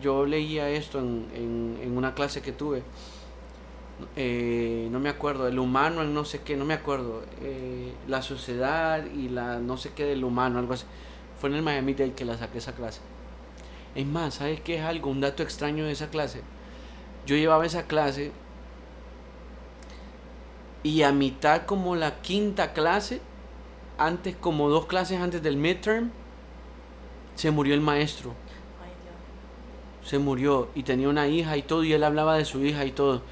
yo 0.00 0.24
leía 0.24 0.70
esto 0.70 0.98
en, 0.98 1.28
en, 1.34 1.78
en 1.82 1.96
una 1.98 2.14
clase 2.14 2.40
que 2.40 2.52
tuve. 2.52 2.82
Eh, 4.16 4.88
no 4.90 5.00
me 5.00 5.08
acuerdo, 5.08 5.48
el 5.48 5.58
humano 5.58 6.02
en 6.02 6.12
no 6.12 6.24
sé 6.24 6.42
qué, 6.42 6.56
no 6.56 6.64
me 6.64 6.74
acuerdo, 6.74 7.22
eh, 7.42 7.92
la 8.08 8.22
sociedad 8.22 9.04
y 9.06 9.28
la 9.28 9.58
no 9.58 9.76
sé 9.76 9.92
qué 9.94 10.04
del 10.04 10.24
humano, 10.24 10.58
algo 10.58 10.74
así. 10.74 10.84
Fue 11.40 11.48
en 11.50 11.56
el 11.56 11.62
Miami 11.62 11.94
Dade 11.94 12.12
que 12.12 12.24
la 12.24 12.36
saqué 12.36 12.58
esa 12.58 12.74
clase. 12.74 13.00
Es 13.94 14.06
más, 14.06 14.34
¿sabes 14.34 14.60
qué 14.60 14.76
es 14.76 14.82
algo? 14.82 15.10
Un 15.10 15.20
dato 15.20 15.42
extraño 15.42 15.84
de 15.84 15.92
esa 15.92 16.08
clase. 16.10 16.42
Yo 17.26 17.36
llevaba 17.36 17.64
esa 17.64 17.86
clase 17.86 18.32
y 20.82 21.02
a 21.02 21.12
mitad 21.12 21.66
como 21.66 21.96
la 21.96 22.20
quinta 22.20 22.72
clase, 22.72 23.20
antes 23.98 24.36
como 24.36 24.68
dos 24.68 24.86
clases 24.86 25.18
antes 25.20 25.42
del 25.42 25.56
midterm, 25.56 26.10
se 27.34 27.50
murió 27.50 27.74
el 27.74 27.80
maestro. 27.80 28.34
Se 30.04 30.18
murió 30.18 30.68
y 30.74 30.84
tenía 30.84 31.08
una 31.08 31.26
hija 31.26 31.56
y 31.56 31.62
todo 31.62 31.82
y 31.82 31.92
él 31.92 32.04
hablaba 32.04 32.36
de 32.36 32.44
su 32.44 32.64
hija 32.64 32.84
y 32.84 32.92
todo. 32.92 33.22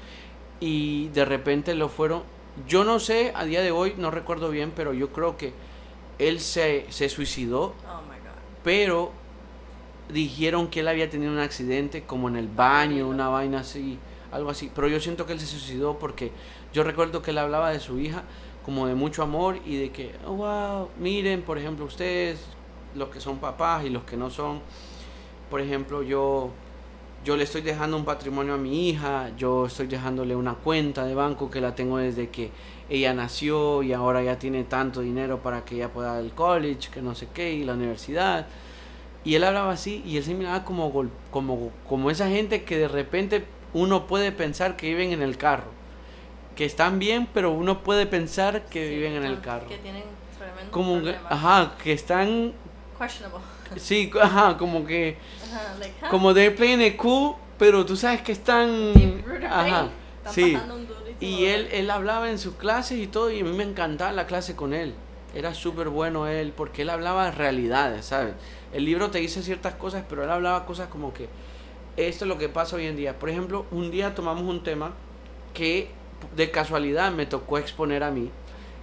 Y 0.65 1.09
de 1.09 1.25
repente 1.25 1.75
lo 1.75 1.89
fueron, 1.89 2.23
yo 2.67 2.83
no 2.83 2.99
sé, 2.99 3.31
a 3.35 3.45
día 3.45 3.61
de 3.61 3.71
hoy 3.71 3.93
no 3.97 4.09
recuerdo 4.09 4.49
bien, 4.49 4.71
pero 4.75 4.93
yo 4.93 5.09
creo 5.09 5.37
que 5.37 5.53
él 6.17 6.39
se, 6.39 6.87
se 6.89 7.07
suicidó, 7.07 7.75
Oh 7.87 8.01
my 8.09 8.17
God. 8.17 8.35
pero 8.63 9.11
dijeron 10.09 10.67
que 10.67 10.79
él 10.79 10.87
había 10.87 11.09
tenido 11.09 11.31
un 11.31 11.39
accidente 11.39 12.03
como 12.03 12.29
en 12.29 12.35
el 12.35 12.47
baño, 12.47 13.07
una 13.07 13.27
vaina 13.27 13.59
así, 13.59 13.99
algo 14.31 14.49
así. 14.49 14.71
Pero 14.73 14.87
yo 14.87 14.99
siento 14.99 15.27
que 15.27 15.33
él 15.33 15.39
se 15.39 15.45
suicidó 15.45 15.99
porque 15.99 16.31
yo 16.73 16.83
recuerdo 16.83 17.21
que 17.21 17.31
él 17.31 17.37
hablaba 17.37 17.71
de 17.71 17.79
su 17.79 17.99
hija 17.99 18.23
como 18.65 18.87
de 18.87 18.95
mucho 18.95 19.21
amor 19.21 19.59
y 19.65 19.77
de 19.77 19.91
que, 19.91 20.15
oh, 20.25 20.33
wow, 20.33 20.89
miren, 20.99 21.43
por 21.43 21.59
ejemplo, 21.59 21.85
ustedes, 21.85 22.39
los 22.95 23.09
que 23.09 23.21
son 23.21 23.37
papás 23.37 23.85
y 23.85 23.89
los 23.89 24.03
que 24.03 24.17
no 24.17 24.31
son, 24.31 24.61
por 25.51 25.61
ejemplo, 25.61 26.01
yo, 26.01 26.49
yo 27.25 27.35
le 27.35 27.43
estoy 27.43 27.61
dejando 27.61 27.97
un 27.97 28.05
patrimonio 28.05 28.53
a 28.53 28.57
mi 28.57 28.87
hija, 28.89 29.31
yo 29.35 29.65
estoy 29.65 29.87
dejándole 29.87 30.35
una 30.35 30.53
cuenta 30.53 31.03
de 31.05 31.15
banco 31.15 31.49
que 31.49 31.59
la 31.59 31.73
tengo 31.75 31.97
desde 31.97 32.29
que 32.29 32.51
ella 32.89 33.13
nació 33.15 33.81
y 33.83 33.91
ahora 33.93 34.21
ya 34.23 34.37
tiene 34.39 34.63
tanto 34.63 35.01
dinero 35.01 35.39
para 35.41 35.65
que 35.65 35.75
ella 35.75 35.91
pueda 35.91 36.13
ir 36.21 36.25
al 36.29 36.35
college, 36.35 36.89
que 36.91 37.01
no 37.01 37.15
sé 37.15 37.27
qué, 37.33 37.51
y 37.53 37.63
la 37.65 37.73
universidad. 37.73 38.45
Y 39.23 39.33
él 39.33 39.43
hablaba 39.43 39.71
así 39.71 40.03
y 40.05 40.17
él 40.17 40.23
se 40.23 40.35
miraba 40.35 40.63
como, 40.63 40.91
gol- 40.91 41.09
como, 41.31 41.71
como 41.89 42.11
esa 42.11 42.29
gente 42.29 42.63
que 42.63 42.77
de 42.77 42.87
repente 42.87 43.43
uno 43.73 44.05
puede 44.05 44.31
pensar 44.31 44.77
que 44.77 44.89
viven 44.89 45.11
en 45.11 45.23
el 45.23 45.35
carro. 45.37 45.73
Que 46.55 46.63
están 46.65 46.99
bien, 46.99 47.27
pero 47.33 47.51
uno 47.51 47.81
puede 47.83 48.05
pensar 48.05 48.65
que 48.67 48.87
Sí, 48.87 48.95
viven 48.95 49.13
en 49.13 49.23
el 49.25 49.41
carro. 49.41 49.67
Que 49.67 49.77
tienen 49.79 50.03
tremendo 50.37 50.71
Como, 50.71 51.01
ajá, 51.29 51.73
que 51.83 51.91
están, 51.91 52.53
Questionable. 52.99 53.43
Sí, 53.77 54.11
ajá, 54.21 54.57
como 54.57 54.85
que, 54.85 55.17
Ajá, 55.43 55.75
like, 55.79 55.95
huh? 56.01 56.09
como 56.09 56.33
they're 56.33 56.55
playing 56.55 56.81
it 56.81 56.95
cool, 56.95 57.35
pero 57.57 57.85
tú 57.85 57.95
sabes 57.95 58.21
que 58.21 58.31
están, 58.31 58.93
ajá. 59.49 59.89
Están 60.17 60.33
sí. 60.33 60.57
Y 61.19 61.45
él, 61.45 61.69
él 61.71 61.89
hablaba 61.89 62.29
en 62.29 62.39
sus 62.39 62.55
clases 62.55 62.99
y 62.99 63.07
todo, 63.07 63.31
y 63.31 63.39
a 63.39 63.43
mí 63.43 63.51
me 63.51 63.63
encantaba 63.63 64.11
la 64.11 64.25
clase 64.25 64.55
con 64.55 64.73
él. 64.73 64.93
Era 65.33 65.53
súper 65.53 65.89
bueno 65.89 66.27
él, 66.27 66.53
porque 66.55 66.81
él 66.83 66.89
hablaba 66.89 67.25
de 67.25 67.31
realidades, 67.31 68.05
¿sabes? 68.05 68.33
El 68.73 68.85
libro 68.85 69.11
te 69.11 69.19
dice 69.19 69.41
ciertas 69.43 69.75
cosas, 69.75 70.03
pero 70.07 70.23
él 70.23 70.29
hablaba 70.29 70.65
cosas 70.65 70.87
como 70.87 71.13
que 71.13 71.27
esto 71.97 72.25
es 72.25 72.29
lo 72.29 72.37
que 72.37 72.49
pasa 72.49 72.75
hoy 72.75 72.85
en 72.85 72.95
día. 72.95 73.17
Por 73.17 73.29
ejemplo, 73.29 73.65
un 73.71 73.91
día 73.91 74.15
tomamos 74.15 74.43
un 74.43 74.63
tema 74.63 74.91
que 75.53 75.89
de 76.35 76.51
casualidad 76.51 77.11
me 77.11 77.25
tocó 77.25 77.57
exponer 77.57 78.03
a 78.03 78.11
mí, 78.11 78.29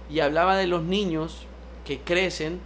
y 0.09 0.19
hablaba 0.19 0.57
de 0.57 0.67
los 0.67 0.83
niños 0.83 1.45
que 1.85 1.99
crecen, 1.99 2.59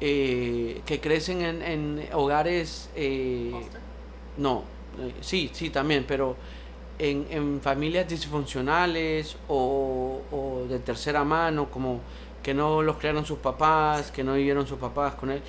eh, 0.00 0.82
que 0.86 1.00
crecen 1.00 1.42
en, 1.42 1.62
en 1.62 2.08
hogares... 2.12 2.90
eh, 2.94 3.66
no, 4.36 4.64
eh, 4.98 5.14
sí, 5.20 5.50
sí, 5.52 5.70
también, 5.70 6.04
pero 6.08 6.36
en, 6.98 7.26
en 7.30 7.60
familias 7.62 8.08
disfuncionales 8.08 9.36
o, 9.48 10.22
o 10.30 10.66
de 10.68 10.78
tercera 10.80 11.24
mano, 11.24 11.70
como 11.70 12.00
que 12.42 12.54
no 12.54 12.82
los 12.82 12.96
crearon 12.98 13.26
sus 13.26 13.38
papás, 13.38 14.10
que 14.12 14.24
no 14.24 14.34
vivieron 14.34 14.66
sus 14.66 14.78
papás 14.78 15.14
con 15.16 15.30
él. 15.30 15.42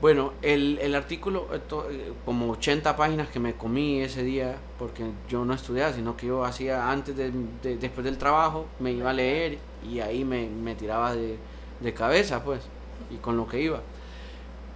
Bueno, 0.00 0.34
el, 0.42 0.78
el 0.82 0.94
artículo, 0.94 1.48
eh, 1.54 1.60
to- 1.66 1.88
eh, 1.90 2.12
como 2.24 2.50
80 2.52 2.96
páginas 2.96 3.28
que 3.28 3.40
me 3.40 3.54
comí 3.54 4.00
ese 4.00 4.22
día, 4.22 4.56
porque 4.78 5.04
yo 5.28 5.44
no 5.44 5.54
estudiaba, 5.54 5.92
sino 5.92 6.16
que 6.16 6.26
yo 6.26 6.44
hacía 6.44 6.90
antes 6.90 7.16
de, 7.16 7.32
de- 7.62 7.76
después 7.78 8.04
del 8.04 8.18
trabajo, 8.18 8.66
me 8.80 8.92
iba 8.92 9.10
a 9.10 9.12
leer 9.14 9.58
y 9.88 10.00
ahí 10.00 10.24
me, 10.24 10.48
me 10.48 10.74
tiraba 10.74 11.14
de, 11.14 11.38
de 11.80 11.94
cabeza, 11.94 12.44
pues, 12.44 12.62
y 13.10 13.16
con 13.16 13.36
lo 13.36 13.46
que 13.46 13.60
iba. 13.60 13.80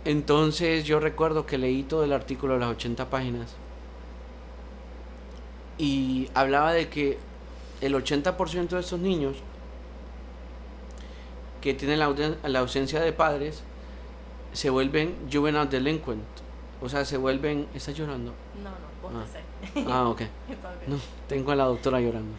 Entonces 0.04 0.84
yo 0.84 1.00
recuerdo 1.00 1.44
que 1.46 1.58
leí 1.58 1.82
todo 1.82 2.04
el 2.04 2.12
artículo 2.12 2.54
de 2.54 2.60
las 2.60 2.70
80 2.70 3.10
páginas 3.10 3.54
y 5.76 6.28
hablaba 6.34 6.72
de 6.72 6.88
que 6.88 7.18
el 7.80 7.94
80% 7.94 8.68
de 8.68 8.80
esos 8.80 8.98
niños 8.98 9.36
que 11.60 11.74
tienen 11.74 11.98
la, 11.98 12.12
la 12.44 12.58
ausencia 12.60 13.00
de 13.00 13.12
padres 13.12 13.62
se 14.52 14.70
vuelven 14.70 15.14
juvenile 15.32 15.66
delinquent. 15.66 16.22
O 16.80 16.88
sea, 16.88 17.04
se 17.04 17.16
vuelven... 17.16 17.66
¿Estás 17.74 17.94
llorando? 17.96 18.32
No, 18.62 18.70
no, 18.70 18.76
vos 19.02 19.12
Ah. 19.14 19.26
te 19.72 19.80
sé. 19.82 19.86
Ah, 19.90 20.08
ok. 20.08 20.22
No, 20.86 20.96
tengo 21.28 21.50
a 21.52 21.56
la 21.56 21.64
doctora 21.64 22.00
llorando. 22.00 22.32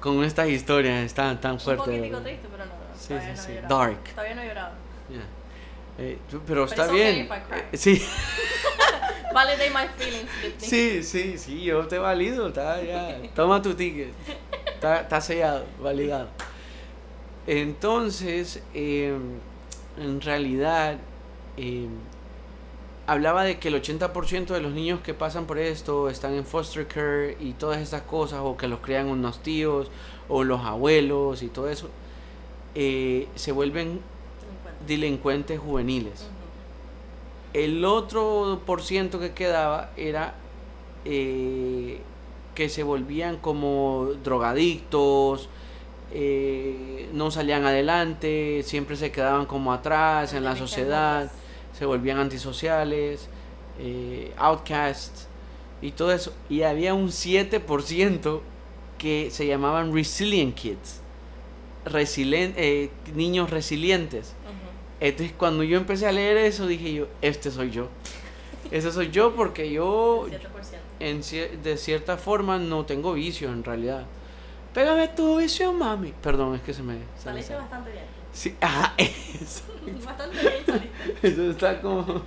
Con 0.00 0.24
estas 0.24 0.48
historias 0.48 1.12
tan, 1.12 1.38
tan 1.40 1.52
Un 1.52 1.60
fuertes. 1.60 1.86
de 1.86 1.98
poquitico 1.98 2.20
triste, 2.22 2.48
pero 2.50 2.64
no. 2.64 2.72
no, 2.72 2.80
Sí, 2.98 3.14
sí, 3.20 3.36
no 3.36 3.42
sí. 3.42 3.52
Dark. 3.68 4.02
Todavía 4.14 4.34
no 4.34 4.42
he 4.42 4.48
llorado. 4.48 4.72
Yeah. 5.10 5.22
Eh, 5.98 6.18
tú- 6.30 6.40
pero 6.46 6.64
está 6.64 6.86
okay 6.86 6.96
bien. 6.96 7.26
if 7.26 7.30
I 7.32 7.40
cry. 7.48 7.58
Eh, 7.72 7.76
Sí. 7.76 8.02
Validate 9.34 9.70
my 9.70 9.86
feelings. 9.96 10.28
Sí, 10.58 11.02
sí, 11.04 11.38
sí, 11.38 11.62
yo 11.62 11.86
te 11.86 11.98
valido, 11.98 12.48
está 12.48 12.82
ya. 12.82 13.16
Toma 13.34 13.62
tu 13.62 13.74
ticket. 13.74 14.08
Está, 14.74 15.02
está 15.02 15.20
sellado, 15.20 15.64
validado. 15.80 16.28
Entonces, 17.46 18.62
eh, 18.74 19.16
en 19.98 20.20
realidad, 20.20 20.98
eh, 21.56 21.86
hablaba 23.06 23.44
de 23.44 23.58
que 23.58 23.68
el 23.68 23.74
80% 23.74 24.46
de 24.54 24.60
los 24.60 24.72
niños 24.72 25.00
que 25.00 25.14
pasan 25.14 25.46
por 25.46 25.58
esto 25.58 26.08
están 26.08 26.34
en 26.34 26.44
foster 26.44 26.86
care 26.86 27.36
y 27.40 27.52
todas 27.52 27.78
estas 27.80 28.02
cosas, 28.02 28.40
o 28.42 28.56
que 28.56 28.68
los 28.68 28.80
crían 28.80 29.06
unos 29.08 29.42
tíos, 29.42 29.90
o 30.28 30.44
los 30.44 30.60
abuelos 30.64 31.42
y 31.42 31.48
todo 31.48 31.68
eso, 31.68 31.88
eh, 32.74 33.26
se 33.34 33.52
vuelven. 33.52 34.00
Delincuentes 34.86 35.58
juveniles. 35.58 36.26
El 37.52 37.84
otro 37.84 38.60
por 38.64 38.82
ciento 38.82 39.18
que 39.18 39.32
quedaba 39.32 39.90
era 39.96 40.34
eh, 41.04 42.00
que 42.54 42.68
se 42.68 42.82
volvían 42.82 43.36
como 43.38 44.08
drogadictos, 44.22 45.48
eh, 46.12 47.08
no 47.12 47.30
salían 47.30 47.64
adelante, 47.64 48.62
siempre 48.64 48.96
se 48.96 49.12
quedaban 49.12 49.46
como 49.46 49.72
atrás 49.72 50.34
en 50.34 50.44
la 50.44 50.56
sociedad, 50.56 51.30
se 51.72 51.86
volvían 51.86 52.18
antisociales, 52.18 53.28
eh, 53.78 54.32
outcasts 54.36 55.28
y 55.80 55.92
todo 55.92 56.12
eso. 56.12 56.32
Y 56.48 56.62
había 56.62 56.94
un 56.94 57.08
7% 57.08 58.40
que 58.98 59.30
se 59.30 59.46
llamaban 59.46 59.94
resilient 59.94 60.54
kids, 60.54 61.00
eh, 61.94 62.90
niños 63.14 63.50
resilientes. 63.50 64.34
Entonces 65.00 65.34
cuando 65.36 65.62
yo 65.62 65.76
empecé 65.78 66.06
a 66.06 66.12
leer 66.12 66.36
eso 66.36 66.66
dije 66.66 66.92
yo, 66.92 67.06
este 67.22 67.50
soy 67.50 67.70
yo. 67.70 67.88
Ese 68.70 68.92
soy 68.92 69.10
yo 69.10 69.34
porque 69.34 69.70
yo 69.72 70.26
El 70.26 70.32
7%. 70.40 70.46
en 71.00 71.22
cier- 71.22 71.60
de 71.62 71.76
cierta 71.76 72.16
forma 72.18 72.58
no 72.58 72.84
tengo 72.86 73.14
vicio 73.14 73.48
en 73.50 73.64
realidad. 73.64 74.04
Pégame 74.74 75.08
tu 75.08 75.38
vicio, 75.38 75.72
mami. 75.72 76.12
Perdón, 76.22 76.54
es 76.54 76.60
que 76.62 76.72
se 76.72 76.82
me... 76.82 76.98
Saliste 77.18 77.54
sale. 77.54 77.62
bastante 77.62 77.90
bien. 77.90 78.04
Sí, 78.32 78.54
ah, 78.60 78.94
eso, 78.98 79.64
Bastante 80.04 80.38
bien 80.38 80.64
saliste. 80.66 81.26
eso 81.28 81.50
está 81.50 81.80
como... 81.80 82.22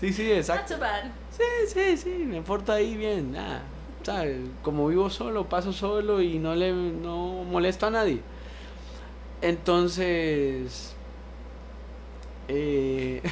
Sí, 0.00 0.12
sí, 0.12 0.28
Not 0.28 0.36
exacto. 0.36 0.74
too 0.74 0.80
bad. 0.80 1.04
Sí, 1.36 1.42
sí, 1.74 1.96
sí, 1.96 2.08
me 2.24 2.40
porto 2.40 2.72
ahí 2.72 2.96
bien. 2.96 3.32
Nada, 3.32 3.62
¿sabes? 4.04 4.38
Como 4.62 4.86
vivo 4.86 5.10
solo, 5.10 5.48
paso 5.48 5.72
solo 5.72 6.22
y 6.22 6.38
no 6.38 6.54
le 6.54 6.72
no 6.72 7.44
molesto 7.44 7.86
a 7.86 7.90
nadie. 7.90 8.20
Entonces. 9.42 10.94
Eh, 12.48 13.22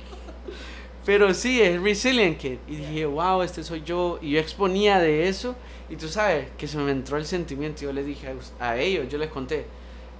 pero 1.06 1.32
sí, 1.34 1.60
es 1.60 1.80
Resilient 1.80 2.38
Kid. 2.38 2.58
Y 2.68 2.76
dije, 2.76 3.06
wow, 3.06 3.42
este 3.42 3.64
soy 3.64 3.82
yo. 3.82 4.18
Y 4.22 4.32
yo 4.32 4.40
exponía 4.40 4.98
de 4.98 5.28
eso. 5.28 5.56
Y 5.88 5.96
tú 5.96 6.08
sabes 6.08 6.48
que 6.56 6.68
se 6.68 6.78
me 6.78 6.90
entró 6.90 7.16
el 7.16 7.24
sentimiento. 7.24 7.82
Yo 7.82 7.92
les 7.92 8.06
dije 8.06 8.34
a, 8.60 8.68
a 8.70 8.78
ellos, 8.78 9.08
yo 9.08 9.18
les 9.18 9.30
conté. 9.30 9.66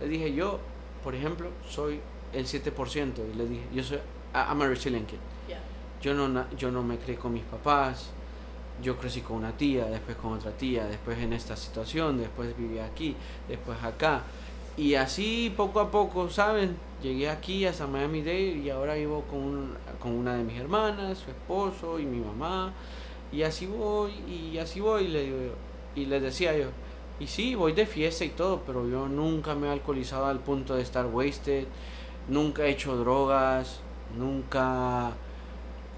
Les 0.01 0.09
dije, 0.09 0.33
yo, 0.35 0.61
por 1.05 1.15
ejemplo, 1.15 1.51
soy 1.69 2.01
el 2.33 2.47
7%. 2.47 3.13
Y 3.33 3.37
les 3.37 3.51
dije, 3.51 3.65
yo 3.73 3.83
soy. 3.83 3.99
I'm 4.35 4.61
a 4.61 4.69
Resilient 4.69 5.07
Kid. 5.07 5.19
Yeah. 5.49 5.61
Yo 6.03 6.15
no, 6.15 6.47
yo 6.57 6.71
no 6.71 6.83
me 6.83 6.99
crié 6.99 7.17
con 7.17 7.33
mis 7.33 7.45
papás, 7.45 8.11
yo 8.83 8.97
crecí 8.97 9.23
con 9.23 9.37
una 9.39 9.57
tía, 9.57 9.87
después 9.87 10.17
con 10.17 10.35
otra 10.35 10.53
tía, 10.53 10.85
después 10.85 11.19
en 11.19 11.33
esta 11.33 11.57
situación, 11.57 12.19
después 12.19 12.57
viví 12.57 12.79
aquí, 12.79 13.17
después 13.49 13.83
acá. 13.83 14.23
Y 14.77 14.95
así 14.95 15.53
poco 15.57 15.81
a 15.81 15.91
poco, 15.91 16.29
¿saben? 16.29 16.77
Llegué 17.03 17.31
aquí 17.31 17.65
hasta 17.67 17.87
Miami 17.87 18.21
Dade 18.23 18.59
y 18.59 18.71
ahora 18.71 18.95
vivo 18.95 19.23
con, 19.31 19.39
un- 19.41 19.75
con 19.99 20.13
una 20.13 20.35
de 20.37 20.45
mis 20.45 20.59
hermanas, 20.59 21.19
su 21.19 21.31
esposo 21.31 21.99
y 21.99 22.05
mi 22.07 22.21
mamá. 22.21 22.73
Y 23.33 23.43
así 23.43 23.67
voy, 23.67 24.13
y 24.29 24.59
así 24.59 24.81
voy, 24.81 25.09
le 25.09 25.23
digo. 25.25 25.37
Y 25.95 26.07
les 26.07 26.23
decía 26.23 26.57
yo, 26.57 26.67
y 27.21 27.27
sí, 27.27 27.55
voy 27.55 27.73
de 27.73 27.87
fiesta 27.87 28.25
y 28.25 28.31
todo, 28.31 28.63
pero 28.67 28.89
yo 28.89 29.09
nunca 29.09 29.55
me 29.55 29.69
he 29.69 29.71
alcoholizado 29.71 30.27
al 30.27 30.41
punto 30.41 30.75
de 30.77 30.83
estar 30.83 31.07
wasted, 31.07 31.67
nunca 32.29 32.65
he 32.67 32.71
hecho 32.71 32.97
drogas, 32.97 33.81
nunca 34.19 35.13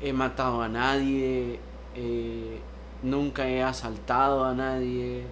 he 0.01 0.13
matado 0.13 0.63
a 0.63 0.69
nadie, 0.69 1.59
eh, 1.97 2.59
nunca 3.03 3.49
he 3.49 3.63
asaltado 3.63 4.45
a 4.45 4.55
nadie, 4.55 5.25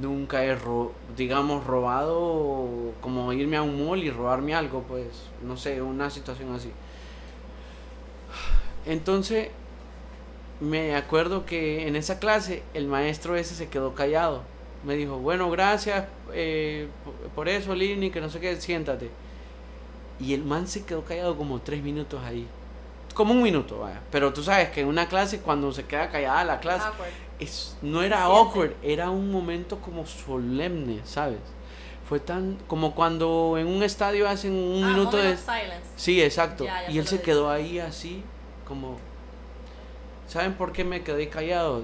nunca 0.00 0.44
he, 0.44 0.54
ro 0.54 0.92
digamos, 1.16 1.64
robado 1.66 2.92
como 3.00 3.32
irme 3.32 3.56
a 3.56 3.62
un 3.62 3.84
mall 3.84 4.02
y 4.02 4.10
robarme 4.10 4.54
algo, 4.54 4.82
pues, 4.82 5.06
no 5.42 5.56
sé, 5.56 5.82
una 5.82 6.10
situación 6.10 6.54
así. 6.54 6.70
Entonces, 8.86 9.50
me 10.60 10.94
acuerdo 10.96 11.44
que 11.44 11.86
en 11.86 11.96
esa 11.96 12.18
clase 12.18 12.62
el 12.74 12.86
maestro 12.86 13.36
ese 13.36 13.54
se 13.54 13.68
quedó 13.68 13.94
callado. 13.94 14.42
Me 14.84 14.96
dijo, 14.96 15.18
bueno, 15.18 15.50
gracias 15.50 16.06
eh, 16.32 16.88
por 17.34 17.48
eso, 17.48 17.74
Lini, 17.74 18.10
que 18.10 18.20
no 18.20 18.30
sé 18.30 18.40
qué, 18.40 18.56
siéntate. 18.60 19.10
Y 20.18 20.34
el 20.34 20.44
man 20.44 20.66
se 20.66 20.84
quedó 20.84 21.04
callado 21.04 21.36
como 21.36 21.60
tres 21.60 21.82
minutos 21.82 22.22
ahí. 22.24 22.46
Como 23.14 23.34
un 23.34 23.42
minuto, 23.42 23.80
vaya. 23.80 24.00
Pero 24.10 24.32
tú 24.32 24.42
sabes 24.42 24.70
que 24.70 24.80
en 24.80 24.88
una 24.88 25.08
clase, 25.08 25.40
cuando 25.40 25.72
se 25.72 25.84
queda 25.84 26.08
callada 26.10 26.44
la 26.44 26.60
clase, 26.60 26.86
es, 27.42 27.76
no 27.82 28.02
era 28.02 28.24
awkward, 28.24 28.72
era 28.82 29.10
un 29.10 29.30
momento 29.30 29.78
como 29.78 30.06
solemne, 30.06 31.00
¿sabes? 31.04 31.38
Fue 32.08 32.20
tan 32.20 32.58
como 32.66 32.94
cuando 32.94 33.56
en 33.58 33.66
un 33.66 33.82
estadio 33.82 34.28
hacen 34.28 34.52
un 34.52 34.84
Ah, 34.84 34.88
minuto 34.88 35.16
de... 35.16 35.36
silence. 35.36 35.90
Sí, 35.96 36.22
exacto. 36.22 36.64
Ya, 36.64 36.82
ya 36.86 36.90
y 36.90 36.98
él 36.98 37.06
se 37.06 37.18
que 37.18 37.22
quedó 37.22 37.50
ahí 37.50 37.78
así, 37.78 38.22
como... 38.66 38.98
¿Saben 40.26 40.54
por 40.54 40.72
qué 40.72 40.84
me 40.84 41.02
quedé 41.02 41.28
callado? 41.28 41.82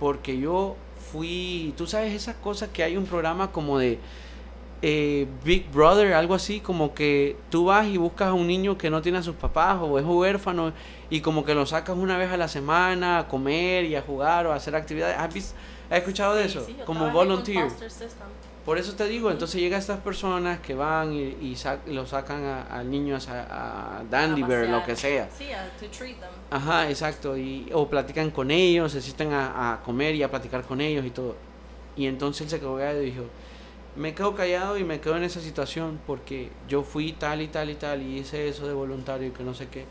Porque 0.00 0.38
yo 0.38 0.76
fui... 1.12 1.74
Tú 1.76 1.86
sabes 1.86 2.12
esas 2.14 2.36
cosas 2.36 2.70
que 2.72 2.82
hay 2.82 2.96
un 2.96 3.04
programa 3.04 3.52
como 3.52 3.78
de 3.78 3.98
eh, 4.82 5.26
Big 5.44 5.70
Brother, 5.72 6.12
algo 6.14 6.34
así, 6.34 6.60
como 6.60 6.94
que 6.94 7.36
tú 7.50 7.66
vas 7.66 7.86
y 7.86 7.96
buscas 7.96 8.28
a 8.28 8.32
un 8.34 8.46
niño 8.46 8.78
que 8.78 8.90
no 8.90 9.02
tiene 9.02 9.18
a 9.18 9.22
sus 9.22 9.34
papás 9.34 9.78
o 9.80 9.98
es 9.98 10.04
huérfano 10.04 10.72
y 11.10 11.20
como 11.20 11.44
que 11.44 11.54
lo 11.54 11.66
sacas 11.66 11.96
una 11.96 12.16
vez 12.16 12.30
a 12.30 12.36
la 12.36 12.48
semana 12.48 13.18
a 13.18 13.28
comer 13.28 13.84
y 13.86 13.96
a 13.96 14.02
jugar 14.02 14.46
o 14.46 14.52
a 14.52 14.56
hacer 14.56 14.76
actividades. 14.76 15.16
¿Has, 15.18 15.34
vis- 15.34 15.54
has 15.90 15.98
escuchado 15.98 16.34
de 16.34 16.44
Sí, 16.48 16.58
eso? 16.58 16.66
sí, 16.66 16.76
como 16.84 17.10
volunteer. 17.10 17.68
Por 18.64 18.76
eso 18.76 18.92
te 18.94 19.06
digo, 19.08 19.30
entonces 19.30 19.60
llegan 19.62 19.78
estas 19.80 19.98
personas 20.00 20.60
que 20.60 20.74
van 20.74 21.12
y, 21.14 21.20
y 21.40 21.56
lo 21.86 22.04
sacan 22.04 22.44
a- 22.44 22.62
al 22.64 22.90
niño 22.90 23.16
a, 23.16 23.98
a 24.00 24.04
Dandyberg, 24.10 24.68
lo 24.70 24.80
pasear. 24.80 24.86
que 24.86 24.96
sea. 24.96 25.28
Sí, 25.36 25.44
a 25.52 25.64
to 25.80 25.86
treat 25.86 26.16
them. 26.20 26.28
Ajá, 26.50 26.90
exacto. 26.90 27.36
Y, 27.38 27.70
o 27.72 27.88
platican 27.88 28.30
con 28.30 28.50
ellos, 28.50 28.92
se 28.92 29.00
a, 29.32 29.72
a 29.72 29.80
comer 29.82 30.14
y 30.16 30.22
a 30.22 30.30
platicar 30.30 30.62
con 30.64 30.82
ellos 30.82 31.06
y 31.06 31.10
todo. 31.10 31.34
Y 31.96 32.06
entonces 32.06 32.42
él 32.42 32.50
se 32.50 32.58
quedó 32.60 32.74
y 33.02 33.06
dijo, 33.06 33.22
me 33.96 34.14
quedo 34.14 34.34
callado 34.34 34.78
y 34.78 34.84
me 34.84 35.00
quedo 35.00 35.16
en 35.16 35.24
esa 35.24 35.40
situación 35.40 35.98
porque 36.06 36.50
yo 36.68 36.82
fui 36.82 37.12
tal 37.12 37.42
y 37.42 37.48
tal 37.48 37.70
y 37.70 37.74
tal 37.74 38.02
y 38.02 38.18
hice 38.18 38.48
eso 38.48 38.66
de 38.66 38.74
voluntario 38.74 39.28
y 39.28 39.30
que 39.32 39.42
no 39.42 39.54
sé 39.54 39.68
qué. 39.68 39.84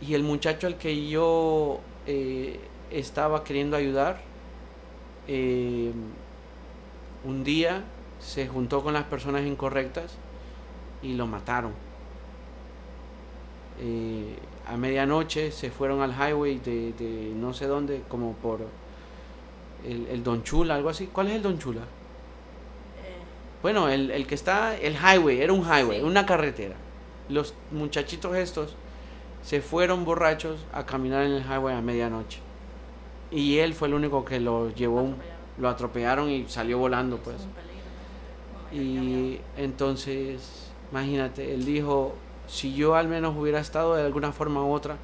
Y 0.00 0.14
el 0.14 0.22
muchacho 0.22 0.66
al 0.66 0.76
que 0.76 1.08
yo 1.08 1.80
eh, 2.06 2.60
estaba 2.90 3.44
queriendo 3.44 3.76
ayudar, 3.76 4.20
eh, 5.28 5.92
un 7.24 7.44
día 7.44 7.84
se 8.20 8.46
juntó 8.46 8.82
con 8.82 8.92
las 8.92 9.04
personas 9.04 9.46
incorrectas 9.46 10.16
y 11.02 11.14
lo 11.14 11.26
mataron. 11.26 11.72
Eh, 13.80 14.36
a 14.66 14.76
medianoche 14.76 15.50
se 15.50 15.70
fueron 15.70 16.00
al 16.00 16.12
highway 16.12 16.58
de, 16.58 16.92
de 16.92 17.32
no 17.34 17.52
sé 17.52 17.66
dónde, 17.66 18.02
como 18.08 18.34
por 18.34 18.60
el, 19.84 20.06
el 20.08 20.22
Don 20.22 20.42
Chula, 20.42 20.74
algo 20.74 20.88
así. 20.88 21.06
¿Cuál 21.06 21.28
es 21.28 21.34
el 21.34 21.42
Don 21.42 21.58
Chula? 21.58 21.82
Bueno, 23.64 23.88
el, 23.88 24.10
el 24.10 24.26
que 24.26 24.34
está, 24.34 24.76
el 24.76 24.94
highway, 24.94 25.40
era 25.40 25.54
un 25.54 25.62
highway, 25.62 26.00
Sí. 26.00 26.04
una 26.04 26.26
carretera. 26.26 26.76
Los 27.30 27.54
muchachitos 27.70 28.36
estos 28.36 28.76
se 29.42 29.62
fueron 29.62 30.04
borrachos 30.04 30.60
a 30.70 30.84
caminar 30.84 31.24
en 31.24 31.32
el 31.32 31.42
highway 31.42 31.74
a 31.74 31.80
medianoche. 31.80 32.40
Y 33.30 33.56
él 33.60 33.72
fue 33.72 33.88
el 33.88 33.94
único 33.94 34.22
que 34.22 34.38
lo 34.38 34.68
llevó, 34.74 34.98
atropellaron. 34.98 35.16
lo 35.56 35.68
atropellaron 35.70 36.30
y 36.30 36.46
salió 36.46 36.76
volando, 36.76 37.16
pues. 37.16 37.38
Y 38.70 39.40
entonces, 39.56 40.70
imagínate, 40.90 41.54
él 41.54 41.64
dijo, 41.64 42.16
si 42.46 42.74
yo 42.74 42.96
al 42.96 43.08
menos 43.08 43.34
hubiera 43.34 43.60
estado 43.60 43.94
de 43.94 44.02
alguna 44.04 44.32
forma 44.32 44.62
u 44.62 44.72
otra, 44.74 44.98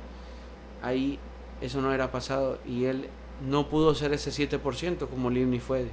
ahí 0.83 1.19
eso 1.63 1.81
no 1.81 1.89
hubiera 1.89 2.13
pasado. 2.13 2.59
Y 2.67 2.85
él 2.85 3.09
no 3.49 3.71
pudo 3.71 3.95
ser 3.95 4.13
ese 4.13 4.31
7% 4.31 5.09
como 5.09 5.31
Livni 5.31 5.61
fue. 5.61 5.87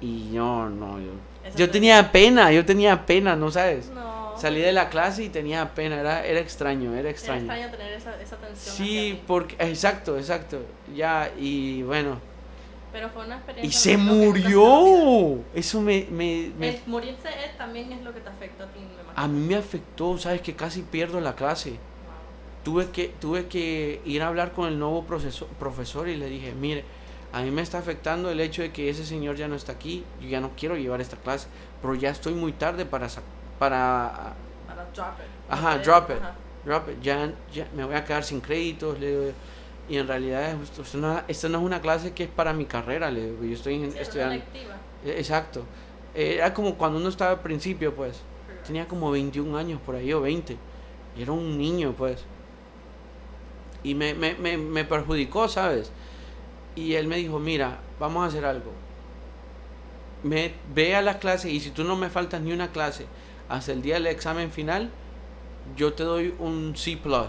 Y 0.00 0.32
yo, 0.32 0.68
no, 0.68 0.98
yo, 1.00 1.10
Eso 1.44 1.58
yo 1.58 1.66
te- 1.66 1.72
tenía 1.72 2.12
pena, 2.12 2.52
yo 2.52 2.64
tenía 2.64 3.04
pena, 3.06 3.34
¿no 3.36 3.50
sabes? 3.50 3.90
No. 3.90 4.08
Salí 4.38 4.60
de 4.60 4.72
la 4.72 4.88
clase 4.88 5.24
y 5.24 5.28
tenía 5.30 5.74
pena, 5.74 5.98
era, 6.00 6.24
era 6.24 6.38
extraño, 6.38 6.90
era 6.92 7.00
Era 7.00 7.10
extraño. 7.10 7.40
extraño 7.40 7.70
tener 7.70 7.92
esa, 7.94 8.20
esa 8.22 8.36
tensión. 8.36 8.76
Sí, 8.76 9.20
porque, 9.26 9.56
exacto, 9.58 10.16
exacto, 10.16 10.60
ya, 10.94 11.30
y 11.36 11.82
bueno, 11.82 12.20
Pero 12.92 13.08
fue 13.10 13.26
una 13.26 13.36
experiencia. 13.36 13.68
y 13.68 13.72
se 13.72 13.96
murió. 13.96 15.40
Eso 15.54 15.80
me, 15.80 16.06
me, 16.10 16.52
me 16.58 16.68
El 16.68 16.80
morirse 16.86 17.28
él 17.28 17.50
también 17.58 17.90
es 17.92 18.02
lo 18.02 18.14
que 18.14 18.20
te 18.20 18.28
afecta 18.28 18.64
a 18.64 18.66
ti, 18.68 18.78
me. 18.80 18.88
A 19.20 19.26
mí 19.26 19.40
me 19.48 19.56
afectó, 19.56 20.16
sabes 20.18 20.40
que 20.42 20.54
casi 20.54 20.82
pierdo 20.82 21.20
la 21.20 21.34
clase. 21.34 21.70
Wow. 21.70 21.78
Tuve 22.62 22.90
que, 22.90 23.12
tuve 23.20 23.46
que 23.46 24.00
ir 24.04 24.22
a 24.22 24.28
hablar 24.28 24.52
con 24.52 24.68
el 24.68 24.78
nuevo 24.78 25.04
proceso- 25.04 25.48
profesor 25.58 26.08
y 26.08 26.16
le 26.16 26.26
dije, 26.28 26.52
mire, 26.54 26.84
a 27.32 27.42
mí 27.42 27.50
me 27.50 27.62
está 27.62 27.78
afectando 27.78 28.30
el 28.30 28.40
hecho 28.40 28.62
de 28.62 28.72
que 28.72 28.88
ese 28.88 29.04
señor 29.04 29.36
ya 29.36 29.48
no 29.48 29.54
está 29.54 29.72
aquí, 29.72 30.04
yo 30.20 30.28
ya 30.28 30.40
no 30.40 30.52
quiero 30.56 30.76
llevar 30.76 31.00
esta 31.00 31.16
clase, 31.16 31.48
pero 31.82 31.94
ya 31.94 32.10
estoy 32.10 32.34
muy 32.34 32.52
tarde 32.52 32.86
para, 32.86 33.08
para 33.58 34.34
Para 34.66 34.84
drop 34.94 35.18
it. 35.20 35.26
Ajá, 35.50 35.78
drop 35.78 36.10
it. 36.10 36.16
ajá. 36.16 36.34
drop 36.64 36.88
it, 36.90 37.00
ya, 37.02 37.32
ya 37.52 37.66
me 37.74 37.84
voy 37.84 37.94
a 37.94 38.04
quedar 38.04 38.24
sin 38.24 38.40
créditos, 38.40 38.98
le 38.98 39.10
digo, 39.10 39.32
y 39.88 39.96
en 39.96 40.06
realidad 40.06 40.50
esto, 40.62 40.82
esto 40.82 40.98
no, 40.98 41.22
esta 41.28 41.48
no 41.48 41.58
es 41.58 41.64
una 41.64 41.80
clase 41.80 42.12
que 42.12 42.24
es 42.24 42.30
para 42.30 42.52
mi 42.52 42.66
carrera, 42.66 43.10
le 43.10 43.30
digo, 43.30 43.44
yo 43.44 43.54
estoy 43.54 43.90
Sí, 43.90 43.98
estudiando. 43.98 44.36
Eh, 44.36 45.14
Exacto. 45.16 45.64
Era 46.14 46.52
como 46.52 46.74
cuando 46.76 46.98
uno 46.98 47.08
estaba 47.08 47.30
al 47.32 47.40
principio, 47.40 47.94
pues. 47.94 48.20
Tenía 48.66 48.86
como 48.88 49.10
21 49.10 49.56
años 49.56 49.80
por 49.80 49.94
ahí 49.94 50.12
o 50.12 50.20
20. 50.20 50.56
Y 51.16 51.22
era 51.22 51.32
un 51.32 51.56
niño, 51.56 51.94
pues. 51.96 52.24
Y 53.84 53.94
me, 53.94 54.14
me, 54.14 54.34
me, 54.34 54.56
me 54.58 54.84
perjudicó, 54.84 55.48
¿sabes? 55.48 55.92
Y 56.78 56.94
él 56.94 57.08
me 57.08 57.16
dijo, 57.16 57.40
mira, 57.40 57.80
vamos 57.98 58.22
a 58.22 58.26
hacer 58.26 58.44
algo. 58.44 58.70
Me, 60.22 60.52
ve 60.72 60.94
a 60.94 61.02
las 61.02 61.16
clases 61.16 61.50
y 61.50 61.58
si 61.58 61.70
tú 61.70 61.82
no 61.82 61.96
me 61.96 62.08
faltas 62.08 62.40
ni 62.40 62.52
una 62.52 62.70
clase 62.70 63.06
hasta 63.48 63.72
el 63.72 63.82
día 63.82 63.94
del 63.94 64.06
examen 64.06 64.52
final, 64.52 64.90
yo 65.76 65.92
te 65.94 66.04
doy 66.04 66.36
un 66.38 66.76
C⁇ 66.76 66.96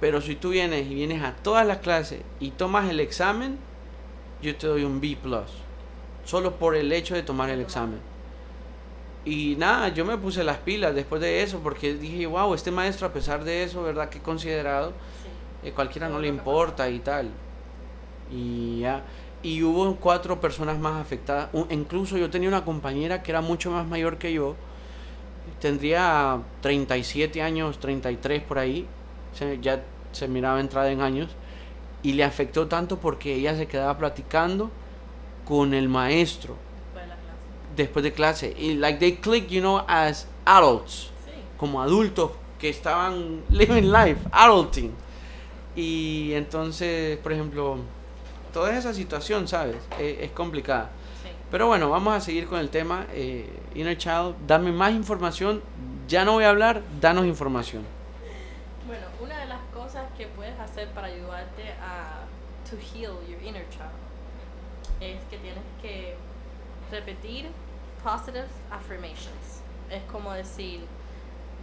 Pero 0.00 0.20
si 0.20 0.36
tú 0.36 0.50
vienes 0.50 0.86
y 0.86 0.94
vienes 0.94 1.24
a 1.24 1.34
todas 1.34 1.66
las 1.66 1.78
clases 1.78 2.20
y 2.38 2.52
tomas 2.52 2.88
el 2.88 3.00
examen, 3.00 3.58
yo 4.40 4.54
te 4.54 4.68
doy 4.68 4.84
un 4.84 5.00
B⁇ 5.00 5.16
Solo 6.24 6.54
por 6.60 6.76
el 6.76 6.92
hecho 6.92 7.16
de 7.16 7.24
tomar 7.24 7.50
el 7.50 7.60
examen. 7.60 7.98
Y 9.24 9.56
nada, 9.56 9.88
yo 9.88 10.04
me 10.04 10.16
puse 10.16 10.44
las 10.44 10.58
pilas 10.58 10.94
después 10.94 11.20
de 11.20 11.42
eso 11.42 11.58
porque 11.58 11.94
dije, 11.94 12.26
wow, 12.26 12.54
este 12.54 12.70
maestro 12.70 13.08
a 13.08 13.12
pesar 13.12 13.42
de 13.42 13.64
eso, 13.64 13.82
¿verdad? 13.82 14.08
Que 14.08 14.20
considerado, 14.20 14.92
eh, 15.64 15.72
cualquiera 15.72 16.08
no 16.08 16.20
le 16.20 16.28
importa 16.28 16.88
y 16.88 17.00
tal. 17.00 17.32
Y 18.30 18.80
ya. 18.80 19.04
Y 19.42 19.62
hubo 19.62 19.96
cuatro 19.96 20.40
personas 20.40 20.78
más 20.78 21.00
afectadas. 21.00 21.48
Un- 21.52 21.66
incluso 21.70 22.16
yo 22.18 22.30
tenía 22.30 22.48
una 22.48 22.64
compañera 22.64 23.22
que 23.22 23.30
era 23.30 23.40
mucho 23.40 23.70
más 23.70 23.86
mayor 23.86 24.18
que 24.18 24.32
yo. 24.32 24.56
Tendría 25.60 26.40
37 26.60 27.42
años, 27.42 27.78
33 27.78 28.42
por 28.42 28.58
ahí. 28.58 28.86
Se- 29.32 29.58
ya 29.60 29.82
se 30.12 30.28
miraba 30.28 30.60
entrada 30.60 30.90
en 30.90 31.00
años. 31.00 31.30
Y 32.02 32.12
le 32.12 32.24
afectó 32.24 32.66
tanto 32.68 32.98
porque 32.98 33.34
ella 33.34 33.56
se 33.56 33.66
quedaba 33.66 33.96
platicando 33.98 34.70
con 35.44 35.74
el 35.74 35.88
maestro 35.88 36.56
Después 36.92 37.04
de 37.04 37.08
la 37.08 37.14
clase. 37.16 37.76
después 37.76 38.02
de 38.02 38.12
clase. 38.12 38.54
Y 38.58 38.74
like 38.74 38.98
they 38.98 39.16
click, 39.16 39.48
you 39.48 39.60
know, 39.60 39.82
as 39.86 40.26
adults 40.44 41.10
Sí. 41.24 41.30
como 41.56 41.80
adultos 41.82 42.32
que 42.58 42.68
estaban 42.68 43.42
living 43.50 43.90
life, 43.92 44.18
adulting. 44.32 44.92
Y 45.74 46.32
entonces, 46.34 47.18
por 47.18 47.32
ejemplo, 47.32 47.78
toda 48.56 48.74
esa 48.74 48.94
situación, 48.94 49.46
¿sabes? 49.46 49.76
Eh, 49.98 50.20
es 50.22 50.30
complicada. 50.30 50.88
Sí. 51.22 51.28
Pero 51.50 51.66
bueno, 51.66 51.90
vamos 51.90 52.14
a 52.14 52.20
seguir 52.22 52.46
con 52.46 52.58
el 52.58 52.70
tema. 52.70 53.04
Eh, 53.12 53.46
Inner 53.74 53.98
Child, 53.98 54.34
dame 54.46 54.72
más 54.72 54.92
información. 54.92 55.60
Ya 56.08 56.24
no 56.24 56.32
voy 56.32 56.44
a 56.44 56.48
hablar, 56.48 56.80
danos 56.98 57.26
información. 57.26 57.84
Bueno, 58.86 59.04
una 59.20 59.40
de 59.40 59.44
las 59.44 59.60
cosas 59.74 60.06
que 60.16 60.26
puedes 60.28 60.58
hacer 60.58 60.88
para 60.92 61.08
ayudarte 61.08 61.68
a 61.82 62.24
to 62.70 62.76
heal 62.78 63.12
your 63.28 63.42
inner 63.44 63.68
child 63.68 63.92
es 65.02 65.22
que 65.28 65.36
tienes 65.36 65.62
que 65.82 66.16
repetir 66.90 67.50
positive 68.02 68.46
affirmations. 68.70 69.60
Es 69.90 70.02
como 70.10 70.32
decir, 70.32 70.80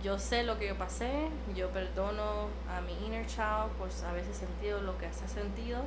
yo 0.03 0.19
sé 0.19 0.43
lo 0.43 0.59
que 0.59 0.67
yo 0.67 0.77
pasé, 0.77 1.29
yo 1.55 1.69
perdono 1.69 2.49
a 2.69 2.81
mi 2.81 2.93
inner 3.03 3.25
child 3.25 3.71
por 3.79 3.89
haberse 4.07 4.35
sentido 4.35 4.79
lo 4.81 4.95
que 4.99 5.11
se 5.11 5.25
ha 5.25 5.27
sentido 5.27 5.79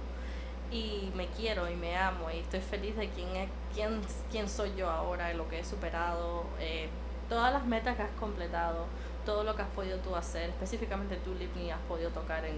y 0.71 1.11
me 1.15 1.27
quiero 1.29 1.71
y 1.71 1.75
me 1.75 1.97
amo 1.97 2.31
y 2.31 2.39
estoy 2.39 2.61
feliz 2.61 2.97
de 2.97 3.09
quién, 3.11 3.29
es, 3.37 3.49
quién, 3.75 4.01
quién 4.31 4.49
soy 4.49 4.73
yo 4.77 4.91
ahora, 4.91 5.33
y 5.33 5.37
lo 5.37 5.49
que 5.49 5.61
he 5.61 5.65
superado, 5.65 6.45
eh, 6.59 6.89
todas 7.29 7.53
las 7.53 7.65
metas 7.67 7.97
que 7.97 8.03
has 8.03 8.11
completado, 8.13 8.87
todo 9.25 9.45
lo 9.45 9.55
que 9.57 9.63
has 9.63 9.69
podido 9.69 9.99
tú 9.99 10.15
hacer, 10.17 10.51
específicamente 10.51 11.17
tú, 11.25 11.35
Lipney, 11.35 11.71
has 11.71 11.81
podido 11.89 12.11
tocar 12.11 12.45
en, 12.45 12.57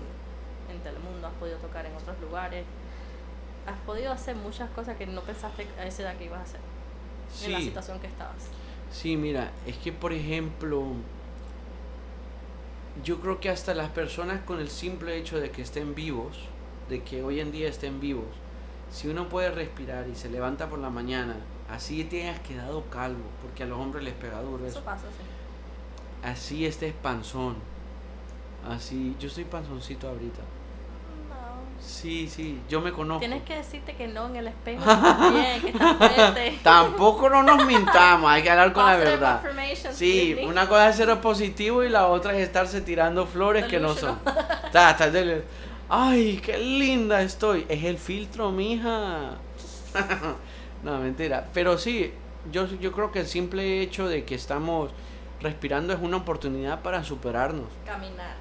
en 0.70 0.80
Telemundo, 0.82 1.26
has 1.26 1.34
podido 1.34 1.58
tocar 1.58 1.86
en 1.86 1.94
otros 1.94 2.18
lugares, 2.20 2.64
has 3.66 3.78
podido 3.80 4.12
hacer 4.12 4.36
muchas 4.36 4.70
cosas 4.70 4.96
que 4.96 5.06
no 5.06 5.20
pensaste 5.22 5.66
a 5.78 5.86
esa 5.86 6.02
edad 6.02 6.16
que 6.16 6.24
ibas 6.24 6.40
a 6.40 6.42
hacer, 6.42 6.60
en 7.44 7.52
la 7.52 7.60
situación 7.60 8.00
que 8.00 8.06
estabas. 8.06 8.48
Sí, 8.90 9.16
mira, 9.16 9.52
es 9.66 9.76
que 9.76 9.92
por 9.92 10.12
ejemplo, 10.12 10.84
yo 13.04 13.20
creo 13.20 13.38
que 13.38 13.50
hasta 13.50 13.74
las 13.74 13.90
personas 13.90 14.40
con 14.42 14.60
el 14.60 14.70
simple 14.70 15.16
hecho 15.16 15.38
de 15.38 15.50
que 15.50 15.62
estén 15.62 15.94
vivos, 15.94 16.38
de 16.88 17.02
que 17.02 17.22
hoy 17.22 17.40
en 17.40 17.52
día 17.52 17.68
estén 17.68 18.00
vivos, 18.00 18.24
si 18.90 19.08
uno 19.08 19.28
puede 19.28 19.50
respirar 19.50 20.06
y 20.08 20.14
se 20.14 20.28
levanta 20.30 20.68
por 20.68 20.78
la 20.78 20.90
mañana, 20.90 21.36
así 21.70 22.04
te 22.04 22.22
hayas 22.28 22.40
quedado 22.40 22.84
calvo, 22.90 23.24
porque 23.42 23.64
a 23.64 23.66
los 23.66 23.78
hombres 23.78 24.02
les 24.04 24.14
pega 24.14 24.40
duro 24.40 24.64
Eso 24.66 24.78
eso, 24.78 24.84
pasa, 24.84 25.02
sí. 25.02 26.26
así 26.28 26.64
estés 26.66 26.94
panzón, 27.02 27.56
así, 28.68 29.14
yo 29.20 29.28
estoy 29.28 29.44
panzoncito 29.44 30.08
ahorita. 30.08 30.40
No. 31.28 31.58
Sí, 31.86 32.28
sí, 32.28 32.60
yo 32.68 32.80
me 32.80 32.90
conozco. 32.92 33.20
Tienes 33.20 33.42
que 33.42 33.56
decirte 33.56 33.94
que 33.94 34.08
no 34.08 34.26
en 34.28 34.36
el 34.36 34.48
espejo 34.48 34.82
también, 34.84 35.60
que 35.60 35.68
estás. 35.68 36.34
Tampoco 36.62 37.28
no 37.30 37.42
nos 37.42 37.64
mintamos, 37.66 38.30
hay 38.30 38.42
que 38.42 38.50
hablar 38.50 38.72
con 38.72 38.84
la 38.86 38.92
Positive 38.92 39.10
verdad. 39.16 39.34
affirmations, 39.36 39.94
Sí, 39.96 40.38
una 40.46 40.68
cosa 40.68 40.88
es 40.88 40.96
ser 40.96 41.20
positivo 41.20 41.84
y 41.84 41.88
la 41.88 42.08
otra 42.08 42.32
es 42.34 42.40
estarse 42.40 42.80
tirando 42.80 43.26
flores 43.26 43.66
que 43.66 43.78
no 43.78 43.94
son. 43.94 44.18
Delusional. 44.24 44.70
Ta, 44.72 45.10
dele- 45.10 45.44
Ay, 45.88 46.40
qué 46.44 46.58
linda 46.58 47.22
estoy. 47.22 47.64
Es 47.68 47.84
el 47.84 47.98
filtro, 47.98 48.50
mija. 48.50 49.32
no, 50.82 50.98
mentira. 50.98 51.48
Pero 51.54 51.78
sí, 51.78 52.12
yo, 52.52 52.66
yo 52.66 52.92
creo 52.92 53.10
que 53.10 53.20
el 53.20 53.26
simple 53.26 53.80
hecho 53.80 54.06
de 54.08 54.24
que 54.24 54.34
estamos 54.34 54.90
respirando 55.40 55.92
es 55.92 55.98
una 56.00 56.18
oportunidad 56.18 56.82
para 56.82 57.04
superarnos. 57.04 57.66
Caminar. 57.86 58.36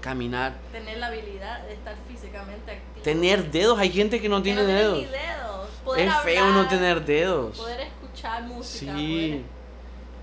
Caminar. 0.00 0.54
Tener 0.72 0.98
la 0.98 1.08
habilidad 1.08 1.62
de 1.66 1.74
estar 1.74 1.94
físicamente 2.08 2.72
activo. 2.72 3.02
Tener 3.04 3.50
dedos. 3.50 3.78
Hay 3.78 3.90
gente 3.90 4.20
que 4.20 4.28
no 4.28 4.38
Que 4.38 4.42
tiene 4.44 4.62
no 4.62 4.68
dedos. 4.68 4.98
ni 4.98 5.04
dedos. 5.04 5.68
Poder 5.84 6.08
Es 6.08 6.14
feo 6.24 6.46
no 6.52 6.66
tener 6.68 7.04
dedos. 7.04 7.56
Poder 7.58 7.80
escuchar 7.80 8.42
música. 8.44 8.94
Sí. 8.96 9.42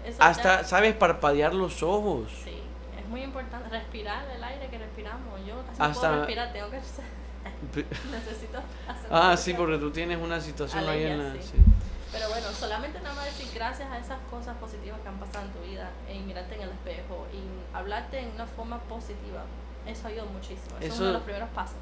poder- 0.04 0.16
Hasta, 0.20 0.62
ya- 0.62 0.68
¿sabes? 0.68 0.96
Parpadear 0.96 1.54
los 1.54 1.84
ojos. 1.84 2.30
Sí, 2.44 2.57
es 3.08 3.12
muy 3.12 3.24
importante. 3.24 3.70
Respirar 3.70 4.26
el 4.36 4.44
aire 4.44 4.68
que 4.68 4.78
respiramos. 4.78 5.40
Yo 5.48 5.56
casi 5.66 5.82
Hasta- 5.82 6.02
puedo 6.10 6.18
respirar, 6.20 6.54
tengo 6.54 6.70
que. 6.70 6.78
Necesito 8.12 8.58
hacer 8.88 9.10
Ah, 9.10 9.36
sí, 9.38 9.54
porque 9.54 9.78
tú 9.78 9.90
tienes 9.92 10.18
una 10.22 10.40
situación 10.42 10.88
ahí 10.88 11.04
en 11.04 11.18
la... 11.24 11.34
Sí. 11.34 11.40
sí. 11.54 11.58
Pero 12.12 12.30
bueno, 12.30 12.48
solamente 12.52 13.00
nada 13.02 13.16
más 13.16 13.26
decir 13.26 13.48
gracias 13.54 13.90
a 13.92 13.98
esas 14.00 14.18
cosas 14.30 14.56
positivas 14.58 15.00
que 15.02 15.08
han 15.10 15.18
pasado 15.20 15.46
en 15.46 15.52
tu 15.52 15.60
vida, 15.70 15.90
en 16.10 16.26
mirarte 16.28 16.56
en 16.56 16.62
el 16.64 16.70
espejo 16.70 17.26
y 17.34 17.76
hablarte 17.76 18.20
en 18.20 18.32
una 18.32 18.46
forma 18.48 18.80
positiva. 18.80 19.44
Eso 19.86 20.08
ayuda 20.08 20.26
muchísimo. 20.26 20.76
Eso, 20.80 20.88
es 20.88 20.94
Eso- 20.94 20.98
uno 20.98 21.08
de 21.08 21.14
los 21.14 21.22
primeros 21.24 21.50
pasos. 21.50 21.76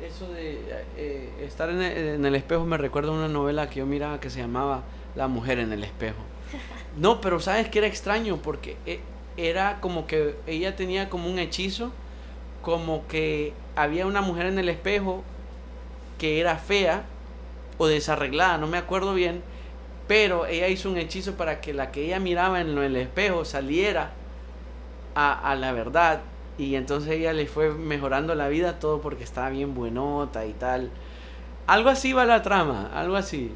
Eso 0.00 0.28
de 0.32 0.84
eh, 0.96 1.44
estar 1.44 1.68
en 1.70 1.82
el, 1.82 1.98
en 2.14 2.24
el 2.24 2.34
espejo 2.34 2.64
me 2.64 2.78
recuerda 2.78 3.10
a 3.10 3.12
una 3.12 3.28
novela 3.28 3.68
que 3.68 3.80
yo 3.80 3.86
miraba 3.86 4.18
que 4.20 4.30
se 4.30 4.40
llamaba 4.40 4.82
La 5.14 5.28
mujer 5.28 5.58
en 5.58 5.72
el 5.72 5.82
espejo. 5.84 6.18
No, 6.96 7.20
pero 7.20 7.38
sabes 7.38 7.68
que 7.68 7.78
era 7.78 7.86
extraño 7.86 8.38
porque 8.38 8.76
e- 8.84 9.00
era 9.48 9.80
como 9.80 10.06
que 10.06 10.36
ella 10.46 10.76
tenía 10.76 11.08
como 11.08 11.28
un 11.28 11.38
hechizo, 11.38 11.92
como 12.62 13.06
que 13.06 13.54
había 13.76 14.06
una 14.06 14.20
mujer 14.20 14.46
en 14.46 14.58
el 14.58 14.68
espejo 14.68 15.22
que 16.18 16.40
era 16.40 16.56
fea 16.56 17.04
o 17.78 17.86
desarreglada, 17.86 18.58
no 18.58 18.66
me 18.66 18.76
acuerdo 18.76 19.14
bien, 19.14 19.42
pero 20.06 20.44
ella 20.46 20.68
hizo 20.68 20.90
un 20.90 20.98
hechizo 20.98 21.34
para 21.34 21.60
que 21.60 21.72
la 21.72 21.92
que 21.92 22.04
ella 22.04 22.20
miraba 22.20 22.60
en 22.60 22.76
el 22.76 22.96
espejo 22.96 23.44
saliera 23.44 24.10
a, 25.14 25.54
la 25.54 25.72
verdad 25.72 26.20
y 26.58 26.74
entonces 26.74 27.12
ella 27.12 27.32
le 27.32 27.46
fue 27.46 27.72
mejorando 27.72 28.34
la 28.34 28.48
vida 28.48 28.78
todo 28.78 29.00
porque 29.00 29.24
estaba 29.24 29.50
bien 29.50 29.74
buenota 29.74 30.46
y 30.46 30.52
tal. 30.52 30.90
Algo 31.66 31.88
así 31.88 32.12
va 32.12 32.26
la 32.26 32.42
trama, 32.42 32.90
algo 32.92 33.16
así. 33.16 33.52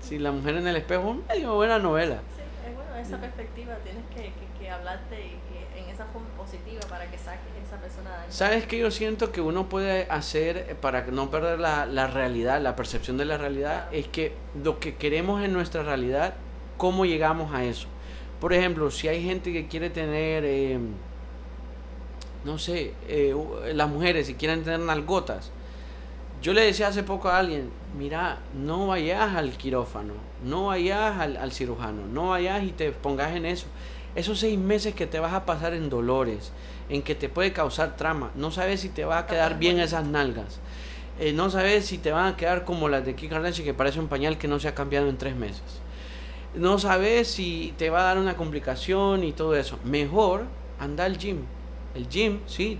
Si 0.00 0.18
la 0.18 0.30
mujer 0.30 0.56
en 0.56 0.66
el 0.68 0.76
espejo, 0.76 1.16
medio 1.28 1.54
buena 1.54 1.78
novela. 1.78 2.20
Sí, 2.36 2.42
es 2.68 2.74
bueno 2.76 2.94
esa 2.94 3.20
perspectiva. 3.20 3.74
Tienes 3.82 4.04
que, 4.14 4.45
que 4.66 4.72
hablarte 4.72 5.14
y 5.14 5.38
que 5.48 5.80
en 5.80 5.88
esa 5.88 6.06
forma 6.06 6.28
positiva 6.36 6.80
para 6.88 7.08
que 7.08 7.16
saques 7.16 7.46
esa 7.64 7.76
persona 7.76 8.10
de 8.10 8.16
ahí. 8.16 8.26
¿Sabes 8.28 8.66
qué 8.66 8.78
yo 8.78 8.90
siento 8.90 9.30
que 9.30 9.40
uno 9.40 9.68
puede 9.68 10.06
hacer 10.10 10.56
eh, 10.56 10.74
para 10.80 11.06
no 11.06 11.30
perder 11.30 11.60
la, 11.60 11.86
la 11.86 12.08
realidad, 12.08 12.60
la 12.60 12.74
percepción 12.74 13.16
de 13.16 13.26
la 13.26 13.38
realidad? 13.38 13.88
Es 13.92 14.08
que 14.08 14.34
lo 14.62 14.80
que 14.80 14.96
queremos 14.96 15.44
en 15.44 15.52
nuestra 15.52 15.82
realidad, 15.82 16.34
¿cómo 16.76 17.06
llegamos 17.06 17.54
a 17.54 17.64
eso? 17.64 17.86
Por 18.40 18.52
ejemplo, 18.52 18.90
si 18.90 19.08
hay 19.08 19.22
gente 19.24 19.52
que 19.52 19.68
quiere 19.68 19.88
tener, 19.88 20.44
eh, 20.44 20.78
no 22.44 22.58
sé, 22.58 22.92
eh, 23.08 23.34
las 23.72 23.88
mujeres 23.88 24.26
si 24.26 24.34
quieren 24.34 24.64
tener 24.64 24.80
nalgotas. 24.80 25.52
Yo 26.42 26.52
le 26.52 26.62
decía 26.62 26.88
hace 26.88 27.02
poco 27.02 27.28
a 27.28 27.38
alguien, 27.38 27.70
mira, 27.96 28.38
no 28.54 28.88
vayas 28.88 29.34
al 29.34 29.52
quirófano, 29.52 30.12
no 30.44 30.66
vayas 30.66 31.18
al, 31.18 31.36
al 31.38 31.50
cirujano, 31.52 32.06
no 32.12 32.30
vayas 32.30 32.62
y 32.62 32.72
te 32.72 32.92
pongas 32.92 33.34
en 33.34 33.46
eso. 33.46 33.66
Esos 34.16 34.38
seis 34.40 34.58
meses 34.58 34.94
que 34.94 35.06
te 35.06 35.20
vas 35.20 35.34
a 35.34 35.44
pasar 35.44 35.74
en 35.74 35.90
dolores, 35.90 36.50
en 36.88 37.02
que 37.02 37.14
te 37.14 37.28
puede 37.28 37.52
causar 37.52 37.96
trama, 37.96 38.30
no 38.34 38.50
sabes 38.50 38.80
si 38.80 38.88
te 38.88 39.04
va 39.04 39.18
a 39.18 39.26
quedar 39.26 39.58
bien 39.58 39.78
esas 39.78 40.06
nalgas. 40.06 40.58
Eh, 41.18 41.34
no 41.34 41.50
sabes 41.50 41.86
si 41.86 41.98
te 41.98 42.12
van 42.12 42.32
a 42.32 42.36
quedar 42.36 42.64
como 42.64 42.88
las 42.88 43.04
de 43.04 43.14
Kim 43.14 43.28
Kardashian 43.28 43.64
que 43.64 43.74
parece 43.74 44.00
un 44.00 44.08
pañal 44.08 44.38
que 44.38 44.48
no 44.48 44.58
se 44.58 44.68
ha 44.68 44.74
cambiado 44.74 45.08
en 45.08 45.18
tres 45.18 45.36
meses. 45.36 45.62
No 46.54 46.78
sabes 46.78 47.28
si 47.28 47.74
te 47.76 47.90
va 47.90 48.00
a 48.00 48.04
dar 48.04 48.18
una 48.18 48.36
complicación 48.36 49.22
y 49.22 49.32
todo 49.32 49.54
eso. 49.54 49.78
Mejor 49.84 50.44
anda 50.80 51.04
al 51.04 51.18
gym. 51.18 51.42
El 51.94 52.08
gym, 52.08 52.40
sí, 52.46 52.78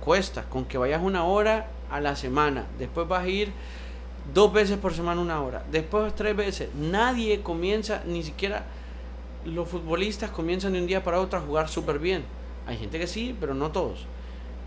cuesta. 0.00 0.44
Con 0.44 0.64
que 0.64 0.78
vayas 0.78 1.02
una 1.02 1.24
hora 1.24 1.68
a 1.90 2.00
la 2.00 2.14
semana. 2.14 2.66
Después 2.78 3.08
vas 3.08 3.24
a 3.24 3.28
ir 3.28 3.52
dos 4.32 4.52
veces 4.52 4.78
por 4.78 4.94
semana 4.94 5.20
una 5.20 5.42
hora. 5.42 5.64
Después 5.70 6.14
tres 6.14 6.36
veces. 6.36 6.68
Nadie 6.76 7.42
comienza, 7.42 8.02
ni 8.06 8.22
siquiera 8.22 8.66
los 9.48 9.68
futbolistas 9.68 10.30
comienzan 10.30 10.72
de 10.72 10.80
un 10.80 10.86
día 10.86 11.02
para 11.02 11.20
otro 11.20 11.38
a 11.38 11.42
jugar 11.42 11.68
súper 11.68 11.98
bien. 11.98 12.24
Hay 12.66 12.76
gente 12.76 12.98
que 12.98 13.06
sí, 13.06 13.36
pero 13.38 13.54
no 13.54 13.70
todos. 13.70 14.06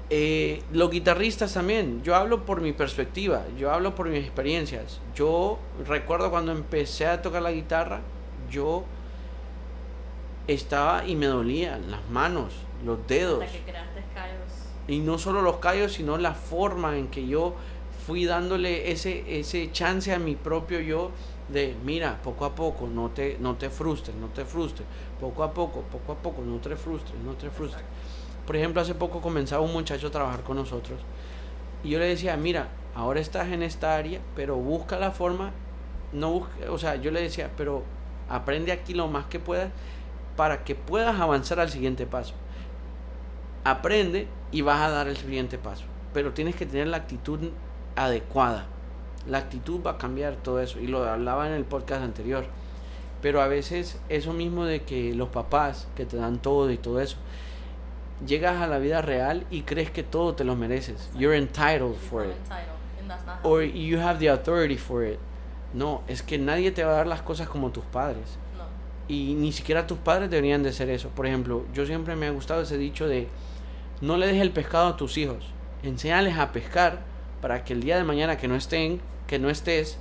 Eh, 0.09 0.61
los 0.73 0.91
guitarristas 0.91 1.53
también. 1.53 2.03
Yo 2.03 2.15
hablo 2.15 2.45
por 2.45 2.61
mi 2.61 2.73
perspectiva, 2.73 3.43
yo 3.57 3.71
hablo 3.71 3.95
por 3.95 4.09
mis 4.09 4.19
experiencias. 4.19 4.99
Yo 5.15 5.57
recuerdo 5.87 6.29
cuando 6.31 6.51
empecé 6.51 7.07
a 7.07 7.21
tocar 7.21 7.41
la 7.41 7.51
guitarra, 7.51 8.01
yo 8.49 8.83
estaba 10.47 11.05
y 11.05 11.15
me 11.15 11.27
dolían 11.27 11.89
las 11.89 12.09
manos, 12.09 12.53
los 12.85 13.07
dedos. 13.07 13.43
Hasta 13.43 13.57
que 13.57 13.63
creaste 13.63 14.03
callos. 14.13 14.51
Y 14.87 14.99
no 14.99 15.17
solo 15.17 15.41
los 15.41 15.57
callos, 15.57 15.93
sino 15.93 16.17
la 16.17 16.33
forma 16.33 16.97
en 16.97 17.07
que 17.07 17.25
yo 17.27 17.55
fui 18.05 18.25
dándole 18.25 18.91
ese, 18.91 19.39
ese 19.39 19.71
chance 19.71 20.11
a 20.11 20.19
mi 20.19 20.35
propio 20.35 20.81
yo 20.81 21.11
de, 21.51 21.75
mira, 21.83 22.19
poco 22.23 22.45
a 22.45 22.55
poco, 22.55 22.87
no 22.87 23.09
te, 23.09 23.37
no 23.39 23.55
te 23.55 23.69
frustres, 23.69 24.15
no 24.15 24.27
te 24.27 24.45
frustres, 24.45 24.87
poco 25.19 25.43
a 25.43 25.53
poco, 25.53 25.81
poco 25.81 26.13
a 26.13 26.15
poco, 26.15 26.41
no 26.41 26.57
te 26.57 26.75
frustres, 26.75 27.19
no 27.21 27.33
te 27.33 27.49
frustres. 27.49 27.83
Por 28.45 28.55
ejemplo, 28.55 28.81
hace 28.81 28.95
poco 28.95 29.21
comenzaba 29.21 29.61
un 29.61 29.73
muchacho 29.73 30.07
a 30.07 30.11
trabajar 30.11 30.41
con 30.41 30.57
nosotros 30.57 30.99
y 31.83 31.89
yo 31.89 31.99
le 31.99 32.05
decía, 32.05 32.37
mira, 32.37 32.69
ahora 32.95 33.19
estás 33.19 33.49
en 33.49 33.63
esta 33.63 33.95
área, 33.95 34.19
pero 34.35 34.55
busca 34.57 34.99
la 34.99 35.11
forma, 35.11 35.51
no 36.13 36.31
busca, 36.31 36.71
o 36.71 36.77
sea, 36.77 36.95
yo 36.95 37.11
le 37.11 37.21
decía, 37.21 37.51
pero 37.57 37.83
aprende 38.29 38.71
aquí 38.71 38.93
lo 38.93 39.07
más 39.07 39.25
que 39.25 39.39
puedas 39.39 39.69
para 40.35 40.63
que 40.63 40.75
puedas 40.75 41.19
avanzar 41.19 41.59
al 41.59 41.69
siguiente 41.69 42.05
paso. 42.05 42.33
Aprende 43.63 44.27
y 44.51 44.61
vas 44.61 44.81
a 44.81 44.89
dar 44.89 45.07
el 45.07 45.17
siguiente 45.17 45.57
paso, 45.57 45.85
pero 46.13 46.33
tienes 46.33 46.55
que 46.55 46.65
tener 46.65 46.87
la 46.87 46.97
actitud 46.97 47.51
adecuada. 47.95 48.65
La 49.27 49.37
actitud 49.37 49.81
va 49.85 49.91
a 49.91 49.97
cambiar 49.97 50.35
todo 50.35 50.59
eso 50.61 50.79
y 50.79 50.87
lo 50.87 51.03
hablaba 51.03 51.47
en 51.47 51.53
el 51.53 51.65
podcast 51.65 52.03
anterior. 52.03 52.45
Pero 53.21 53.41
a 53.41 53.47
veces 53.47 53.99
eso 54.09 54.33
mismo 54.33 54.65
de 54.65 54.81
que 54.81 55.13
los 55.13 55.29
papás 55.29 55.87
que 55.95 56.05
te 56.05 56.17
dan 56.17 56.41
todo 56.41 56.71
y 56.71 56.77
todo 56.77 56.99
eso, 56.99 57.17
llegas 58.25 58.61
a 58.61 58.67
la 58.67 58.79
vida 58.79 59.01
real 59.01 59.45
y 59.51 59.61
crees 59.61 59.91
que 59.91 60.03
todo 60.03 60.33
te 60.33 60.43
lo 60.43 60.55
mereces. 60.55 61.09
You're 61.15 61.37
entitled 61.37 61.95
for 61.95 62.25
it. 62.25 62.35
Or 63.43 63.63
you 63.63 63.99
have 63.99 64.19
the 64.19 64.29
authority 64.29 64.77
for 64.77 65.05
it. 65.05 65.19
No, 65.73 66.01
es 66.07 66.21
que 66.21 66.37
nadie 66.37 66.71
te 66.71 66.83
va 66.83 66.91
a 66.91 66.95
dar 66.95 67.07
las 67.07 67.21
cosas 67.21 67.47
como 67.47 67.71
tus 67.71 67.83
padres. 67.85 68.37
No. 68.57 68.63
Y 69.07 69.35
ni 69.35 69.51
siquiera 69.51 69.87
tus 69.87 69.97
padres 69.99 70.29
deberían 70.29 70.63
de 70.63 70.73
ser 70.73 70.89
eso. 70.89 71.09
Por 71.09 71.27
ejemplo, 71.27 71.65
yo 71.73 71.85
siempre 71.85 72.15
me 72.15 72.27
ha 72.27 72.31
gustado 72.31 72.61
ese 72.61 72.77
dicho 72.77 73.07
de 73.07 73.27
no 74.01 74.17
le 74.17 74.27
dejes 74.27 74.41
el 74.41 74.51
pescado 74.51 74.87
a 74.89 74.97
tus 74.97 75.17
hijos. 75.17 75.45
Enséñales 75.83 76.37
a 76.37 76.51
pescar 76.51 77.10
para 77.41 77.63
que 77.63 77.73
el 77.73 77.81
día 77.81 77.97
de 77.97 78.03
mañana 78.03 78.37
que 78.37 78.47
no 78.47 78.55
estén, 78.55 79.01
que 79.27 79.39
no 79.39 79.49
estés 79.49 79.97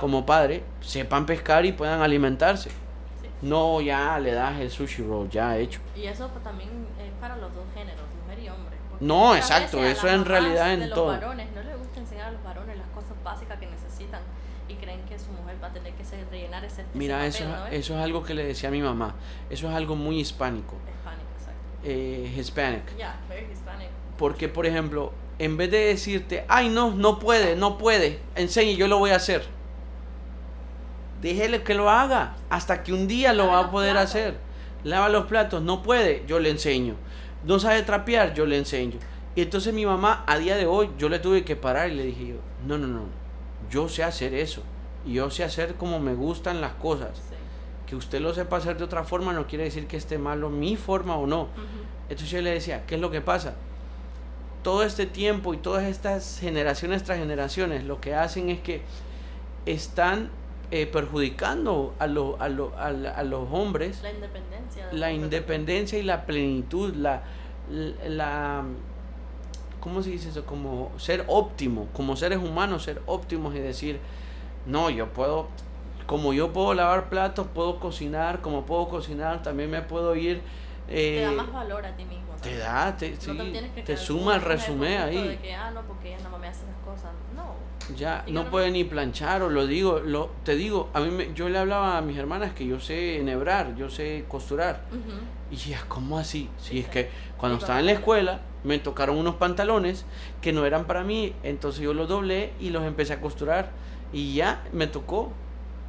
como 0.00 0.26
padre, 0.26 0.62
sepan 0.80 1.26
pescar 1.26 1.64
y 1.64 1.72
puedan 1.72 2.00
alimentarse. 2.00 2.70
Sí. 2.70 3.28
No, 3.42 3.80
ya 3.80 4.18
le 4.18 4.32
das 4.32 4.60
el 4.60 4.70
sushi 4.70 5.02
roll 5.02 5.28
ya 5.28 5.56
hecho. 5.56 5.80
Y 5.94 6.06
eso 6.06 6.28
pues, 6.28 6.42
también 6.42 6.70
es 6.98 7.12
para 7.20 7.36
los 7.36 7.54
dos 7.54 7.64
géneros, 7.74 8.02
mujer 8.22 8.42
y 8.42 8.48
hombre. 8.48 8.76
No, 9.00 9.36
exacto, 9.36 9.84
eso 9.84 10.08
en 10.08 10.24
realidad 10.24 10.72
en 10.72 10.80
de 10.80 10.88
todo. 10.88 11.12
Los 11.12 11.20
varones 11.20 11.48
no 11.54 11.62
les 11.62 11.78
gusta 11.78 12.00
enseñar 12.00 12.28
a 12.28 12.30
los 12.32 12.42
varones 12.42 12.78
las 12.78 12.88
cosas 12.88 13.12
básicas 13.22 13.58
que 13.58 13.66
necesitan 13.66 14.20
y 14.68 14.74
creen 14.74 15.02
que 15.02 15.18
su 15.18 15.30
mujer 15.32 15.56
va 15.62 15.68
a 15.68 15.72
tener 15.72 15.92
que 15.92 16.02
rellenar 16.30 16.64
ese, 16.64 16.82
ese 16.82 16.90
Mira, 16.94 17.16
papel, 17.16 17.28
eso, 17.28 17.66
eso 17.70 17.94
es 17.98 18.02
algo 18.02 18.22
que 18.22 18.34
le 18.34 18.44
decía 18.44 18.70
a 18.70 18.72
mi 18.72 18.80
mamá. 18.80 19.14
Eso 19.50 19.68
es 19.68 19.74
algo 19.74 19.96
muy 19.96 20.18
hispánico, 20.20 20.76
Hispanic, 20.88 21.26
exacto. 21.38 21.60
eh, 21.84 22.34
hispanic. 22.36 22.96
Yeah, 22.96 23.16
very 23.28 23.46
Hispanic. 23.52 23.88
Porque, 24.16 24.48
por 24.48 24.64
ejemplo, 24.64 25.12
en 25.38 25.56
vez 25.56 25.70
de 25.70 25.78
decirte, 25.78 26.44
ay, 26.48 26.68
no, 26.68 26.92
no 26.92 27.18
puede, 27.18 27.56
no 27.56 27.78
puede, 27.78 28.20
enseñe, 28.34 28.76
yo 28.76 28.88
lo 28.88 28.98
voy 28.98 29.10
a 29.10 29.16
hacer. 29.16 29.44
Déjele 31.20 31.62
que 31.62 31.74
lo 31.74 31.90
haga 31.90 32.36
hasta 32.50 32.82
que 32.82 32.92
un 32.92 33.06
día 33.06 33.32
lo 33.32 33.48
va 33.48 33.60
a 33.60 33.70
poder 33.70 33.92
platos. 33.92 34.10
hacer. 34.10 34.38
Lava 34.84 35.08
los 35.08 35.26
platos, 35.26 35.62
no 35.62 35.82
puede, 35.82 36.24
yo 36.26 36.38
le 36.38 36.50
enseño. 36.50 36.94
No 37.44 37.58
sabe 37.58 37.82
trapear, 37.82 38.34
yo 38.34 38.46
le 38.46 38.58
enseño. 38.58 38.98
Y 39.34 39.42
entonces 39.42 39.74
mi 39.74 39.84
mamá, 39.84 40.24
a 40.26 40.38
día 40.38 40.56
de 40.56 40.66
hoy, 40.66 40.90
yo 40.98 41.08
le 41.08 41.18
tuve 41.18 41.44
que 41.44 41.56
parar 41.56 41.90
y 41.90 41.94
le 41.94 42.04
dije 42.04 42.28
yo, 42.28 42.36
no, 42.66 42.78
no, 42.78 42.86
no, 42.86 43.02
yo 43.70 43.88
sé 43.88 44.02
hacer 44.02 44.34
eso. 44.34 44.62
Y 45.04 45.14
yo 45.14 45.30
sé 45.30 45.44
hacer 45.44 45.74
como 45.74 46.00
me 46.00 46.14
gustan 46.14 46.60
las 46.60 46.72
cosas. 46.72 47.10
Sí. 47.16 47.34
Que 47.86 47.96
usted 47.96 48.20
lo 48.20 48.34
sepa 48.34 48.56
hacer 48.56 48.78
de 48.78 48.84
otra 48.84 49.04
forma 49.04 49.32
no 49.32 49.46
quiere 49.46 49.64
decir 49.64 49.86
que 49.86 49.96
esté 49.96 50.18
malo 50.18 50.50
mi 50.50 50.76
forma 50.76 51.16
o 51.16 51.26
no. 51.26 51.48
Entonces 52.08 52.30
yo 52.30 52.40
le 52.40 52.50
decía, 52.50 52.84
¿qué 52.86 52.96
es 52.96 53.00
lo 53.00 53.10
que 53.10 53.20
pasa? 53.20 53.54
Todo 54.66 54.82
este 54.82 55.06
tiempo 55.06 55.54
y 55.54 55.58
todas 55.58 55.84
estas 55.84 56.40
generaciones 56.40 57.04
tras 57.04 57.18
generaciones 57.20 57.84
lo 57.84 58.00
que 58.00 58.16
hacen 58.16 58.50
es 58.50 58.58
que 58.58 58.82
están 59.64 60.28
eh, 60.72 60.86
perjudicando 60.86 61.94
a, 62.00 62.08
lo- 62.08 62.36
a, 62.40 62.48
lo- 62.48 62.76
a 62.76 62.90
la- 62.90 63.12
a 63.12 63.22
los 63.22 63.48
hombres 63.52 64.02
La 64.02 64.10
independencia. 64.10 64.88
la 64.90 65.12
independencia 65.12 65.98
y 66.00 66.02
la 66.02 66.26
plenitud, 66.26 66.92
la, 66.96 67.22
la, 68.08 68.64
¿cómo 69.78 70.02
se 70.02 70.10
dice 70.10 70.30
eso? 70.30 70.44
Como 70.44 70.90
ser 70.98 71.24
óptimo, 71.28 71.86
como 71.92 72.16
seres 72.16 72.38
humanos, 72.38 72.82
ser 72.82 73.00
óptimos 73.06 73.54
y 73.54 73.60
decir, 73.60 74.00
no, 74.66 74.90
yo 74.90 75.06
puedo, 75.12 75.46
como 76.06 76.32
yo 76.32 76.52
puedo 76.52 76.74
lavar 76.74 77.08
platos, 77.08 77.46
puedo 77.54 77.78
cocinar, 77.78 78.40
como 78.40 78.66
puedo 78.66 78.88
cocinar, 78.88 79.42
también 79.44 79.70
me 79.70 79.82
puedo 79.82 80.16
ir. 80.16 80.40
Te 80.88 81.20
da 81.22 81.30
eh, 81.30 81.34
más 81.36 81.52
valor 81.52 81.86
a 81.86 81.96
ti 81.96 82.04
mismo. 82.04 82.25
Te 82.48 82.58
da, 82.58 82.96
te, 82.96 83.10
No 83.10 83.16
sí, 83.20 83.50
te, 83.52 83.70
que 83.74 83.82
te 83.82 83.96
suma 83.96 84.34
el 84.36 84.42
resumen 84.42 85.00
ahí. 85.00 85.28
De 85.28 85.38
que, 85.38 85.54
ah, 85.54 85.70
no, 85.70 85.82
porque 85.82 86.14
ella 86.14 86.28
no 86.30 86.38
me 86.38 86.48
hace 86.48 86.64
las 86.66 86.76
cosas. 86.84 87.12
No. 87.34 87.66
Ya, 87.96 88.24
no 88.28 88.50
puede 88.50 88.70
ni 88.72 88.82
planchar, 88.84 89.42
o 89.42 89.48
lo 89.48 89.66
digo, 89.66 90.00
lo, 90.00 90.30
te 90.44 90.56
digo, 90.56 90.88
a 90.92 91.00
mí 91.00 91.10
me- 91.10 91.32
yo 91.34 91.48
le 91.48 91.58
hablaba 91.58 91.96
a 91.96 92.00
mis 92.00 92.16
hermanas 92.18 92.52
que 92.52 92.66
yo 92.66 92.80
sé 92.80 93.20
enhebrar, 93.20 93.76
yo 93.76 93.88
sé 93.90 94.24
costurar. 94.28 94.80
Y 95.52 95.56
ya, 95.56 95.84
¿cómo 95.86 96.18
así? 96.18 96.48
Sí, 96.58 96.70
Si 96.70 96.78
es 96.80 96.84
sí. 96.86 96.90
que 96.90 97.08
cuando 97.36 97.58
estaba 97.58 97.78
en 97.78 97.86
la 97.86 97.92
escuela 97.92 98.40
me 98.64 98.80
tocaron 98.80 99.16
unos 99.16 99.36
pantalones 99.36 100.04
que 100.40 100.52
no 100.52 100.66
eran 100.66 100.86
para 100.86 101.04
mí, 101.04 101.32
entonces 101.44 101.80
yo 101.82 101.94
los 101.94 102.08
doblé 102.08 102.52
y 102.58 102.70
los 102.70 102.82
empecé 102.84 103.12
a 103.12 103.20
costurar 103.20 103.70
y 104.12 104.34
ya 104.34 104.64
me 104.72 104.88
tocó. 104.88 105.30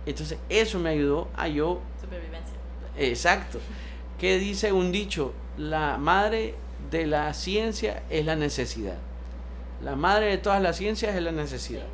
Entonces 0.05 0.37
eso 0.49 0.77
me 0.77 0.91
ayudó 0.91 1.27
a 1.35 1.47
yo, 1.47 1.79
Supervivencia. 1.99 2.53
exacto. 2.97 3.59
¿Qué 4.19 4.37
dice 4.37 4.71
un 4.71 4.91
dicho? 4.91 5.33
La 5.57 5.97
madre 5.97 6.55
de 6.91 7.07
la 7.07 7.33
ciencia 7.33 8.03
es 8.09 8.25
la 8.25 8.35
necesidad. 8.35 8.95
La 9.83 9.95
madre 9.95 10.27
de 10.27 10.37
todas 10.37 10.61
las 10.61 10.75
ciencias 10.77 11.15
es 11.15 11.21
la 11.21 11.31
necesidad. 11.31 11.85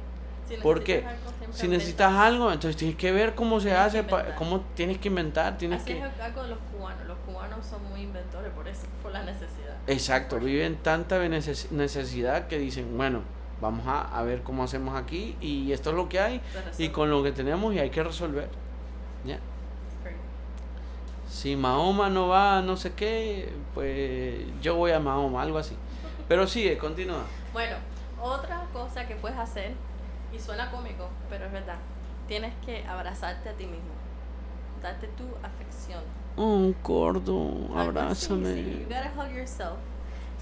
Si 0.47 0.55
¿Por 0.57 0.83
qué? 0.83 1.03
Si 1.51 1.67
necesitas 1.67 2.09
inventas. 2.09 2.27
algo, 2.33 2.51
entonces 2.51 2.75
tienes 2.77 2.97
que 2.97 3.11
ver 3.11 3.35
cómo 3.35 3.59
se 3.59 3.67
Tienes 3.69 3.85
hace, 3.85 4.03
pa- 4.03 4.35
cómo 4.35 4.61
tienes 4.75 4.97
que 4.97 5.07
inventar, 5.07 5.57
tienes 5.57 5.81
Así 5.81 5.93
que... 5.93 5.99
es 5.99 6.19
algo 6.19 6.43
de 6.43 6.49
los 6.49 6.57
cubanos. 6.75 7.05
Los 7.07 7.17
cubanos 7.19 7.65
son 7.65 7.83
muy 7.89 8.01
inventores 8.01 8.51
por 8.53 8.67
eso, 8.67 8.81
por 9.01 9.11
la 9.11 9.23
necesidad. 9.23 9.77
Exacto, 9.87 10.39
viven 10.39 10.75
tanta 10.77 11.17
neces- 11.25 11.69
necesidad 11.71 12.47
que 12.47 12.57
dicen, 12.59 12.97
bueno, 12.97 13.21
vamos 13.61 13.85
a, 13.87 14.01
a 14.17 14.23
ver 14.23 14.41
cómo 14.43 14.63
hacemos 14.63 14.95
aquí 15.01 15.37
y 15.39 15.71
esto 15.71 15.91
es 15.91 15.95
lo 15.95 16.09
que 16.09 16.19
hay 16.19 16.41
y 16.77 16.89
con 16.89 17.09
lo 17.09 17.23
que 17.23 17.31
tenemos 17.31 17.73
y 17.73 17.79
hay 17.79 17.89
que 17.89 18.03
resolver. 18.03 18.49
¿ya? 19.25 19.39
Si 21.33 21.55
Mahoma 21.55 22.11
no 22.11 22.27
va 22.27 22.59
a 22.59 22.61
no 22.61 22.77
sé 22.77 22.93
qué, 22.93 23.51
pues 23.73 24.45
yo 24.61 24.75
voy 24.75 24.91
a 24.91 24.99
Mahoma, 24.99 25.41
algo 25.41 25.57
así. 25.57 25.75
Pero 26.27 26.45
sigue, 26.45 26.77
continúa. 26.77 27.23
Bueno, 27.51 27.75
otra 28.21 28.67
cosa 28.71 29.07
que 29.07 29.15
puedes 29.15 29.37
hacer, 29.39 29.73
y 30.31 30.37
suena 30.39 30.69
cómico, 30.69 31.09
pero 31.31 31.47
es 31.47 31.51
verdad, 31.51 31.77
tienes 32.27 32.53
que 32.63 32.85
abrazarte 32.85 33.49
a 33.49 33.53
ti 33.53 33.65
mismo. 33.65 33.93
Date 34.83 35.07
tu 35.17 35.23
afección. 35.43 36.03
Oh, 36.37 36.71
gordo, 36.83 37.67
abrázame. 37.75 38.53
sí, 38.53 38.79
You 38.81 38.85
gotta 38.85 39.11
hug 39.17 39.35
yourself. 39.35 39.79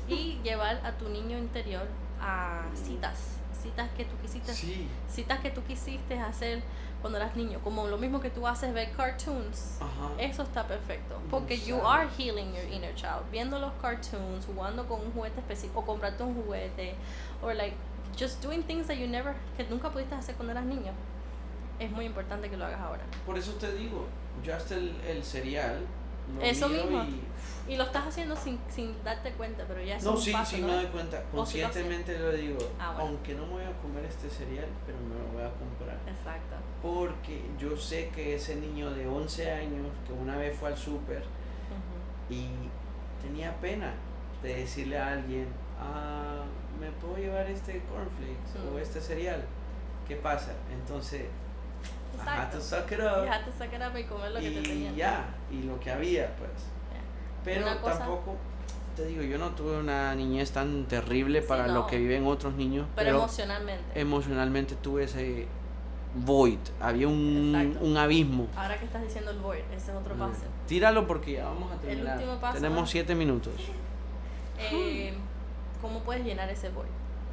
Y 0.09 0.39
llevar 0.43 0.81
a 0.85 0.91
tu 0.97 1.07
niño 1.07 1.37
interior 1.37 1.87
a 2.21 2.63
citas. 2.75 3.37
Citas 3.61 3.89
que 3.95 4.05
tú 4.05 4.15
quisiste 4.21 4.53
Sí, 4.53 4.87
citas 5.09 5.39
que 5.39 5.51
tú 5.51 5.61
quisiste 5.63 6.19
hacer 6.19 6.61
cuando 7.01 7.17
eras 7.19 7.35
niño, 7.35 7.59
como 7.63 7.87
lo 7.87 7.97
mismo 7.97 8.19
que 8.19 8.29
tú 8.29 8.47
haces 8.47 8.73
ver 8.73 8.91
cartoons. 8.91 9.77
ajá. 9.79 10.09
Eso 10.19 10.43
está 10.43 10.67
perfecto, 10.67 11.19
porque 11.29 11.57
you 11.59 11.75
Exacto. 11.75 11.89
are 11.89 12.07
healing 12.17 12.53
your 12.53 12.65
inner 12.71 12.93
child, 12.95 13.23
viendo 13.31 13.59
los 13.59 13.71
cartoons, 13.81 14.45
jugando 14.45 14.87
con 14.87 15.01
un 15.01 15.11
juguete 15.11 15.39
específico, 15.39 15.79
o 15.81 15.85
comprarte 15.85 16.23
un 16.23 16.35
juguete, 16.35 16.95
or 17.41 17.53
like 17.55 17.75
just 18.17 18.41
doing 18.43 18.63
things 18.63 18.87
that 18.87 18.95
you 18.97 19.07
never, 19.07 19.33
que 19.57 19.63
nunca 19.65 19.89
pudiste 19.89 20.13
hacer 20.15 20.35
cuando 20.35 20.51
eras 20.53 20.65
niño. 20.65 20.91
Es 21.79 21.89
muy 21.91 22.05
importante 22.05 22.49
que 22.49 22.57
lo 22.57 22.65
hagas 22.65 22.79
ahora. 22.81 23.01
Por 23.25 23.37
eso 23.37 23.53
te 23.53 23.71
digo, 23.73 24.05
yo 24.43 24.55
hasta 24.55 24.75
el, 24.75 24.95
el 25.07 25.23
cereal. 25.23 25.79
Lo 26.35 26.41
Eso 26.41 26.69
mismo. 26.69 27.03
y- 27.03 27.21
Y 27.67 27.77
lo 27.77 27.83
estás 27.83 28.07
haciendo 28.07 28.35
sin, 28.35 28.59
sin 28.73 29.01
darte 29.03 29.31
cuenta, 29.33 29.63
pero 29.67 29.81
ya 29.81 29.95
es 29.95 30.03
No, 30.03 30.11
un 30.13 30.17
sí, 30.17 30.31
paso, 30.31 30.55
sí 30.55 30.61
¿no? 30.61 30.67
me 30.67 30.73
doy 30.73 30.85
cuenta. 30.87 31.21
Conscientemente 31.31 32.17
lo 32.17 32.31
digo. 32.33 32.57
Ah, 32.79 32.91
bueno. 32.95 33.09
Aunque 33.11 33.35
no 33.35 33.45
me 33.45 33.51
voy 33.53 33.63
a 33.63 33.71
comer 33.81 34.03
este 34.05 34.29
cereal, 34.29 34.67
pero 34.85 34.97
me 34.97 35.15
lo 35.15 35.25
voy 35.31 35.43
a 35.43 35.51
comprar. 35.57 35.97
Exacto. 36.07 36.55
Porque 36.81 37.41
yo 37.59 37.77
sé 37.77 38.09
que 38.09 38.35
ese 38.35 38.55
niño 38.55 38.89
de 38.91 39.07
11 39.07 39.49
años, 39.51 39.87
que 40.07 40.11
una 40.11 40.37
vez 40.37 40.57
fue 40.57 40.69
al 40.69 40.77
súper 40.77 41.23
y 42.29 42.47
tenía 43.21 43.53
pena 43.61 43.93
de 44.41 44.55
decirle 44.55 44.97
a 44.97 45.13
alguien, 45.13 45.47
ah, 45.79 46.43
¿me 46.79 46.89
puedo 46.91 47.17
llevar 47.17 47.47
este 47.47 47.81
cornflakes 47.83 48.67
o 48.67 48.75
Mm. 48.75 48.79
este 48.79 48.99
cereal? 48.99 49.45
¿Qué 50.07 50.15
pasa? 50.15 50.53
Entonces, 50.73 51.25
Exacto. 52.17 52.57
to 52.57 52.63
suck 52.63 52.91
it 52.91 52.99
up. 52.99 53.45
to 53.45 53.51
suck 53.57 53.73
it 53.73 53.81
up 53.81 53.97
y 53.97 54.03
comer 54.05 54.31
lo 54.31 54.39
que 54.39 54.51
te 54.51 54.61
tenían. 54.61 54.95
ya, 54.95 55.25
y 55.51 55.63
lo 55.63 55.79
que 55.79 55.91
había, 55.91 56.35
pues. 56.37 56.49
Pero 57.43 57.63
Una 57.65 57.81
cosa- 57.81 57.97
tampoco, 57.99 58.35
te 58.95 59.05
digo, 59.05 59.23
yo 59.23 59.37
no 59.39 59.49
tuve 59.51 59.79
una 59.79 60.13
niñez 60.13 60.51
tan 60.51 60.85
terrible 60.85 61.41
Sí, 61.41 61.47
para 61.47 61.67
lo 61.67 61.73
no. 61.73 61.87
que 61.87 61.97
viven 61.97 62.27
otros 62.27 62.53
niños, 62.53 62.85
Pero, 62.95 63.05
pero, 63.07 63.17
emocionalmente. 63.19 63.99
emocionalmente 63.99 64.75
tuve 64.75 65.05
ese 65.05 65.47
void, 66.13 66.59
había 66.79 67.07
un, 67.07 67.77
un 67.81 67.97
abismo. 67.97 68.47
Ahora 68.55 68.77
que 68.77 68.85
estás 68.85 69.01
diciendo 69.01 69.31
el 69.31 69.39
void, 69.39 69.61
ese 69.75 69.91
es 69.91 69.97
otro 69.97 70.13
paso. 70.15 70.41
Tíralo 70.67 71.07
porque 71.07 71.31
ya 71.33 71.45
vamos 71.45 71.71
a 71.71 71.77
terminar. 71.77 72.17
último 72.17 72.39
paso, 72.39 72.55
Tenemos 72.55 72.89
siete 72.89 73.15
minutos. 73.15 73.53
Eh, 74.63 75.11
¿Cómo 75.81 76.01
puedes 76.01 76.23
llenar 76.23 76.47
ese 76.47 76.69
void? 76.69 76.85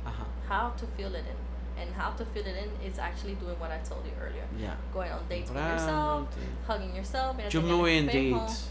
Ajá, 0.06 0.24
How 0.64 0.70
to 0.78 0.86
fill 0.96 1.08
it 1.14 1.16
in. 1.26 1.47
And 1.80 1.94
how 1.96 2.10
to 2.16 2.24
fill 2.24 2.44
it 2.46 2.56
in 2.56 2.86
is 2.86 2.98
actually 2.98 3.34
doing 3.36 3.56
what 3.60 3.70
I 3.70 3.78
told 3.88 4.04
you 4.04 4.12
earlier. 4.20 4.44
ya. 4.58 4.74
Going 4.92 5.12
on 5.12 5.20
dates 5.28 5.50
with 5.50 5.58
Bravo, 5.58 5.74
yourself, 5.74 6.28
hugging 6.66 6.94
yourself. 6.96 7.36
Yo 7.50 7.62
me 7.62 7.72
voy 7.74 7.96
en 7.98 8.06
dates. 8.06 8.70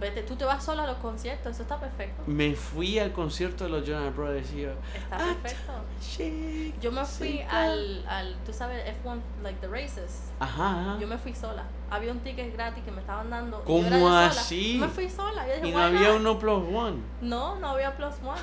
Vete, 0.00 0.22
tú 0.24 0.34
te 0.36 0.44
vas 0.44 0.64
sola 0.64 0.82
a 0.82 0.86
los 0.88 0.96
conciertos, 0.96 1.52
eso 1.52 1.62
está 1.62 1.78
perfecto. 1.78 2.24
Me 2.26 2.56
fui 2.56 2.98
al 2.98 3.12
concierto 3.12 3.62
de 3.64 3.70
los 3.70 3.86
Jonas 3.86 4.12
Brothers 4.16 4.52
y 4.52 4.62
yo. 4.62 4.70
Está 4.92 5.18
"Ah, 5.18 5.34
perfecto. 5.40 5.72
shake, 6.02 6.74
Yo 6.80 6.90
me 6.90 7.04
fui 7.04 7.40
al, 7.48 8.04
al, 8.08 8.34
tú 8.44 8.52
sabes, 8.52 8.82
F1, 9.04 9.20
like 9.44 9.60
the 9.60 9.68
races. 9.68 10.32
Ajá. 10.40 10.96
Yo 11.00 11.06
me 11.06 11.16
fui 11.16 11.32
sola. 11.32 11.62
Había 11.90 12.10
un 12.10 12.18
ticket 12.20 12.52
gratis 12.54 12.82
que 12.84 12.90
me 12.90 13.02
estaban 13.02 13.30
dando. 13.30 13.58
yo 13.60 13.64
¿Cómo 13.64 13.88
yo 13.88 14.08
así? 14.08 14.78
Me 14.80 14.88
fui 14.88 15.08
sola. 15.08 15.46
Yo 15.46 15.54
dije, 15.54 15.68
Y 15.68 15.70
no 15.72 15.76
"Why 15.78 15.82
había 15.84 16.08
not?" 16.08 16.20
uno 16.20 16.38
plus 16.40 16.62
one. 16.74 16.96
No, 17.20 17.56
no 17.60 17.68
había 17.68 17.94
plus 17.96 18.14
one. 18.24 18.40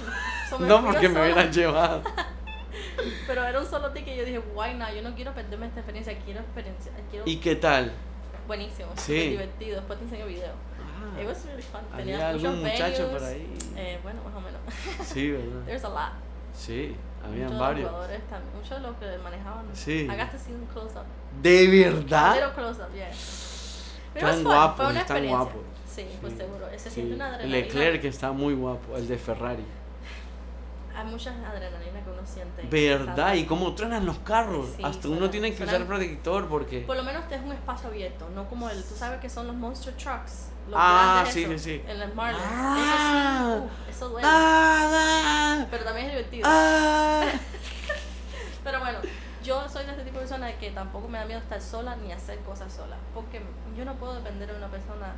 So 0.50 0.58
me 0.60 0.68
No, 0.68 0.80
yo 0.82 0.86
porque 0.88 1.10
me 1.10 1.22
hubieran 1.22 1.52
llevado. 1.52 2.02
Pero 3.28 3.44
era 3.44 3.60
un 3.60 3.66
solo 3.66 3.92
ticket 3.92 4.14
y 4.16 4.18
yo 4.18 4.26
dije, 4.26 4.40
why 4.56 4.74
not? 4.74 4.90
Yo 4.96 5.02
no 5.02 5.14
quiero 5.16 5.34
perderme 5.34 5.68
esta 5.68 5.80
experiencia, 5.80 6.18
quiero 6.26 6.40
experiencia, 6.42 6.92
quiero 7.10 7.26
¿Y 7.28 7.38
qué 7.38 7.56
tal? 7.56 7.92
buenísimo, 8.48 8.90
Sí. 8.98 9.14
divertido. 9.30 9.78
Después 9.78 10.00
te 10.00 10.06
enseño 10.06 10.26
video. 10.26 10.52
Ah, 10.80 11.22
It 11.22 11.28
was 11.28 11.46
really 11.46 11.62
fun. 11.62 11.82
Tenía 11.96 12.30
algún 12.30 12.60
muchos 12.60 12.72
muchacho 12.72 13.04
venues. 13.08 13.22
por 13.22 13.24
ahí. 13.30 13.58
Eh, 13.78 14.00
bueno, 14.04 14.22
más 14.24 14.36
o 14.36 14.42
menos. 14.42 14.62
Sí, 15.04 15.32
¿verdad? 15.32 15.62
There's 15.66 15.84
a 15.86 15.90
lot. 15.90 16.14
Sí, 16.54 16.96
Muchos 17.20 17.32
habían 17.32 17.50
los 17.52 17.60
varios. 17.60 17.90
jugadores 17.90 18.22
también, 18.28 18.56
muchos 18.56 18.70
de 18.82 18.88
los 18.88 18.98
que 18.98 19.18
manejaban. 19.24 19.66
Sí. 19.74 20.02
I 20.02 20.08
got 20.18 20.32
to 20.32 20.38
see 20.38 20.52
them 20.52 20.66
close 20.74 20.98
up. 20.98 21.06
¿De 21.42 21.68
verdad? 21.68 22.54
close 22.54 22.82
up, 22.82 22.94
yeah. 22.94 23.10
Was 24.22 24.36
fun, 24.36 24.44
guapos, 24.44 24.96
experiencia. 24.96 25.38
guapos. 25.38 25.62
Sí, 25.90 26.06
pues 26.20 26.34
Sí, 26.34 26.40
seguro. 26.40 26.68
Se 26.72 26.80
Sí. 26.80 26.90
siente 26.90 27.16
una 27.16 27.28
adrenalina. 27.28 27.58
Leclerc 27.58 28.02
que 28.02 28.08
está 28.10 28.32
muy 28.34 28.54
guapo, 28.54 28.98
el 28.98 29.08
de 29.08 29.18
Ferrari. 29.18 29.64
Hay 30.96 31.06
mucha 31.06 31.32
adrenalina 31.48 32.02
que 32.04 32.10
uno 32.10 32.22
siente. 32.26 32.64
¿Verdad? 32.70 33.34
Y 33.36 33.46
cómo 33.46 33.74
truenan 33.76 34.06
los 34.06 34.20
carros. 34.20 34.68
Sí, 34.78 34.84
Hasta 34.84 35.08
uno 35.08 35.18
suena- 35.18 35.32
tiene 35.32 35.52
que 35.52 35.58
suena- 35.58 35.74
usar 35.74 35.88
protector 35.88 36.48
porque... 36.48 36.82
Por 36.82 36.98
lo 36.98 37.04
menos 37.04 37.28
te 37.28 37.36
es 37.36 37.42
un 37.42 37.52
espacio 37.52 37.90
abierto, 37.90 38.30
no 38.36 38.48
como 38.50 38.70
el, 38.70 38.84
tú 38.84 38.96
sabes 38.96 39.20
que 39.20 39.30
son 39.30 39.48
los 39.48 39.56
monster 39.56 39.94
trucks. 39.96 40.48
Los 40.68 40.76
Ah, 40.80 41.26
sí, 41.30 41.44
esos, 41.44 41.62
sí, 41.62 41.80
sí. 41.80 41.84
En 41.88 42.00
las 42.00 42.14
Marlins. 42.14 42.44
Ah. 42.48 43.56
eso 43.58 43.60
sí, 43.60 43.66
uf, 43.66 43.90
eso 43.96 44.10
duele. 44.10 44.28
¡Ah! 44.30 45.66
Pero 45.72 45.84
también 45.84 46.06
es 46.08 46.12
divertido. 46.14 46.48
¡Ah! 46.50 47.24
Pero 48.64 48.80
bueno, 48.80 49.00
yo 49.44 49.68
soy 49.70 49.86
de 49.86 49.92
ese 49.94 50.04
tipo 50.04 50.16
de 50.20 50.20
persona 50.22 50.48
de 50.48 50.56
que 50.58 50.70
tampoco 50.72 51.08
me 51.08 51.18
da 51.18 51.26
miedo 51.26 51.40
estar 51.40 51.60
sola 51.62 51.96
ni 51.96 52.12
hacer 52.12 52.38
cosas 52.40 52.72
sola. 52.72 52.96
Porque 53.14 53.42
yo 53.76 53.86
no 53.86 53.96
puedo 53.96 54.14
depender 54.16 54.52
de 54.52 54.56
una 54.58 54.68
persona. 54.68 55.14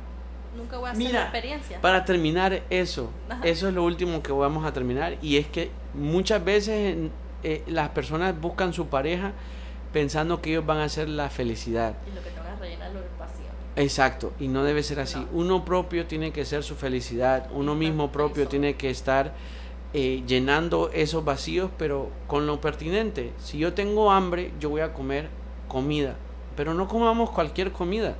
Nunca 0.56 0.78
voy 0.78 0.88
a 0.88 0.92
hacer 0.92 0.98
Mira, 1.04 1.18
la 1.20 1.24
experiencia. 1.26 1.80
Para 1.80 2.04
terminar 2.04 2.62
eso, 2.70 3.10
Ajá. 3.28 3.40
eso 3.44 3.68
es 3.68 3.74
lo 3.74 3.84
último 3.84 4.22
que 4.22 4.32
vamos 4.32 4.64
a 4.64 4.72
terminar 4.72 5.16
y 5.20 5.36
es 5.36 5.46
que 5.46 5.70
muchas 5.94 6.44
veces 6.44 6.96
eh, 7.42 7.62
las 7.66 7.88
personas 7.90 8.38
buscan 8.40 8.72
su 8.72 8.86
pareja 8.86 9.32
pensando 9.92 10.40
que 10.40 10.50
ellos 10.50 10.66
van 10.66 10.78
a 10.78 10.84
hacer 10.84 11.08
la 11.08 11.30
felicidad. 11.30 11.94
Y 12.10 12.14
lo 12.14 12.22
que 12.22 12.30
tengo 12.30 12.46
es 12.52 12.58
rellenarlo 12.58 12.98
el 13.00 13.04
vacío. 13.18 13.44
Exacto, 13.76 14.32
y 14.38 14.48
no 14.48 14.62
debe 14.64 14.82
ser 14.82 15.00
así. 15.00 15.18
No. 15.18 15.28
Uno 15.32 15.64
propio 15.64 16.06
tiene 16.06 16.32
que 16.32 16.44
ser 16.44 16.62
su 16.62 16.74
felicidad, 16.76 17.48
uno 17.52 17.74
mismo 17.74 18.12
propio 18.12 18.42
Eso. 18.44 18.50
tiene 18.50 18.76
que 18.76 18.90
estar 18.90 19.32
eh, 19.92 20.22
llenando 20.26 20.90
esos 20.92 21.24
vacíos, 21.24 21.70
pero 21.78 22.10
con 22.26 22.46
lo 22.46 22.60
pertinente. 22.60 23.32
Si 23.38 23.58
yo 23.58 23.74
tengo 23.74 24.10
hambre, 24.10 24.52
yo 24.60 24.70
voy 24.70 24.80
a 24.80 24.92
comer 24.92 25.28
comida, 25.68 26.16
pero 26.56 26.74
no 26.74 26.88
comamos 26.88 27.30
cualquier 27.30 27.72
comida. 27.72 28.14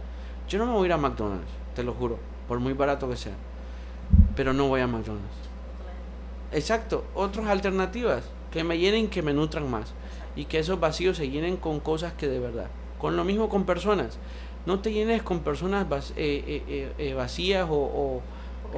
Yo 0.49 0.59
no 0.59 0.67
me 0.67 0.73
voy 0.73 0.83
a 0.85 0.87
ir 0.87 0.93
a 0.93 0.97
McDonald's, 0.99 1.51
te 1.75 1.83
lo 1.83 1.93
juro, 1.95 2.19
por 2.49 2.61
muy 2.61 2.73
barato 2.73 3.09
que 3.09 3.17
sea, 3.17 3.35
pero 4.37 4.53
no 4.53 4.69
voy 4.69 4.81
a 4.81 4.87
McDonald's. 4.87 5.25
Exacto, 6.53 7.05
otras 7.15 7.47
alternativas 7.49 8.23
que 8.53 8.63
me 8.65 8.79
llenen, 8.79 9.09
que 9.09 9.23
me 9.23 9.33
nutran 9.33 9.69
más 9.71 9.93
y 10.37 10.45
que 10.45 10.59
esos 10.61 10.79
vacíos 10.79 11.17
se 11.17 11.29
llenen 11.29 11.57
con 11.57 11.81
cosas 11.81 12.13
que 12.13 12.29
de 12.29 12.39
verdad. 12.39 12.67
Con 13.01 13.17
lo 13.17 13.25
mismo 13.25 13.49
con 13.49 13.65
personas. 13.65 14.19
No 14.67 14.79
te 14.81 14.93
llenes 14.93 15.23
con 15.23 15.41
personas 15.41 15.87
vac- 15.89 16.13
eh, 16.17 16.63
eh, 16.69 16.93
eh, 16.99 17.15
vacías 17.15 17.67
o... 17.69 17.75
o- 17.75 18.23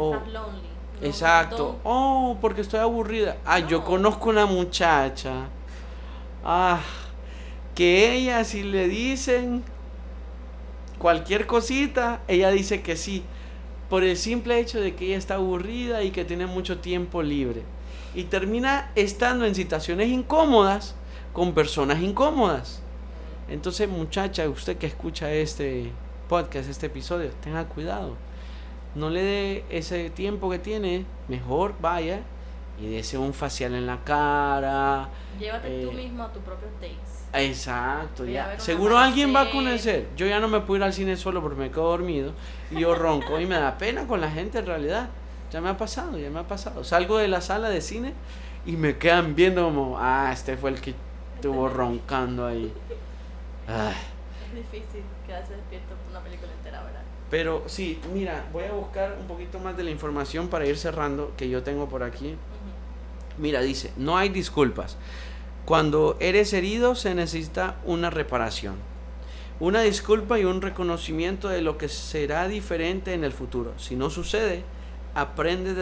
o- 0.01 0.15
estás 0.15 0.33
lonely. 0.33 0.63
No- 1.01 1.07
exacto. 1.07 1.77
Oh, 1.85 2.37
porque 2.41 2.63
estoy 2.63 2.81
aburrida. 2.81 3.37
Ah, 3.45 3.59
yo 3.61 3.79
No. 3.79 3.85
conozco 3.85 4.31
una 4.31 4.47
muchacha. 4.47 5.49
Ah, 6.45 6.81
que 7.75 8.15
ella 8.17 8.43
si 8.45 8.63
le 8.63 8.89
dicen 8.89 9.63
cualquier 10.99 11.47
cosita, 11.47 12.23
ella 12.29 12.51
dice 12.51 12.83
que 12.83 12.97
sí. 12.97 13.23
Por 13.89 14.03
el 14.03 14.17
simple 14.17 14.59
hecho 14.59 14.81
de 14.81 14.95
que 14.95 15.07
ella 15.07 15.17
está 15.17 15.35
aburrida 15.35 16.03
y 16.03 16.11
que 16.11 16.25
tiene 16.25 16.47
mucho 16.47 16.79
tiempo 16.79 17.23
libre. 17.23 17.63
Y 18.15 18.25
termina 18.25 18.91
estando 18.97 19.45
en 19.45 19.55
situaciones 19.55 20.09
incómodas 20.09 20.97
con 21.33 21.53
personas 21.53 22.01
incómodas. 22.01 22.83
Entonces, 23.49 23.89
muchacha, 23.89 24.49
usted 24.49 24.77
que 24.77 24.87
escucha 24.87 25.31
este 25.31 25.93
podcast, 26.29 26.69
este 26.69 26.87
episodio, 26.87 27.31
tenga 27.43 27.65
cuidado. 27.67 28.17
No 28.95 29.11
le 29.11 29.23
dé 29.23 29.65
ese 29.69 30.11
tiempo 30.11 30.51
que 30.51 30.59
tiene, 30.59 31.05
mejor 31.29 31.75
vaya 31.81 32.23
y 32.81 32.89
dése 32.89 33.19
un 33.19 33.35
facial 33.35 33.75
en 33.75 33.87
la 33.87 34.03
cara. 34.03 35.09
Llévate 35.39 35.83
tú 35.83 35.91
eh, 35.91 35.95
mismo 35.95 36.25
a 36.25 36.33
tus 36.33 36.43
propios 36.43 36.73
dates. 36.81 37.16
Exacto, 37.39 38.24
ya. 38.24 38.59
Seguro 38.59 38.99
alguien 38.99 39.34
va 39.34 39.43
a 39.43 39.51
conocer. 39.51 40.09
Yo 40.16 40.26
ya 40.26 40.41
no 40.41 40.49
me 40.49 40.61
puedo 40.61 40.78
ir 40.78 40.82
al 40.84 40.93
cine 40.93 41.16
solo 41.16 41.43
porque 41.43 41.59
me 41.59 41.70
quedo 41.70 41.91
dormido 41.91 42.32
y 42.70 42.80
yo 42.80 42.95
ronco 42.95 43.41
y 43.41 43.47
me 43.47 43.57
da 43.57 43.78
pena 43.78 44.07
con 44.07 44.20
la 44.20 44.30
gente 44.30 44.59
en 44.59 44.66
realidad. 44.66 45.09
Ya 45.53 45.61
me 45.61 45.68
ha 45.68 45.76
pasado, 45.76 46.18
ya 46.18 46.30
me 46.30 46.41
ha 46.41 46.49
pasado. 46.49 46.82
Salgo 46.84 47.18
de 47.18 47.28
la 47.28 47.41
sala 47.41 47.68
de 47.68 47.80
cine 47.80 48.12
y 48.64 48.72
me 48.72 48.99
quedan 48.99 49.34
viendo 49.34 49.64
como, 49.64 49.97
ah, 49.99 50.30
este 50.32 50.57
fue 50.57 50.70
el 50.70 50.80
que 50.80 50.95
estuvo 51.37 51.68
roncando 51.68 52.47
ahí. 52.47 52.72
Ay. 53.68 53.95
Es 54.49 54.55
difícil 54.55 55.03
quedarse 55.26 55.55
despierto 55.55 55.95
por 55.95 56.11
una 56.11 56.20
película 56.20 56.53
entera, 56.53 56.82
¿verdad? 56.82 57.03
Pero 57.30 57.64
sí, 57.66 58.01
mira, 58.12 58.45
voy 58.53 58.64
a 58.64 58.72
buscar 58.72 59.16
un 59.20 59.26
poquito 59.26 59.59
más 59.59 59.76
de 59.76 59.84
la 59.84 59.91
información 59.91 60.49
para 60.49 60.66
ir 60.66 60.76
cerrando 60.76 61.32
que 61.37 61.49
yo 61.49 61.62
tengo 61.62 61.89
por 61.89 62.03
aquí. 62.03 62.28
Ujú. 62.28 63.43
Mira, 63.43 63.61
dice, 63.61 63.93
no 63.97 64.16
hay 64.16 64.28
disculpas. 64.30 64.97
Cuando 65.67 66.17
eres 66.21 66.53
herido 66.53 66.95
se 66.95 67.14
necesita 67.17 67.77
una 67.85 68.09
reparación. 68.09 68.77
Una 69.59 69.81
disculpa 69.81 70.39
y 70.39 70.45
un 70.45 70.62
reconocimiento 70.62 71.49
de 71.49 71.61
lo 71.61 71.77
que 71.77 71.89
será 71.89 72.47
diferente 72.47 73.14
en 73.14 73.25
el 73.25 73.33
futuro. 73.33 73.73
Si 73.77 73.97
no 73.97 74.09
sucede, 74.09 74.62
aprendes, 75.12 75.75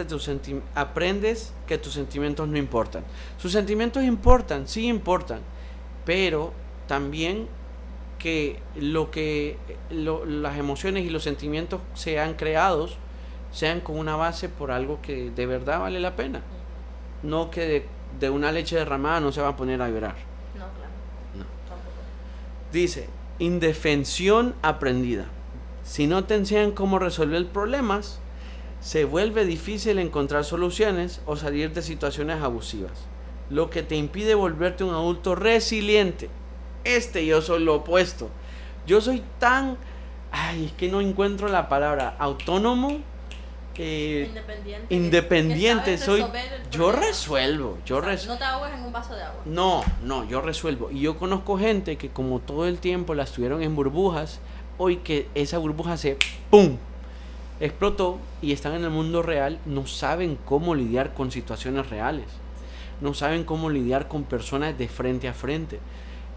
que 1.67 1.77
tus 1.77 1.93
sentimientos 1.93 2.47
no 2.47 2.57
importan. 2.57 3.03
Sus 3.37 3.51
sentimientos 3.51 4.03
importan, 4.03 4.67
sí 4.67 4.87
importan, 4.87 5.41
pero 6.03 6.51
también 6.87 7.47
que 8.17 8.59
lo 8.75 9.11
que 9.11 9.57
las 9.91 10.57
emociones 10.57 11.05
y 11.05 11.11
los 11.11 11.21
sentimientos 11.21 11.79
sean 11.93 12.33
creados 12.33 12.97
sean 13.51 13.81
con 13.81 13.99
una 13.99 14.15
base 14.15 14.49
por 14.49 14.71
algo 14.71 14.99
que 15.03 15.29
de 15.29 15.45
verdad 15.45 15.79
vale 15.79 15.99
la 15.99 16.15
pena 16.15 16.41
no 17.25 17.49
que 17.51 17.61
de, 17.61 17.85
de 18.19 18.29
una 18.29 18.51
leche 18.51 18.75
derramada 18.75 19.19
no 19.19 19.31
se 19.31 19.41
va 19.41 19.49
a 19.49 19.55
poner 19.55 19.81
a 19.81 19.89
llorar. 19.89 20.15
No, 20.53 20.65
claro. 20.65 20.91
No. 21.35 21.43
Tampoco. 21.67 21.97
Dice, 22.71 23.09
indefensión 23.39 24.55
aprendida. 24.61 25.25
Si 25.83 26.07
no 26.07 26.23
te 26.23 26.35
enseñan 26.35 26.71
cómo 26.71 26.99
resolver 26.99 27.45
problemas, 27.47 28.19
se 28.79 29.05
vuelve 29.05 29.45
difícil 29.45 29.99
encontrar 29.99 30.43
soluciones 30.43 31.21
o 31.25 31.35
salir 31.35 31.73
de 31.73 31.81
situaciones 31.81 32.41
abusivas, 32.41 32.93
lo 33.49 33.69
que 33.69 33.83
te 33.83 33.95
impide 33.95 34.35
volverte 34.35 34.83
un 34.83 34.93
adulto 34.93 35.35
resiliente. 35.35 36.29
Este 36.83 37.25
yo 37.25 37.41
soy 37.41 37.63
lo 37.63 37.75
opuesto. 37.75 38.29
Yo 38.85 39.01
soy 39.01 39.23
tan, 39.39 39.77
ay, 40.31 40.65
es 40.65 40.71
que 40.73 40.87
no 40.87 41.01
encuentro 41.01 41.47
la 41.47 41.67
palabra, 41.67 42.15
autónomo, 42.19 42.99
eh, 43.79 44.31
Independiente. 44.89 45.97
soy, 45.97 46.25
yo 46.71 46.91
resuelvo, 46.91 47.77
yo 47.85 47.97
O 47.97 48.01
sea, 48.01 48.11
resuelvo. 48.11 48.45
No 48.45 48.67
te 48.67 48.75
en 48.75 48.83
un 48.83 48.93
vaso 48.93 49.15
de 49.15 49.23
agua. 49.23 49.41
No, 49.45 49.83
no, 50.03 50.23
yo 50.23 50.41
resuelvo. 50.41 50.91
Y 50.91 51.01
yo 51.01 51.17
conozco 51.17 51.57
gente 51.57 51.97
que 51.97 52.09
como 52.09 52.39
todo 52.39 52.67
el 52.67 52.79
tiempo 52.79 53.13
la 53.13 53.23
estuvieron 53.23 53.61
en 53.63 53.75
burbujas, 53.75 54.39
hoy 54.77 54.97
que 54.97 55.27
esa 55.35 55.57
burbuja 55.57 55.97
se 55.97 56.17
¡pum! 56.49 56.77
explotó 57.59 58.19
y 58.41 58.51
están 58.51 58.73
en 58.73 58.83
el 58.83 58.89
mundo 58.89 59.21
real, 59.21 59.59
no 59.65 59.87
saben 59.87 60.37
cómo 60.45 60.75
lidiar 60.75 61.13
con 61.13 61.31
situaciones 61.31 61.89
reales. 61.89 62.25
No 63.01 63.13
saben 63.13 63.43
cómo 63.43 63.69
lidiar 63.69 64.07
con 64.07 64.23
personas 64.23 64.77
de 64.77 64.87
frente 64.87 65.27
a 65.27 65.33
frente. 65.33 65.79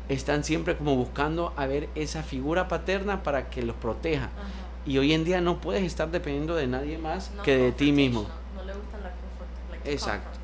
Están 0.08 0.42
siempre 0.42 0.76
como 0.76 0.96
buscando 0.96 1.52
a 1.56 1.66
ver 1.66 1.88
esa 1.94 2.22
figura 2.22 2.66
paterna 2.68 3.22
para 3.22 3.50
que 3.50 3.62
los 3.62 3.76
proteja. 3.76 4.26
Ajá. 4.26 4.67
Y 4.86 4.98
hoy 4.98 5.12
en 5.12 5.24
día 5.24 5.40
no 5.40 5.60
puedes 5.60 5.82
estar 5.82 6.10
dependiendo 6.10 6.54
de 6.54 6.66
nadie 6.66 6.98
más 6.98 7.30
No 7.36 7.42
que 7.42 7.56
de 7.56 7.72
ti 7.72 7.92
mismo. 7.92 8.26
No 8.56 8.62
le 8.62 8.72
like 8.72 9.84
to 9.84 9.90
Exacto. 9.90 10.38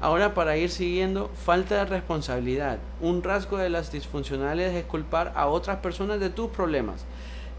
Ahora 0.00 0.34
para 0.34 0.58
ir 0.58 0.70
siguiendo, 0.70 1.30
falta 1.44 1.76
de 1.76 1.84
responsabilidad. 1.86 2.78
Un 3.00 3.22
rasgo 3.22 3.56
de 3.56 3.70
las 3.70 3.90
disfuncionales 3.90 4.74
es 4.74 4.84
culpar 4.84 5.32
a 5.34 5.46
otras 5.46 5.78
personas 5.78 6.20
de 6.20 6.28
tus 6.28 6.50
problemas. 6.50 7.06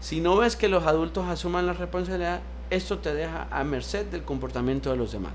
Si 0.00 0.20
no 0.20 0.36
ves 0.36 0.54
que 0.54 0.68
los 0.68 0.86
adultos 0.86 1.26
asuman 1.26 1.66
la 1.66 1.72
responsabilidad, 1.72 2.40
esto 2.70 2.98
te 2.98 3.12
deja 3.12 3.48
a 3.50 3.64
merced 3.64 4.06
del 4.06 4.22
comportamiento 4.22 4.90
de 4.90 4.96
los 4.96 5.10
demás. 5.10 5.32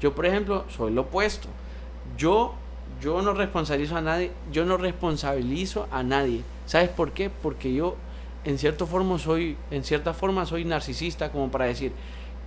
Yo, 0.00 0.14
por 0.14 0.24
ejemplo, 0.24 0.64
soy 0.74 0.92
lo 0.92 1.02
opuesto. 1.02 1.48
Yo, 2.16 2.54
yo 3.02 3.20
no 3.20 3.34
responsabilizo 3.34 3.96
a 3.96 4.00
nadie, 4.00 4.32
yo 4.50 4.64
no 4.64 4.78
responsabilizo 4.78 5.86
a 5.90 6.02
nadie. 6.02 6.44
¿Sabes 6.64 6.88
por 6.88 7.12
qué? 7.12 7.28
Porque 7.28 7.74
yo 7.74 7.96
en 8.44 8.58
cierta 8.58 8.86
forma 8.86 9.18
soy, 9.18 9.56
en 9.70 9.84
cierta 9.84 10.14
forma 10.14 10.46
soy 10.46 10.64
narcisista 10.64 11.30
como 11.30 11.50
para 11.50 11.66
decir, 11.66 11.92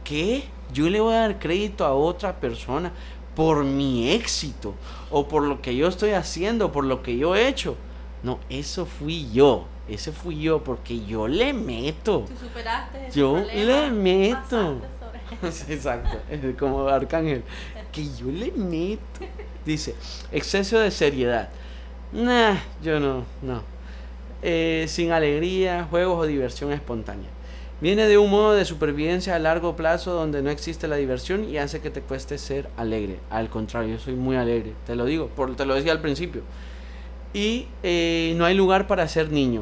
¿qué? 0.03 0.43
Yo 0.73 0.89
le 0.89 0.99
voy 0.99 1.13
a 1.13 1.19
dar 1.21 1.39
crédito 1.39 1.85
a 1.85 1.93
otra 1.93 2.39
persona 2.39 2.91
por 3.35 3.63
mi 3.63 4.09
éxito 4.11 4.73
o 5.09 5.27
por 5.27 5.43
lo 5.43 5.61
que 5.61 5.75
yo 5.75 5.87
estoy 5.87 6.11
haciendo, 6.11 6.71
por 6.71 6.85
lo 6.85 7.01
que 7.03 7.17
yo 7.17 7.35
he 7.35 7.47
hecho. 7.47 7.75
No, 8.23 8.39
eso 8.49 8.85
fui 8.85 9.29
yo. 9.31 9.65
Ese 9.89 10.11
fui 10.11 10.39
yo 10.39 10.63
porque 10.63 11.03
yo 11.05 11.27
le 11.27 11.53
meto. 11.53 12.25
Tú 12.27 12.33
superaste 12.47 13.07
ese 13.07 13.19
Yo 13.19 13.33
problema, 13.33 13.81
le 13.87 13.91
meto. 13.91 14.47
sobre- 14.49 14.91
Exacto, 15.73 16.17
como 16.59 16.87
Arcángel. 16.87 17.43
Que 17.91 18.05
yo 18.15 18.27
le 18.27 18.51
meto. 18.51 19.01
Dice, 19.65 19.95
exceso 20.31 20.79
de 20.79 20.91
seriedad. 20.91 21.49
Nah, 22.13 22.55
yo 22.81 22.99
no, 22.99 23.23
no. 23.41 23.61
Eh, 24.43 24.85
sin 24.87 25.11
alegría, 25.11 25.87
juegos 25.89 26.19
o 26.19 26.25
diversión 26.25 26.71
espontánea. 26.71 27.29
Viene 27.79 28.07
de 28.07 28.17
un 28.17 28.29
modo 28.29 28.53
de 28.53 28.63
supervivencia 28.65 29.35
a 29.35 29.39
largo 29.39 29.75
plazo 29.75 30.13
donde 30.13 30.41
no 30.41 30.49
existe 30.49 30.87
la 30.87 30.97
diversión 30.97 31.49
y 31.49 31.57
hace 31.57 31.79
que 31.79 31.89
te 31.89 32.01
cueste 32.01 32.37
ser 32.37 32.69
alegre. 32.77 33.19
Al 33.29 33.49
contrario, 33.49 33.95
yo 33.95 33.99
soy 33.99 34.13
muy 34.13 34.35
alegre, 34.35 34.73
te 34.85 34.95
lo 34.95 35.05
digo, 35.05 35.27
por, 35.27 35.55
te 35.55 35.65
lo 35.65 35.73
decía 35.73 35.91
al 35.91 36.01
principio. 36.01 36.43
Y 37.33 37.67
eh, 37.81 38.33
no 38.35 38.45
hay 38.45 38.55
lugar 38.55 38.87
para 38.87 39.07
ser 39.07 39.31
niño. 39.31 39.61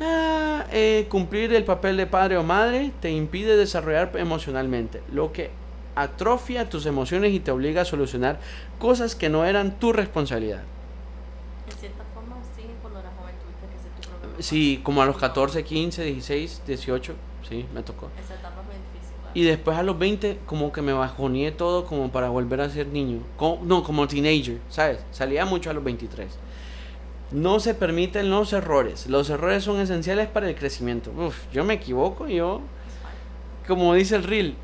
Ah, 0.00 0.64
eh, 0.72 1.06
cumplir 1.08 1.52
el 1.52 1.64
papel 1.64 1.96
de 1.96 2.06
padre 2.06 2.36
o 2.36 2.42
madre 2.42 2.92
te 3.00 3.10
impide 3.10 3.56
desarrollar 3.56 4.12
emocionalmente, 4.14 5.02
lo 5.12 5.32
que 5.32 5.50
atrofia 5.94 6.68
tus 6.68 6.86
emociones 6.86 7.32
y 7.32 7.40
te 7.40 7.50
obliga 7.50 7.82
a 7.82 7.84
solucionar 7.84 8.40
cosas 8.78 9.14
que 9.14 9.28
no 9.28 9.44
eran 9.44 9.78
tu 9.78 9.92
responsabilidad. 9.92 10.62
En 11.70 11.78
cierta 11.78 12.04
forma, 12.14 12.36
sí, 12.56 12.64
cuando 12.82 13.00
eras 13.00 13.12
joven 13.18 13.34
tuviste 13.36 13.66
que 13.66 13.82
ser 13.82 13.90
tu 13.92 14.08
propio 14.08 14.23
papá. 14.23 14.23
Sí, 14.38 14.80
como 14.82 15.02
a 15.02 15.06
los 15.06 15.16
14, 15.16 15.62
15, 15.64 16.04
16, 16.04 16.62
18, 16.66 17.14
sí, 17.48 17.66
me 17.74 17.82
tocó. 17.82 18.10
Esa 18.22 18.34
etapa 18.34 18.62
muy 18.62 18.74
difícil. 18.74 19.14
Y 19.34 19.42
después 19.44 19.76
a 19.76 19.82
los 19.82 19.98
20 19.98 20.40
como 20.46 20.72
que 20.72 20.82
me 20.82 20.92
bajoneé 20.92 21.52
todo 21.52 21.86
como 21.86 22.10
para 22.10 22.28
volver 22.28 22.60
a 22.60 22.70
ser 22.70 22.86
niño. 22.88 23.20
No, 23.62 23.82
como 23.82 24.06
teenager, 24.06 24.60
¿sabes? 24.68 25.04
Salía 25.10 25.44
mucho 25.44 25.70
a 25.70 25.72
los 25.72 25.82
23. 25.82 26.28
No 27.32 27.58
se 27.58 27.74
permiten 27.74 28.30
los 28.30 28.52
errores. 28.52 29.08
Los 29.08 29.30
errores 29.30 29.64
son 29.64 29.80
esenciales 29.80 30.28
para 30.28 30.48
el 30.48 30.54
crecimiento. 30.54 31.10
Uf, 31.10 31.36
yo 31.52 31.64
me 31.64 31.74
equivoco, 31.74 32.28
yo, 32.28 32.60
como 33.66 33.94
dice 33.94 34.14
el 34.16 34.22
reel, 34.22 34.54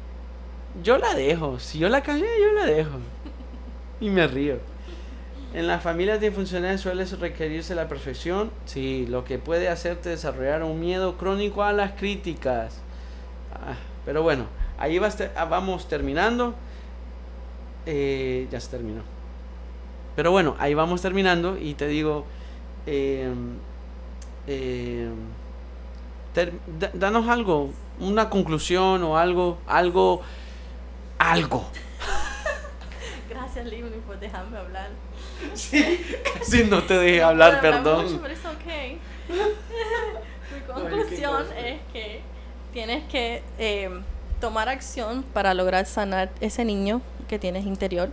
yo 0.82 0.98
la 0.98 1.14
dejo. 1.14 1.58
Si 1.58 1.78
yo 1.78 1.88
la 1.88 2.02
cagué, 2.02 2.28
yo 2.40 2.52
la 2.52 2.66
dejo. 2.66 2.98
Y 4.00 4.08
me 4.08 4.26
río. 4.26 4.58
En 5.53 5.66
las 5.66 5.82
familias 5.82 6.20
disfuncionales 6.20 6.80
suele 6.80 7.05
requerirse 7.05 7.74
la 7.74 7.88
perfección. 7.88 8.53
Sí, 8.66 9.07
lo 9.09 9.24
que 9.24 9.38
puede 9.38 9.68
hacerte 9.68 10.11
desarrollar 10.11 10.62
un 10.62 10.78
miedo 10.78 11.16
crónico 11.16 11.64
a 11.64 11.72
las 11.72 11.92
críticas. 11.92 12.80
Ah, 13.53 13.74
pero 14.05 14.22
bueno, 14.22 14.46
ahí 14.78 14.98
va 14.98 15.09
ah, 15.36 15.44
vamos 15.46 15.88
terminando. 15.88 16.55
Eh, 17.84 18.46
ya 18.51 18.61
se 18.61 18.70
terminó. 18.70 19.03
Pero 20.14 20.30
bueno, 20.30 20.55
ahí 20.61 20.74
vamos 20.74 21.03
terminando 21.03 21.59
y 21.59 21.74
te 21.74 21.88
digo, 21.88 22.26
eh, 22.86 23.32
danos 26.94 27.28
algo, 27.28 27.70
una 27.98 28.30
conclusión 28.30 29.03
o 29.03 29.16
algo, 29.16 29.59
algo, 29.66 30.22
algo. 31.18 31.66
Gracias, 33.28 33.66
Livni, 33.66 33.96
por 34.07 34.20
dejarme 34.20 34.59
hablar. 34.59 34.90
Sí, 35.55 36.05
casi 36.38 36.64
no 36.64 36.82
te 36.82 36.95
dejé 36.95 37.22
hablar, 37.22 37.61
perdón. 37.61 38.05
mucho, 38.05 38.20
pero 38.22 38.34
it's 38.34 38.45
okay. 38.45 38.99
Mi 39.28 40.61
conclusión 40.72 41.45
es 41.57 41.80
que 41.93 42.20
tienes 42.72 43.05
que 43.05 43.43
eh, 43.59 43.91
tomar 44.41 44.68
acción 44.68 45.22
para 45.22 45.55
lograr 45.55 45.86
sanar 45.86 46.30
ese 46.41 46.64
niño 46.64 47.01
que 47.30 47.38
tienes 47.38 47.64
interior 47.64 48.10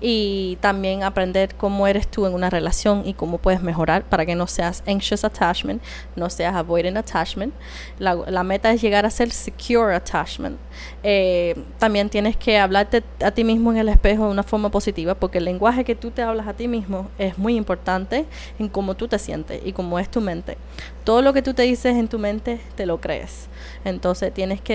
y 0.00 0.56
también 0.60 1.02
aprender 1.02 1.54
cómo 1.56 1.86
eres 1.86 2.08
tú 2.08 2.26
en 2.26 2.34
una 2.34 2.48
relación 2.48 3.02
y 3.04 3.12
cómo 3.12 3.38
puedes 3.38 3.62
mejorar 3.62 4.04
para 4.04 4.24
que 4.24 4.34
no 4.34 4.46
seas 4.46 4.82
anxious 4.86 5.24
attachment, 5.24 5.82
no 6.16 6.30
seas 6.30 6.54
avoidant 6.54 6.96
attachment. 6.96 7.52
La, 7.98 8.42
meta 8.42 8.72
es 8.72 8.80
llegar 8.80 9.04
a 9.04 9.10
ser 9.10 9.30
secure 9.30 9.94
attachment. 9.94 10.58
Eh, 11.02 11.56
también 11.78 12.08
tienes 12.08 12.36
que 12.36 12.58
hablarte 12.58 13.02
a 13.22 13.30
ti 13.30 13.44
mismo 13.44 13.70
en 13.72 13.78
el 13.78 13.88
espejo 13.88 14.24
de 14.26 14.30
una 14.30 14.42
forma 14.42 14.70
positiva 14.70 15.14
porque 15.14 15.38
el 15.38 15.44
lenguaje 15.44 15.84
que 15.84 15.94
tú 15.94 16.10
te 16.10 16.22
hablas 16.22 16.46
a 16.48 16.54
ti 16.54 16.68
mismo 16.68 17.08
es 17.18 17.38
muy 17.38 17.56
importante 17.56 18.26
en 18.58 18.68
cómo 18.68 18.94
tú 18.94 19.08
te 19.08 19.18
sientes 19.18 19.60
y 19.64 19.72
cómo 19.72 19.98
es 19.98 20.08
tu 20.08 20.20
mente. 20.20 20.56
Todo 21.04 21.22
lo 21.22 21.32
que 21.32 21.42
tú 21.42 21.54
te 21.54 21.62
dices 21.62 21.96
en 21.96 22.08
tu 22.08 22.18
mente 22.18 22.60
te 22.76 22.86
lo 22.86 23.00
crees. 23.00 23.48
Entonces 23.84 24.32
tienes 24.32 24.60
que 24.60 24.74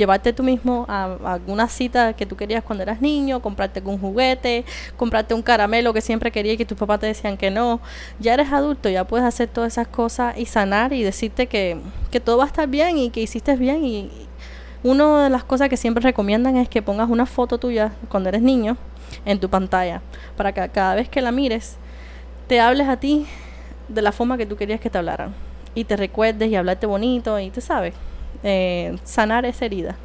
llevarte 0.00 0.32
tú 0.32 0.42
mismo 0.42 0.86
a, 0.88 1.16
alguna 1.24 1.68
cita 1.68 2.14
que 2.14 2.24
tú 2.24 2.34
querías 2.34 2.64
cuando 2.64 2.82
eras 2.82 3.02
niño, 3.02 3.42
comprarte 3.42 3.82
un 3.84 3.98
juguete, 3.98 4.64
comprarte 4.96 5.34
un 5.34 5.42
caramelo 5.42 5.92
que 5.92 6.00
siempre 6.00 6.32
querías 6.32 6.54
y 6.54 6.56
que 6.56 6.64
tus 6.64 6.78
papás 6.78 7.00
te 7.00 7.06
decían 7.06 7.36
que 7.36 7.50
no. 7.50 7.80
Ya 8.18 8.32
eres 8.32 8.50
adulto, 8.50 8.88
ya 8.88 9.04
puedes 9.04 9.26
hacer 9.26 9.48
todas 9.48 9.74
esas 9.74 9.88
cosas 9.88 10.36
y 10.38 10.46
sanar 10.46 10.94
y 10.94 11.02
decirte 11.02 11.46
que, 11.46 11.76
que 12.10 12.18
todo 12.18 12.38
va 12.38 12.44
a 12.44 12.46
estar 12.46 12.66
bien 12.66 12.96
y 12.96 13.10
que 13.10 13.20
hiciste 13.20 13.54
bien 13.56 13.84
y, 13.84 14.10
una 14.82 15.24
de 15.24 15.28
las 15.28 15.44
cosas 15.44 15.68
que 15.68 15.76
siempre 15.76 16.02
recomiendan 16.02 16.56
es 16.56 16.66
que 16.66 16.80
pongas 16.80 17.10
una 17.10 17.26
foto 17.26 17.58
tuya 17.58 17.92
cuando 18.08 18.30
eres 18.30 18.40
niño 18.40 18.78
en 19.26 19.38
tu 19.38 19.50
pantalla 19.50 20.00
para 20.38 20.52
que 20.52 20.66
cada 20.70 20.94
vez 20.94 21.06
que 21.10 21.20
la 21.20 21.32
mires 21.32 21.76
te 22.46 22.60
hables 22.60 22.88
a 22.88 22.96
ti 22.96 23.26
de 23.88 24.00
la 24.00 24.10
forma 24.10 24.38
que 24.38 24.46
tú 24.46 24.56
querías 24.56 24.80
que 24.80 24.88
te 24.88 24.96
hablaran 24.96 25.34
y 25.74 25.84
te 25.84 25.98
recuerdes 25.98 26.50
y 26.50 26.56
hablarte 26.56 26.86
bonito 26.86 27.38
y 27.38 27.50
tú 27.50 27.60
sabes, 27.60 27.92
eh, 28.42 28.96
sanar 29.04 29.44
esa 29.44 29.64
herida. 29.66 29.96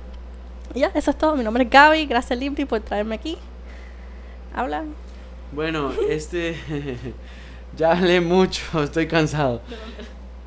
Y 0.73 0.79
ya, 0.81 0.91
eso 0.93 1.11
es 1.11 1.17
todo. 1.17 1.35
Mi 1.35 1.43
nombre 1.43 1.63
es 1.63 1.69
Gaby. 1.69 2.05
Gracias, 2.05 2.37
Libri, 2.37 2.65
por 2.65 2.79
traerme 2.81 3.15
aquí. 3.15 3.37
Habla. 4.53 4.83
Bueno, 5.51 5.91
este. 6.09 6.55
ya 7.77 7.91
hablé 7.91 8.21
mucho, 8.21 8.61
estoy 8.83 9.07
cansado. 9.07 9.61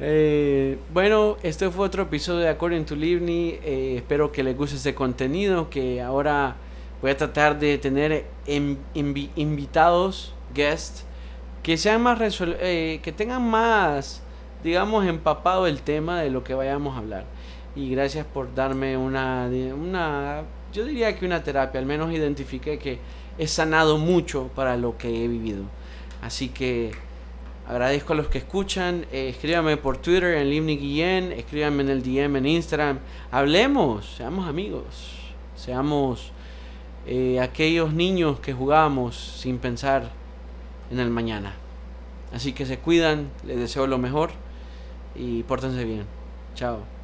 Eh, 0.01 0.79
bueno, 0.93 1.37
este 1.43 1.71
fue 1.71 1.87
otro 1.87 2.05
episodio 2.05 2.41
de 2.41 2.49
According 2.49 2.85
to 2.85 2.95
Livni. 2.95 3.59
Eh, 3.63 3.95
espero 3.97 4.31
que 4.33 4.43
les 4.43 4.57
guste 4.57 4.77
este 4.77 4.95
contenido. 4.95 5.71
Que 5.71 6.01
ahora 6.03 6.57
voy 7.03 7.11
a 7.11 7.17
tratar 7.17 7.59
de 7.59 7.79
tener 7.79 8.27
invi- 8.47 9.31
invitados, 9.37 10.35
guests, 10.55 11.05
que 11.63 11.77
sean 11.77 12.03
más 12.03 12.19
eh, 12.41 13.01
que 13.03 13.13
tengan 13.13 13.43
más, 13.49 14.23
digamos, 14.63 15.07
empapado 15.07 15.67
el 15.67 15.81
tema 15.83 16.21
de 16.21 16.31
lo 16.31 16.45
que 16.45 16.55
vayamos 16.55 16.95
a 16.95 16.99
hablar. 16.99 17.25
Y 17.79 17.91
gracias 17.91 18.27
por 18.27 18.53
darme 18.57 18.97
una, 18.97 19.49
una, 19.73 20.43
yo 20.73 20.85
diría 20.85 21.17
que 21.17 21.25
una 21.25 21.45
terapia. 21.45 21.79
Al 21.79 21.87
menos 21.87 22.13
identifiqué 22.13 22.77
que 22.77 22.99
he 23.39 23.47
sanado 23.47 23.99
mucho 23.99 24.51
para 24.57 24.77
lo 24.77 24.99
que 24.99 25.25
he 25.25 25.29
vivido. 25.29 25.63
Así 26.21 26.49
que 26.49 26.91
agradezco 27.69 28.15
a 28.15 28.17
los 28.17 28.27
que 28.27 28.39
escuchan. 28.39 29.07
eh, 29.13 29.29
escríbanme 29.29 29.77
por 29.77 29.97
Twitter 29.99 30.39
en 30.39 30.51
Limni 30.51 30.77
Guillén. 30.77 31.31
Escríbanme 31.31 31.85
en 31.85 31.91
el 31.91 32.03
DM 32.03 32.35
en 32.39 32.47
Instagram. 32.47 32.99
Hablemos, 33.31 34.13
seamos 34.17 34.49
amigos. 34.49 35.15
Seamos 35.55 36.33
eh, 37.07 37.39
aquellos 37.39 37.93
niños 37.95 38.41
que 38.41 38.55
jugamos 38.55 39.17
sin 39.17 39.59
pensar 39.59 40.11
en 40.91 40.99
el 40.99 41.11
mañana. 41.11 41.55
Así 42.33 42.53
que 42.53 42.67
se 42.67 42.81
cuidan, 42.81 43.31
les 43.47 43.57
deseo 43.57 43.87
lo 43.87 43.99
mejor 43.99 44.31
y 45.15 45.45
pórtense 45.45 45.85
bien. 45.85 46.07
Chao. 46.57 46.98